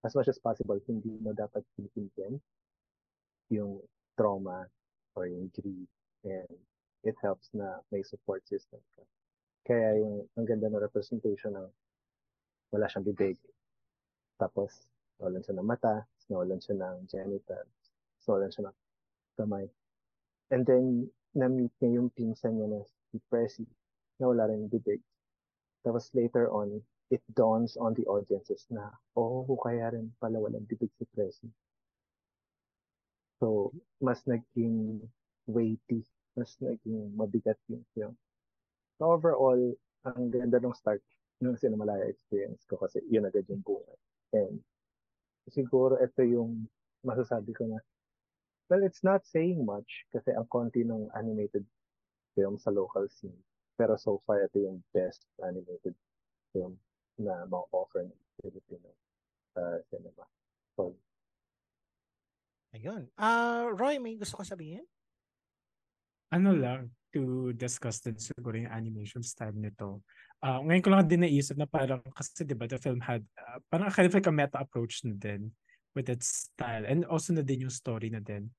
[0.05, 2.37] as much as possible, hindi mo dapat pilitin
[3.49, 3.81] yung
[4.21, 4.69] trauma
[5.17, 5.89] or yung grief
[6.29, 6.51] and
[7.07, 9.03] it helps na may support system ka.
[9.65, 11.69] Kaya yung ang ganda ng representation ng
[12.71, 13.41] wala siyang bibig.
[14.37, 14.85] Tapos,
[15.17, 17.75] nawalan siya ng mata, nawalan siya ng genitals,
[18.29, 18.77] nawalan siya ng
[19.41, 19.67] kamay.
[20.53, 23.65] And then, na-meet niya yung pinsan niya na si Pressy,
[24.21, 25.01] na wala rin bibig.
[25.87, 30.91] Tapos later on, it dawns on the audiences na, oh, kaya rin pala walang bibig
[30.99, 31.47] si Pressy.
[33.39, 33.71] So,
[34.03, 35.05] mas naging
[35.47, 36.03] weighty,
[36.35, 38.17] mas naging mabigat yung film.
[38.99, 39.61] So, overall,
[40.03, 41.03] ang ganda ng start
[41.45, 43.93] ng Cinemalaya experience ko kasi yun agad yung bunga.
[44.33, 44.59] And
[45.53, 46.65] siguro ito yung
[47.05, 47.79] masasabi ko na
[48.67, 51.63] well, it's not saying much kasi ang konti ng animated
[52.35, 53.37] film sa local scene.
[53.77, 55.95] Pero so far, ito yung best animated
[56.57, 56.81] film
[57.21, 58.93] na ma-offer ng Filipino
[59.57, 60.25] uh, cinema.
[60.77, 60.95] So,
[62.77, 63.09] Ayun.
[63.17, 64.85] Ah, Roy, may gusto ka sabihin?
[66.31, 70.03] ano lang to discuss din siguro yung animation style nito.
[70.43, 73.59] Uh, ngayon ko lang din naisip na parang kasi 'di ba the film had uh,
[73.73, 75.49] parang kind of like a meta approach na din
[75.97, 78.51] with its style and also na din yung story na din.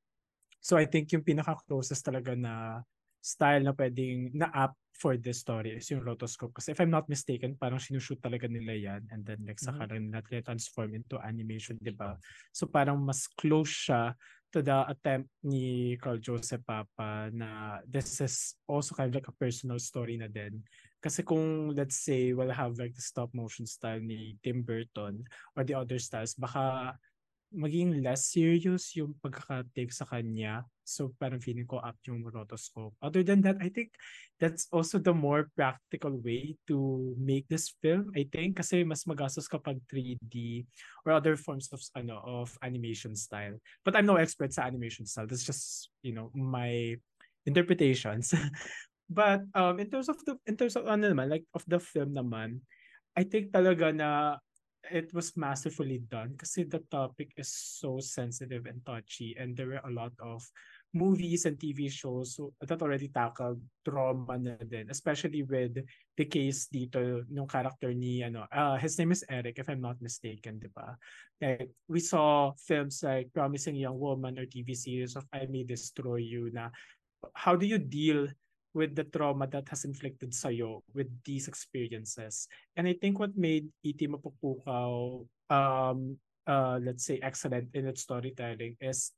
[0.57, 2.81] So I think yung pinaka-closest talaga na
[3.27, 6.55] style na pwedeng na app for this story is yung rotoscope.
[6.55, 10.09] Kasi if I'm not mistaken, parang sinushoot talaga nila yan and then like saka rin
[10.09, 12.15] nila transform into animation, di ba?
[12.55, 14.15] So parang mas close siya
[14.55, 19.35] to the attempt ni Carl Joseph Papa na this is also kind of like a
[19.35, 20.63] personal story na din.
[20.97, 25.21] Kasi kung let's say we'll have like the stop motion style ni Tim Burton
[25.53, 26.97] or the other styles, baka
[27.53, 30.67] maging less serious yung pagkaka-take sa kanya.
[30.87, 32.95] So parang feeling ko up yung rotoscope.
[33.03, 33.95] Other than that, I think
[34.39, 38.11] that's also the more practical way to make this film.
[38.15, 40.63] I think kasi mas magastos kapag 3D
[41.03, 43.59] or other forms of ano of animation style.
[43.83, 45.27] But I'm no expert sa animation style.
[45.27, 46.95] That's just, you know, my
[47.43, 48.31] interpretations.
[49.07, 52.11] But um in terms of the in terms of ano naman like of the film
[52.11, 52.59] naman,
[53.15, 54.35] I think talaga na
[54.91, 59.83] it was masterfully done kasi the topic is so sensitive and touchy and there were
[59.83, 60.43] a lot of
[60.95, 65.75] movies and TV shows that already tackled trauma na din especially with
[66.15, 69.99] the case dito ng character ni ano uh, his name is Eric if I'm not
[69.99, 70.95] mistaken di ba?
[71.43, 76.23] Like we saw films like Promising Young Woman or TV series of I May Destroy
[76.23, 76.71] You na
[77.35, 78.31] how do you deal
[78.73, 82.47] with the trauma that has inflicted sa'yo with these experiences.
[82.75, 84.07] And I think what made E.T.
[84.07, 85.99] Mapukpukaw, um,
[86.45, 89.11] uh, let's say, excellent in its storytelling is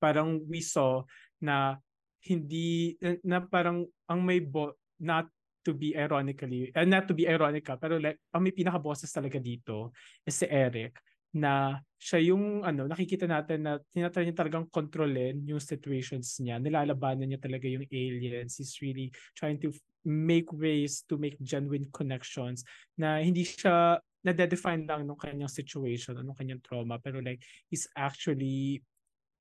[0.00, 1.02] parang we saw
[1.40, 1.76] na
[2.24, 5.28] hindi, na parang ang may bo, not
[5.64, 9.96] to be ironically, uh, not to be ironica, pero like, ang may pinaka-bosses talaga dito
[10.24, 11.00] is si Eric
[11.34, 17.26] na siya yung ano nakikita natin na tinatry niya talagang kontrolin yung situations niya nilalabanan
[17.26, 19.74] niya talaga yung aliens he's really trying to
[20.06, 22.62] make ways to make genuine connections
[22.94, 28.78] na hindi siya na-define lang ng kanyang situation ng kanyang trauma pero like he's actually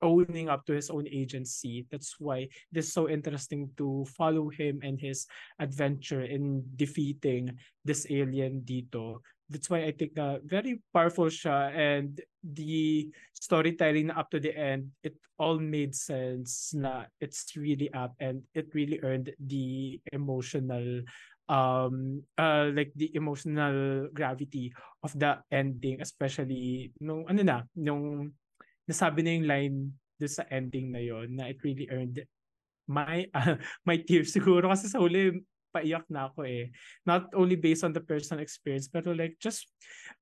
[0.04, 1.88] owning up to his own agency.
[1.90, 5.26] That's why it is so interesting to follow him and his
[5.58, 7.56] adventure in defeating
[7.88, 9.24] this alien dito.
[9.54, 13.06] That's why I think na very powerful siya and the
[13.38, 18.74] storytelling up to the end, it all made sense na it's really up and it
[18.74, 21.06] really earned the emotional
[21.52, 24.72] um uh like the emotional gravity
[25.04, 28.32] of the ending especially nung ano na nung
[28.88, 29.78] nasabi na yung line
[30.24, 32.24] do sa ending na yon na it really earned
[32.88, 33.56] my uh,
[33.88, 34.68] my tears siguro.
[34.72, 35.40] Kasi sa huli
[35.74, 36.70] paiyak na ako eh.
[37.04, 39.66] Not only based on the personal experience pero like just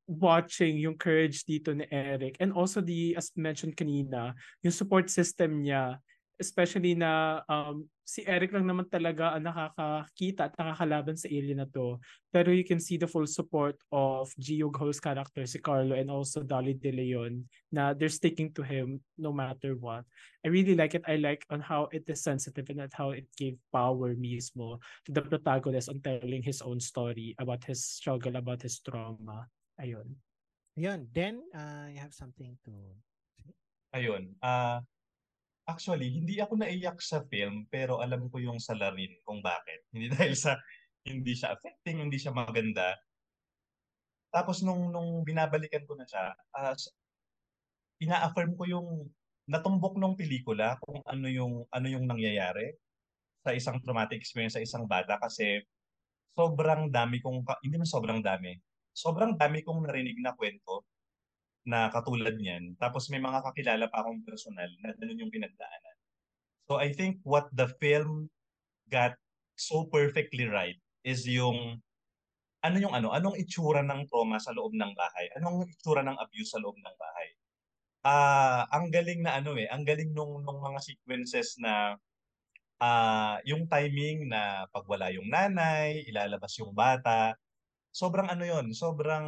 [0.07, 4.31] watching yung courage dito ni Eric and also the as mentioned kanina
[4.63, 5.99] yung support system niya
[6.41, 11.69] especially na um, si Eric lang naman talaga ang nakakakita at nakakalaban sa alien na
[11.69, 12.01] to.
[12.33, 16.41] Pero you can see the full support of Gio Gho's character, si Carlo, and also
[16.41, 20.03] Dolly De Leon, na they're sticking to him no matter what.
[20.41, 21.05] I really like it.
[21.05, 25.09] I like on how it is sensitive and at how it gave power mismo to
[25.13, 29.45] the protagonist on telling his own story about his struggle, about his trauma.
[29.77, 30.17] Ayun.
[30.75, 31.05] Ayun.
[31.13, 32.73] Then, uh, you have something to?
[33.93, 34.33] Ayun.
[34.41, 34.81] Uh,
[35.71, 39.87] Actually, hindi ako naiyak sa film pero alam ko yung salarin kung bakit.
[39.95, 40.59] Hindi dahil sa
[41.07, 42.93] hindi siya affecting, hindi siya maganda.
[44.29, 46.75] Tapos nung nung binabalikan ko na siya, uh,
[48.03, 48.87] ina-affirm ko yung
[49.49, 52.77] natumbok ng pelikula kung ano yung ano yung nangyayari
[53.41, 55.65] sa isang traumatic experience sa isang bata kasi
[56.37, 58.53] sobrang dami kong hindi man sobrang dami.
[58.93, 60.85] Sobrang dami kong narinig na kwento
[61.65, 62.73] na katulad niyan.
[62.81, 65.97] Tapos may mga kakilala pa akong personal na ganun yung pinagdaanan.
[66.65, 68.31] So I think what the film
[68.89, 69.15] got
[69.59, 71.81] so perfectly right is yung
[72.61, 75.33] ano yung ano, anong itsura ng trauma sa loob ng bahay?
[75.37, 77.29] Anong itsura ng abuse sa loob ng bahay?
[78.05, 81.97] Ah, uh, ang galing na ano eh, ang galing nung nung mga sequences na
[82.81, 87.37] ah uh, yung timing na pagwala yung nanay, ilalabas yung bata,
[87.91, 89.27] sobrang ano yon sobrang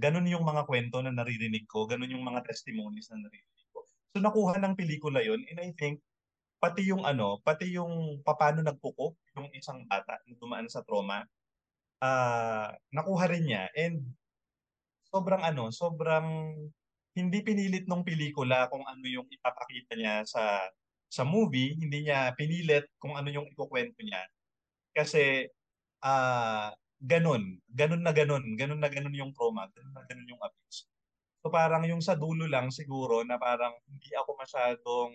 [0.00, 3.84] ganun yung mga kwento na naririnig ko, ganun yung mga testimonies na naririnig ko.
[4.16, 6.00] So nakuha ng pelikula yon and I think
[6.56, 11.22] pati yung ano, pati yung paano nagpuko yung isang bata na dumaan sa trauma,
[12.00, 14.00] uh, nakuha rin niya and
[15.12, 16.56] sobrang ano, sobrang
[17.16, 20.64] hindi pinilit nung pelikula kung ano yung ipapakita niya sa
[21.06, 24.26] sa movie, hindi niya pinilit kung ano yung ikukwento niya.
[24.92, 25.48] Kasi
[26.04, 26.68] uh,
[27.00, 30.88] ganun, ganun na ganun, ganun na ganun yung trauma, ganun na ganun yung abuse.
[31.44, 35.12] So parang yung sa dulo lang siguro na parang hindi ako masyadong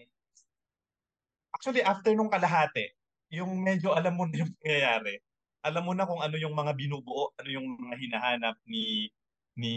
[1.52, 2.96] Actually after nung kalahati,
[3.32, 5.20] yung medyo alam mo na yung nangyayari.
[5.62, 9.12] Alam mo na kung ano yung mga binubuo, ano yung mga hinahanap ni
[9.60, 9.74] ni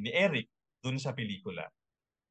[0.00, 0.48] ni Eric
[0.82, 1.68] dun sa pelikula.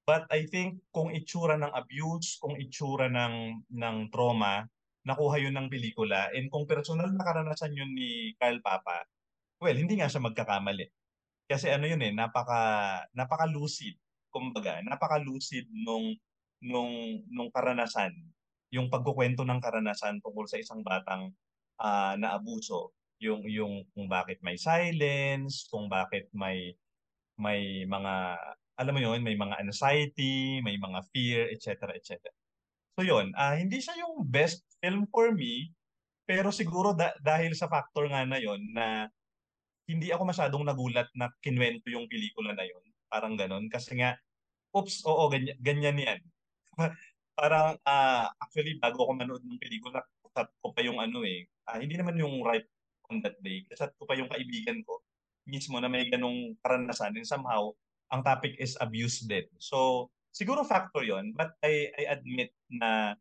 [0.09, 4.65] But I think kung itsura ng abuse, kung itsura ng ng trauma,
[5.09, 6.29] nakuha yun ng pelikula.
[6.37, 9.09] And kung personal na karanasan yun ni Kyle Papa,
[9.57, 10.85] well, hindi nga siya magkakamali.
[11.49, 12.61] Kasi ano yun eh, napaka,
[13.17, 13.97] napaka-lucid.
[14.29, 16.13] Kumbaga, napaka-lucid nung,
[16.61, 18.13] nung, nung karanasan.
[18.69, 21.33] Yung pagkukwento ng karanasan tungkol sa isang batang
[21.81, 22.93] uh, naabuso.
[23.17, 26.77] Yung, yung kung bakit may silence, kung bakit may
[27.39, 28.13] may mga
[28.79, 31.95] alam mo yon may mga anxiety, may mga fear, etc.
[31.95, 32.15] etc.
[32.99, 35.71] So yun, ah hindi siya yung best film for me,
[36.27, 39.07] pero siguro da- dahil sa factor nga na yon na
[39.87, 42.83] hindi ako masyadong nagulat na kinwento yung pelikula na yon.
[43.07, 43.71] Parang ganun.
[43.71, 44.19] Kasi nga,
[44.75, 46.19] oops, oo, ganyan, ganyan yan.
[47.39, 50.03] Parang, ah actually, bago ako manood ng pelikula,
[50.35, 51.47] chat ko pa yung ano eh.
[51.71, 52.67] ah, hindi naman yung right
[53.07, 53.63] on that day.
[53.79, 54.99] Chat ko pa yung kaibigan ko
[55.47, 57.15] mismo na may ganong karanasan.
[57.15, 57.71] And somehow,
[58.11, 59.47] ang topic is abuse din.
[59.55, 63.11] So, siguro factor yon But I, I admit na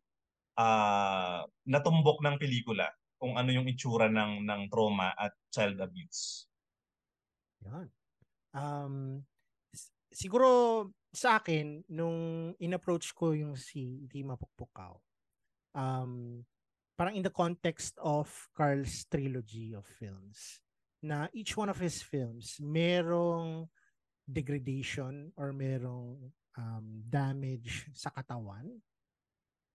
[0.55, 2.87] ah natumbok ng pelikula
[3.19, 6.47] kung ano yung itsura ng ng trauma at child abuse.
[7.67, 7.91] Yan.
[8.55, 9.27] Um,
[10.15, 14.95] siguro sa akin, nung in-approach ko yung si Tima Pukpukaw,
[15.75, 16.45] um,
[16.95, 20.61] parang in the context of Carl's trilogy of films,
[21.01, 23.67] na each one of his films, merong
[24.29, 26.29] degradation or merong
[26.59, 28.67] um, damage sa katawan.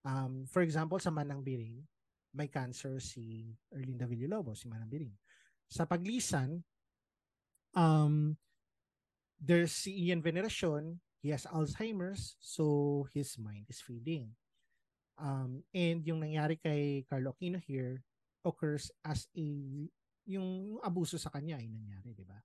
[0.05, 1.81] Um, for example, sa Manang Biring,
[2.37, 5.17] may cancer si Erlinda Villalobos, si Manang Biring.
[5.65, 6.61] Sa Paglisan,
[7.73, 8.37] um,
[9.41, 14.37] there's si Ian Veneracion, he has Alzheimer's, so his mind is fading.
[15.17, 18.03] Um, and yung nangyari kay Carlo Aquino here
[18.45, 19.47] occurs as a
[20.27, 22.37] yung abuso sa kanya ay nangyari, di ba?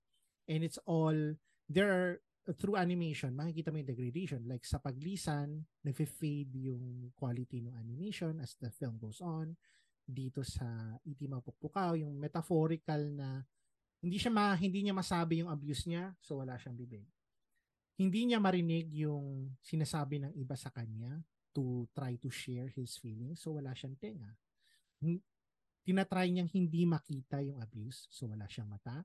[0.48, 1.36] And it's all
[1.68, 2.12] there are
[2.56, 4.40] through animation, makikita mo yung degradation.
[4.46, 9.54] Like sa paglisan, nag-fade yung quality ng animation as the film goes on.
[10.02, 10.66] Dito sa
[11.06, 13.44] Iti Mapukpukaw, yung metaphorical na
[14.00, 17.04] hindi siya ma, hindi niya masabi yung abuse niya, so wala siyang bibig.
[18.00, 21.20] Hindi niya marinig yung sinasabi ng iba sa kanya
[21.52, 24.32] to try to share his feelings, so wala siyang tenga.
[25.84, 29.04] Tinatry niyang hindi makita yung abuse, so wala siyang mata.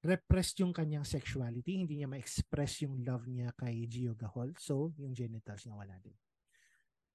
[0.00, 5.12] Repressed yung kanyang sexuality, hindi niya ma-express yung love niya kay Gio Gahol, so yung
[5.12, 6.16] genitals niya wala din.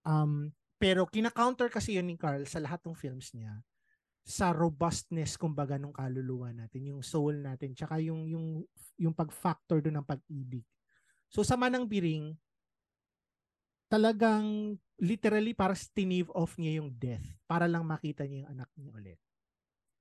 [0.05, 3.57] Um, pero kina-counter kasi yun ni Carl sa lahat ng films niya
[4.25, 8.65] sa robustness kumbaga nung kaluluwa natin, yung soul natin, tsaka yung yung
[8.97, 10.65] yung pag-factor doon ng pag-ibig.
[11.29, 12.33] So sa Manang Biring,
[13.85, 18.89] talagang literally para tinave off niya yung death para lang makita niya yung anak niya
[18.93, 19.19] ulit.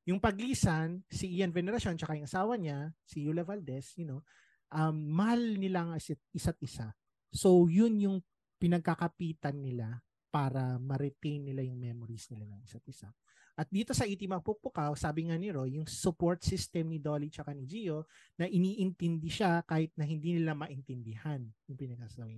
[0.04, 4.20] Yung paglisan, si Ian Veneracion tsaka yung asawa niya, si Yula Valdez, you know,
[4.68, 6.92] um, mahal nilang isa't, isa.
[7.32, 8.18] So yun yung
[8.60, 13.08] pinagkakapitan nila para ma-retain nila yung memories nila ng isa't isa.
[13.54, 17.54] At dito sa Itima Pukpukaw, sabi nga ni Roy, yung support system ni Dolly tsaka
[17.54, 21.38] ni Gio na iniintindi siya kahit na hindi nila maintindihan
[21.70, 22.34] yung pinagsasabi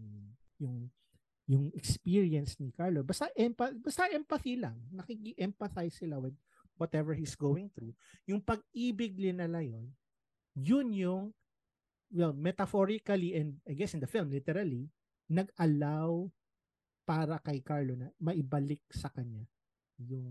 [0.61, 0.93] yung
[1.47, 3.07] yung experience ni Carlo.
[3.07, 4.75] Basta, empa- basta empathy lang.
[4.91, 6.35] Nakiki-empathize sila with
[6.77, 7.93] whatever he's going through.
[8.29, 9.93] Yung pag-ibig nila yun,
[10.57, 11.23] yun yung,
[12.13, 14.89] well, metaphorically and I guess in the film, literally,
[15.29, 16.31] nag-allow
[17.07, 19.47] para kay Carlo na maibalik sa kanya
[20.03, 20.27] yung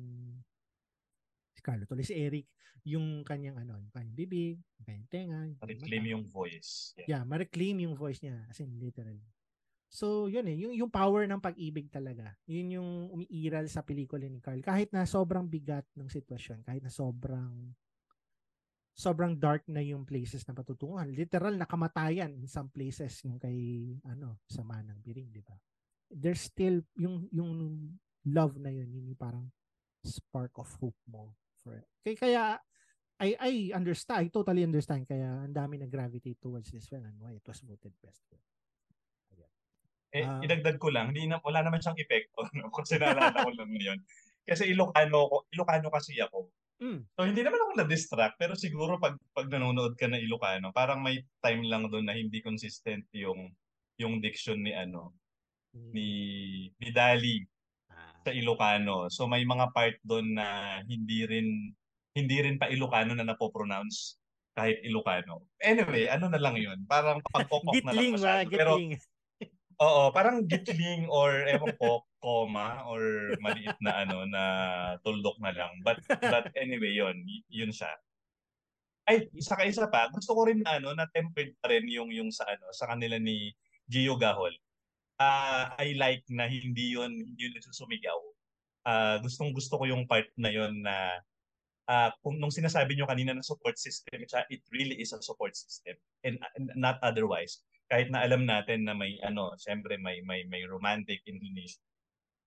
[1.55, 2.45] si Carlo tuloy si Eric
[2.85, 6.13] yung kanyang ano yung kanyang bibig yung kanyang tenga yung kanyang Reclaim mata.
[6.13, 6.71] yung voice.
[6.99, 7.07] Yeah.
[7.07, 9.23] yeah ma-reclaim yung voice niya as in literally
[9.87, 14.41] so yun eh yung, yung power ng pag-ibig talaga yun yung umiiral sa pelikula ni
[14.41, 17.73] Carl kahit na sobrang bigat ng sitwasyon kahit na sobrang
[18.95, 24.39] sobrang dark na yung places na patutunguhan literal nakamatayan in some places yung kay ano
[24.47, 25.55] sa Manang Biring di ba
[26.07, 27.51] there's still yung yung
[28.25, 29.45] love na yun yun yung parang
[30.05, 31.33] spark of hope mo
[31.65, 31.89] for it.
[32.05, 32.43] Kaya, kaya
[33.17, 37.17] I I understand, I totally understand kaya ang dami na gravitate towards this film and
[37.17, 38.45] why it was voted best film.
[40.15, 40.39] Eh, Ah.
[40.39, 42.39] idagdag ko lang, hindi na, wala naman siyang epekto.
[42.55, 42.71] No?
[42.71, 43.99] Kasi naalala ko lang ngayon.
[44.47, 46.47] Kasi Ilocano, ko, Ilocano kasi ako.
[46.79, 47.03] Mm.
[47.15, 51.19] So hindi naman ako na-distract, pero siguro pag, pag nanonood ka ng Ilocano, parang may
[51.39, 53.51] time lang doon na hindi consistent yung
[53.95, 55.15] yung diction ni ano
[55.71, 56.07] ni
[56.75, 57.43] ni Dali
[57.87, 58.11] Ah.
[58.27, 59.07] sa Ilocano.
[59.07, 61.47] So may mga part doon na hindi rin
[62.11, 64.19] hindi rin pa Ilocano na napopronounce
[64.51, 65.47] kahit Ilocano.
[65.63, 66.83] Anyway, ano na lang 'yun?
[66.87, 68.51] Parang pagkokok na lang Gitling masyado.
[68.51, 68.93] Pero Gitling.
[69.81, 74.43] Oo, parang gitling or ewan ko, comma or maliit na ano na
[75.03, 75.73] tuldok na lang.
[75.85, 77.91] But but anyway, 'yun, y- 'yun siya.
[79.05, 82.33] Ay, isa ka isa pa, gusto ko rin ano na tempered pa rin yung yung
[82.33, 83.53] sa ano sa kanila ni
[83.85, 84.57] Gio Gahol.
[85.21, 88.19] Ah, I like na hindi 'yun hindi yun nagsusumigaw.
[88.87, 91.21] Ah, gustong gusto ko yung part na 'yon na
[91.89, 95.97] ah kung nung sinasabi nyo kanina na support system, it really is a support system
[96.25, 97.61] and, and not otherwise.
[97.91, 101.81] Kahit na alam natin na may ano, siyempre may may may romantic inclination.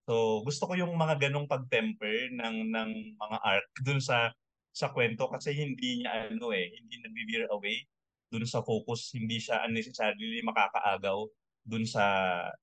[0.08, 2.90] So, gusto ko yung mga ganong pag-temper ng ng
[3.20, 4.32] mga arc dun sa
[4.72, 7.84] sa kwento kasi hindi niya ano eh, hindi nag-veer away
[8.32, 11.28] dun sa focus, hindi siya unnecessarily makakaagaw
[11.64, 12.04] dun sa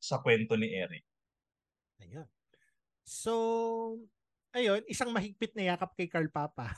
[0.02, 1.06] sa kwento ni Eric.
[2.02, 2.28] Ayun.
[3.06, 3.34] So,
[4.56, 6.76] ayun, isang mahigpit na yakap kay Carl Papa.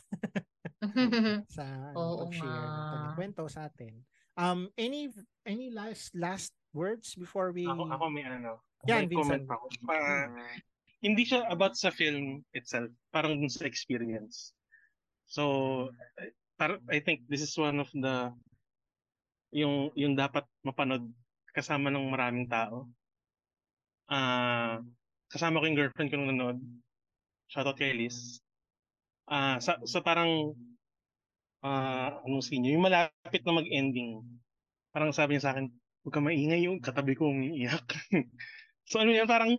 [1.55, 1.63] sa
[1.95, 4.03] ano, Oo pag-share ng kwento sa atin.
[4.37, 5.09] Um, any
[5.49, 9.49] any last last words before we Ako, ako may ano, Yan, may comment Vincent.
[9.49, 9.65] ako.
[9.89, 10.29] Ah,
[11.01, 14.53] hindi siya about sa film itself, parang dun sa experience.
[15.25, 15.89] So,
[16.61, 18.29] par I think this is one of the
[19.49, 21.09] yung yung dapat mapanood
[21.57, 22.85] kasama ng maraming tao.
[24.05, 24.77] Ah,
[25.33, 26.61] kasama ko yung girlfriend ko nung nanood.
[27.49, 28.37] Shoutout kay Liz.
[29.25, 30.53] Ah, sa, sa parang
[31.65, 32.81] ah, anong scene yun?
[32.81, 34.21] Yung malapit na mag-ending.
[34.93, 35.69] Parang sabi niya sa akin,
[36.03, 37.85] huwag ka maingay yung katabi ko umiiyak.
[38.89, 39.57] so ano yan, parang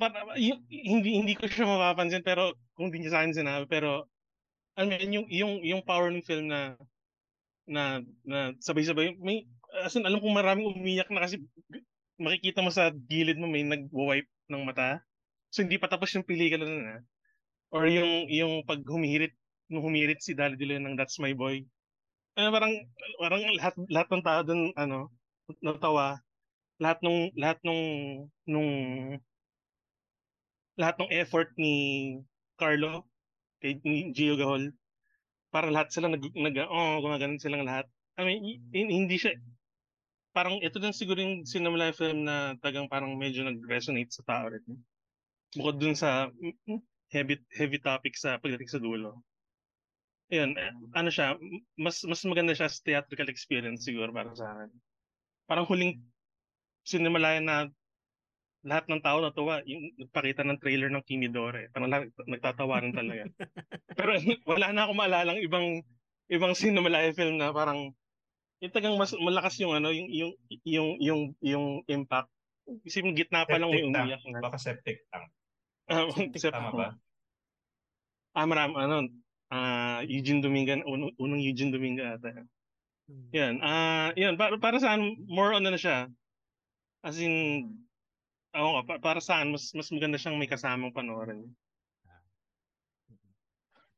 [0.00, 4.10] para, y- hindi hindi ko siya mapapansin pero kung hindi niya sa akin sinabi pero
[4.78, 6.74] ano yun, yung yung yung power ng film na
[7.68, 9.46] na na sabay-sabay may
[9.86, 11.38] as in, alam kong maraming umiyak na kasi
[12.18, 15.00] makikita mo sa gilid mo may nagwo-wipe ng mata
[15.52, 16.96] so hindi pa tapos yung pelikula na
[17.72, 19.34] or yung yung pag humihirit
[19.72, 21.64] nung humirit si Dali Dilo ng That's My Boy.
[22.36, 22.72] Ano parang
[23.16, 25.08] parang lahat lahat ng tao doon ano
[25.64, 26.20] natawa.
[26.76, 27.82] Lahat nung lahat nung
[28.44, 28.70] nung
[30.76, 31.74] lahat ng effort ni
[32.60, 33.08] Carlo
[33.64, 34.72] kay ni Gio Gahol
[35.52, 37.88] para lahat sila nag, nag oh gumagano silang lahat.
[38.20, 39.32] I mean hindi siya
[40.32, 44.64] parang ito din siguro yung yung film na tagang parang medyo nag-resonate sa tao rin.
[45.52, 46.80] Bukod dun sa mm, mm,
[47.12, 49.20] heavy heavy topic sa pagdating sa dulo
[50.32, 51.36] Ayun, eh, ano siya,
[51.76, 54.72] mas mas maganda siya sa theatrical experience siguro para sa akin.
[55.44, 56.00] Parang huling
[56.88, 57.68] sinimalayan na
[58.64, 61.68] lahat ng tao natuwa yung nagpakita ng trailer ng Kimidore.
[61.76, 63.28] Parang lahat nagtatawanan talaga.
[63.98, 64.16] Pero
[64.48, 65.84] wala na akong maalala ibang
[66.32, 67.92] ibang Cinemalaya film na parang
[68.62, 70.32] yung tagang mas malakas yung ano yung yung
[70.64, 72.32] yung yung yung impact.
[72.86, 74.00] Kasi yung gitna pa lang may Septic tank.
[74.00, 74.22] umiyak.
[74.40, 75.28] Baka septic tank.
[75.90, 76.88] Ah, Septic sep- Tama ba?
[78.32, 79.12] Ah, marami, ano,
[79.52, 82.48] ah, Eugene Dominga, unang, unang Eugene Dominga ata.
[83.06, 83.28] Hmm.
[83.36, 86.08] Yan, ah, yan, para, para sa akin, more on ano siya,
[87.04, 87.68] as in,
[88.56, 91.52] ako nga, pa- para sa akin, mas, mas maganda siyang may kasamang panoorin.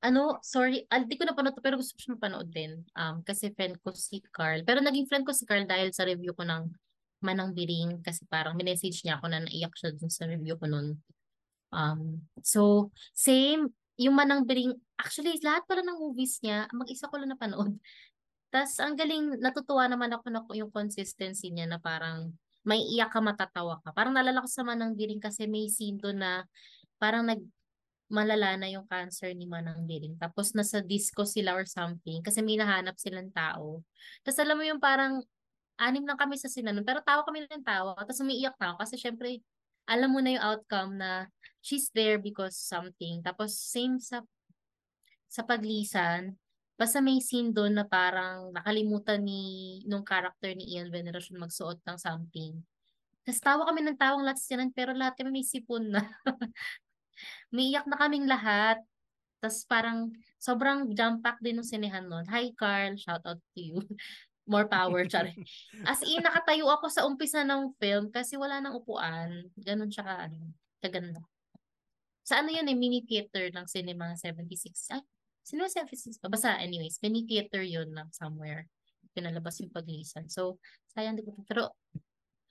[0.04, 2.84] Ano, sorry, ah, di ko napanood pero gusto ko mapanood din.
[2.92, 4.60] Um, kasi friend ko si Carl.
[4.60, 6.68] Pero naging friend ko si Carl dahil sa review ko ng
[7.24, 11.00] Manang Biring kasi parang minessage niya ako na naiyak siya dun sa review ko nun.
[11.72, 17.30] Um, so, same, yung Manang Biring, actually, lahat pala ng movies niya, mag-isa ko lang
[17.34, 17.78] napanood.
[18.54, 22.34] Tapos, ang galing, natutuwa naman ako na yung consistency niya na parang
[22.64, 23.92] may iyak ka, matatawa ka.
[23.92, 26.46] Parang nalala ko sa Manang Biring kasi may scene doon na
[26.96, 27.42] parang nag
[28.12, 30.16] malala na yung cancer ni Manang Biring.
[30.20, 33.80] Tapos nasa disco sila or something kasi may nahanap silang tao.
[34.22, 35.24] Tapos alam mo yung parang
[35.80, 37.96] anim lang kami sa sinanon pero tawa kami ng tawa.
[37.98, 39.40] Tapos umiiyak na ako kasi syempre
[39.84, 41.28] alam mo na yung outcome na
[41.64, 43.20] she's there because something.
[43.24, 44.24] Tapos same sa
[45.28, 46.36] sa paglisan,
[46.78, 51.98] basta may scene doon na parang nakalimutan ni nung character ni Ian Veneracion magsuot ng
[51.98, 52.60] something.
[53.24, 56.04] Tapos tawa kami ng tawang lahat sinan, pero lahat kami may sipon na.
[57.54, 58.78] may iyak na kaming lahat.
[59.40, 62.28] Tapos parang sobrang jump pack din ng sinehan nun.
[62.28, 63.80] Hi Carl, shout out to you.
[64.44, 65.32] More power, chari.
[65.88, 69.48] As in, nakatayo ako sa umpisa ng film kasi wala nang upuan.
[69.56, 70.52] Ganun siya ka, ano,
[70.84, 71.24] kaganda.
[72.24, 74.92] Sa ano yun eh, mini theater ng Cinema 76.
[74.92, 75.04] Ay,
[75.44, 76.32] Cinema 76 ba?
[76.32, 78.68] Basta anyways, mini theater yun na somewhere.
[79.12, 80.28] Pinalabas yung paglisan.
[80.32, 80.60] So,
[80.96, 81.36] sayang di ko.
[81.44, 81.76] Pero,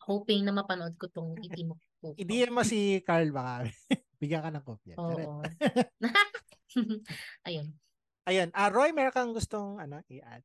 [0.05, 2.13] hoping na mapanood ko tong itim ko.
[2.19, 3.69] I-DM mo si Carl baka.
[4.21, 4.95] Bigyan ka ng kopya.
[4.99, 5.41] Oo.
[7.47, 7.67] Ayun.
[8.23, 8.49] Ayun.
[8.55, 10.43] Ah, Roy, meron kang gustong ano, i-add?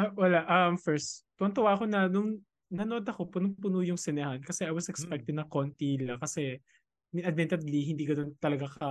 [0.00, 0.40] Ah, wala.
[0.48, 2.40] Um, first, tuwan-tuwa ako na nung
[2.72, 6.56] nanood ako, punong-puno yung sinehan kasi I was expecting na konti lang kasi
[7.12, 8.88] admittedly, hindi ganun talaga ka,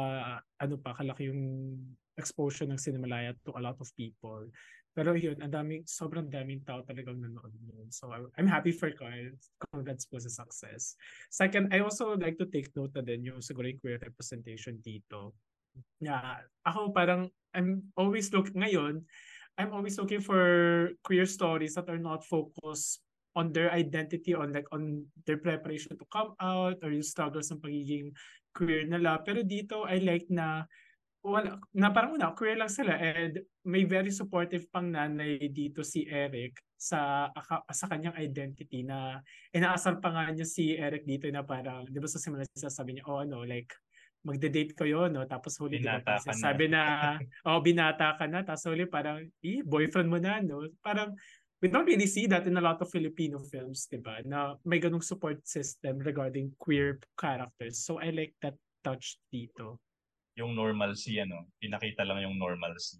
[0.62, 1.74] ano pa, kalaki yung
[2.14, 4.46] exposure ng Cinemalaya to a lot of people.
[4.94, 7.90] Pero yun, ang daming, sobrang daming tao talagang nanood yun.
[7.90, 9.34] So I'm happy for Carl.
[9.72, 10.94] Congrats po sa success.
[11.34, 14.78] Second, I also would like to take note na din yung siguro yung queer representation
[14.84, 15.34] dito.
[16.04, 19.08] Yeah, ako parang, I'm always looking, ngayon,
[19.60, 23.04] I'm always looking for queer stories that are not focused
[23.36, 27.60] on their identity, on like on their preparation to come out or yung struggles ng
[27.60, 28.16] pagiging
[28.56, 29.20] queer nila.
[29.20, 30.64] Pero dito, I like na
[31.20, 36.08] wala, na parang una, queer lang sila and may very supportive pang nanay dito si
[36.08, 37.28] Eric sa
[37.68, 39.20] sa kanyang identity na
[39.52, 43.04] inaasar pa nga niya si Eric dito na parang, di ba sa simula sabi niya,
[43.12, 43.76] oh ano, like,
[44.24, 45.24] magde-date kayo, no?
[45.26, 46.40] Tapos huli, Binata ka na.
[46.40, 46.82] sabi na,
[47.48, 50.68] oh, binata ka na, tapos huli parang, eh, boyfriend mo na, no?
[50.84, 51.16] Parang,
[51.64, 54.20] we don't really see that in a lot of Filipino films, di ba?
[54.24, 57.84] Na may ganung support system regarding queer characters.
[57.84, 59.80] So I like that touch dito.
[60.40, 63.00] Yung normalcy, ano, pinakita lang yung normalcy.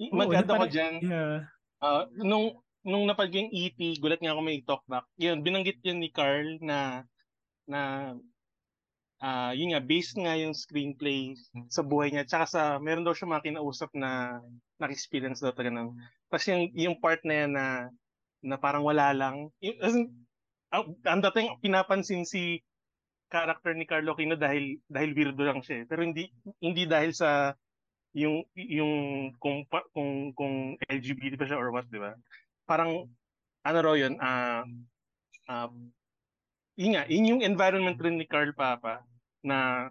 [0.00, 0.94] Na ako parang- dyan.
[1.04, 1.36] Yeah.
[1.84, 5.04] Ah, nung nung napag yung EP, gulat nga ako may talkback.
[5.16, 7.04] Yun, binanggit yun ni Carl na
[7.64, 8.12] na
[9.24, 11.32] ah yun nga based nga yung screenplay
[11.72, 14.36] sa buhay niya tsaka sa meron daw siya mga kinausap na
[14.76, 15.96] na-experience daw talaga ng
[16.28, 17.66] tapos yung yung part na yan na
[18.44, 20.12] na parang wala lang yung, as in,
[20.76, 22.60] ah, ang dating pinapansin si
[23.32, 25.84] character ni Carlo Aquino dahil dahil weirdo lang siya eh.
[25.88, 26.28] pero hindi
[26.60, 27.56] hindi dahil sa
[28.12, 28.92] yung yung
[29.40, 32.14] kung kung kung LGBT pa siya or what, 'di ba?
[32.68, 33.10] Parang
[33.64, 34.62] ano raw 'yun, ah
[35.48, 35.72] ah,
[36.76, 39.02] yun nga, yun yung environment rin ni Carl Papa
[39.46, 39.90] na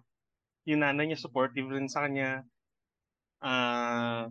[0.68, 2.44] yung nanay niya supportive rin sa kanya.
[3.44, 4.28] Ah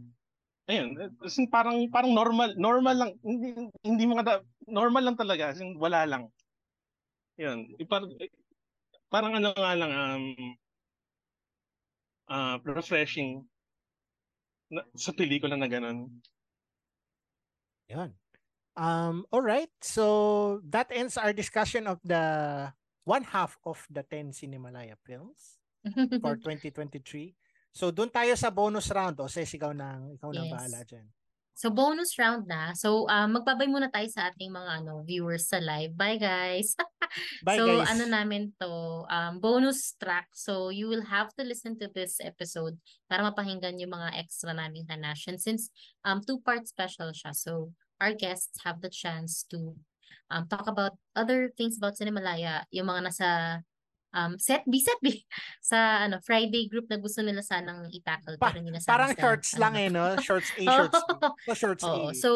[0.70, 3.54] ayun, as parang parang normal normal lang hindi
[3.84, 6.24] hindi mo kada normal lang talaga, as wala lang.
[7.40, 8.12] Yun, eh, parang
[9.12, 10.24] parang ano nga lang um
[12.30, 13.42] ah refreshing
[14.70, 16.22] na, sa pelikula na ganun.
[17.90, 18.14] Yun.
[18.76, 19.70] Um, all right.
[19.82, 22.72] So that ends our discussion of the
[23.04, 25.58] one half of the 10 Cinemalaya films
[26.22, 27.34] for 2023.
[27.72, 29.16] So doon tayo sa bonus round.
[29.18, 30.52] O ng ikaw na Yes.
[30.52, 31.06] bahala dyan.
[31.52, 32.72] So bonus round na.
[32.72, 35.92] So um, magbabay muna tayo sa ating mga ano viewers sa live.
[35.96, 36.74] Bye guys.
[37.44, 37.92] Bye so guys.
[37.92, 40.32] ano namin to, um, bonus track.
[40.32, 44.88] So you will have to listen to this episode para mapahinggan yung mga extra naming
[44.88, 45.68] hanasyan since
[46.08, 47.36] um, two-part special siya.
[47.36, 49.76] So our guests have the chance to
[50.30, 53.28] um, talk about other things about Cinemalaya, yung mga nasa
[54.14, 55.24] um, set B, set B
[55.60, 59.50] sa ano Friday group na gusto nila sanang i-tackle Pa- pero nasama Parang sa, shorts
[59.56, 60.04] ano, lang eh, no?
[60.20, 61.12] Shorts A, shorts B.
[61.48, 62.12] So shorts Oo.
[62.12, 62.14] A.
[62.14, 62.30] So,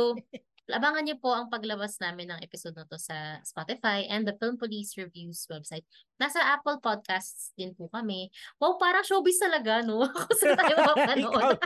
[0.66, 4.58] abangan niyo po ang paglabas namin ng episode na to sa Spotify and the Film
[4.58, 5.86] Police Reviews website.
[6.18, 8.34] Nasa Apple Podcasts din po kami.
[8.58, 10.02] Wow, parang showbiz talaga, no?
[10.42, 11.58] Saan tayo mapanood.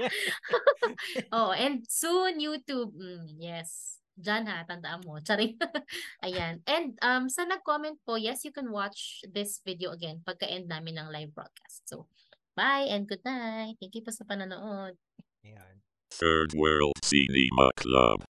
[1.32, 2.92] oh, and soon YouTube.
[2.92, 3.99] Mm, yes.
[4.20, 5.16] Diyan ha, tandaan mo.
[5.24, 5.56] Charing.
[6.26, 6.60] Ayan.
[6.68, 11.08] And um, sa nag-comment po, yes, you can watch this video again pagka-end namin ng
[11.08, 11.88] live broadcast.
[11.88, 12.06] So,
[12.52, 13.80] bye and good night.
[13.80, 15.00] Thank you po sa panonood.
[15.42, 15.80] Ayan.
[16.12, 18.29] Third World Cinema Club.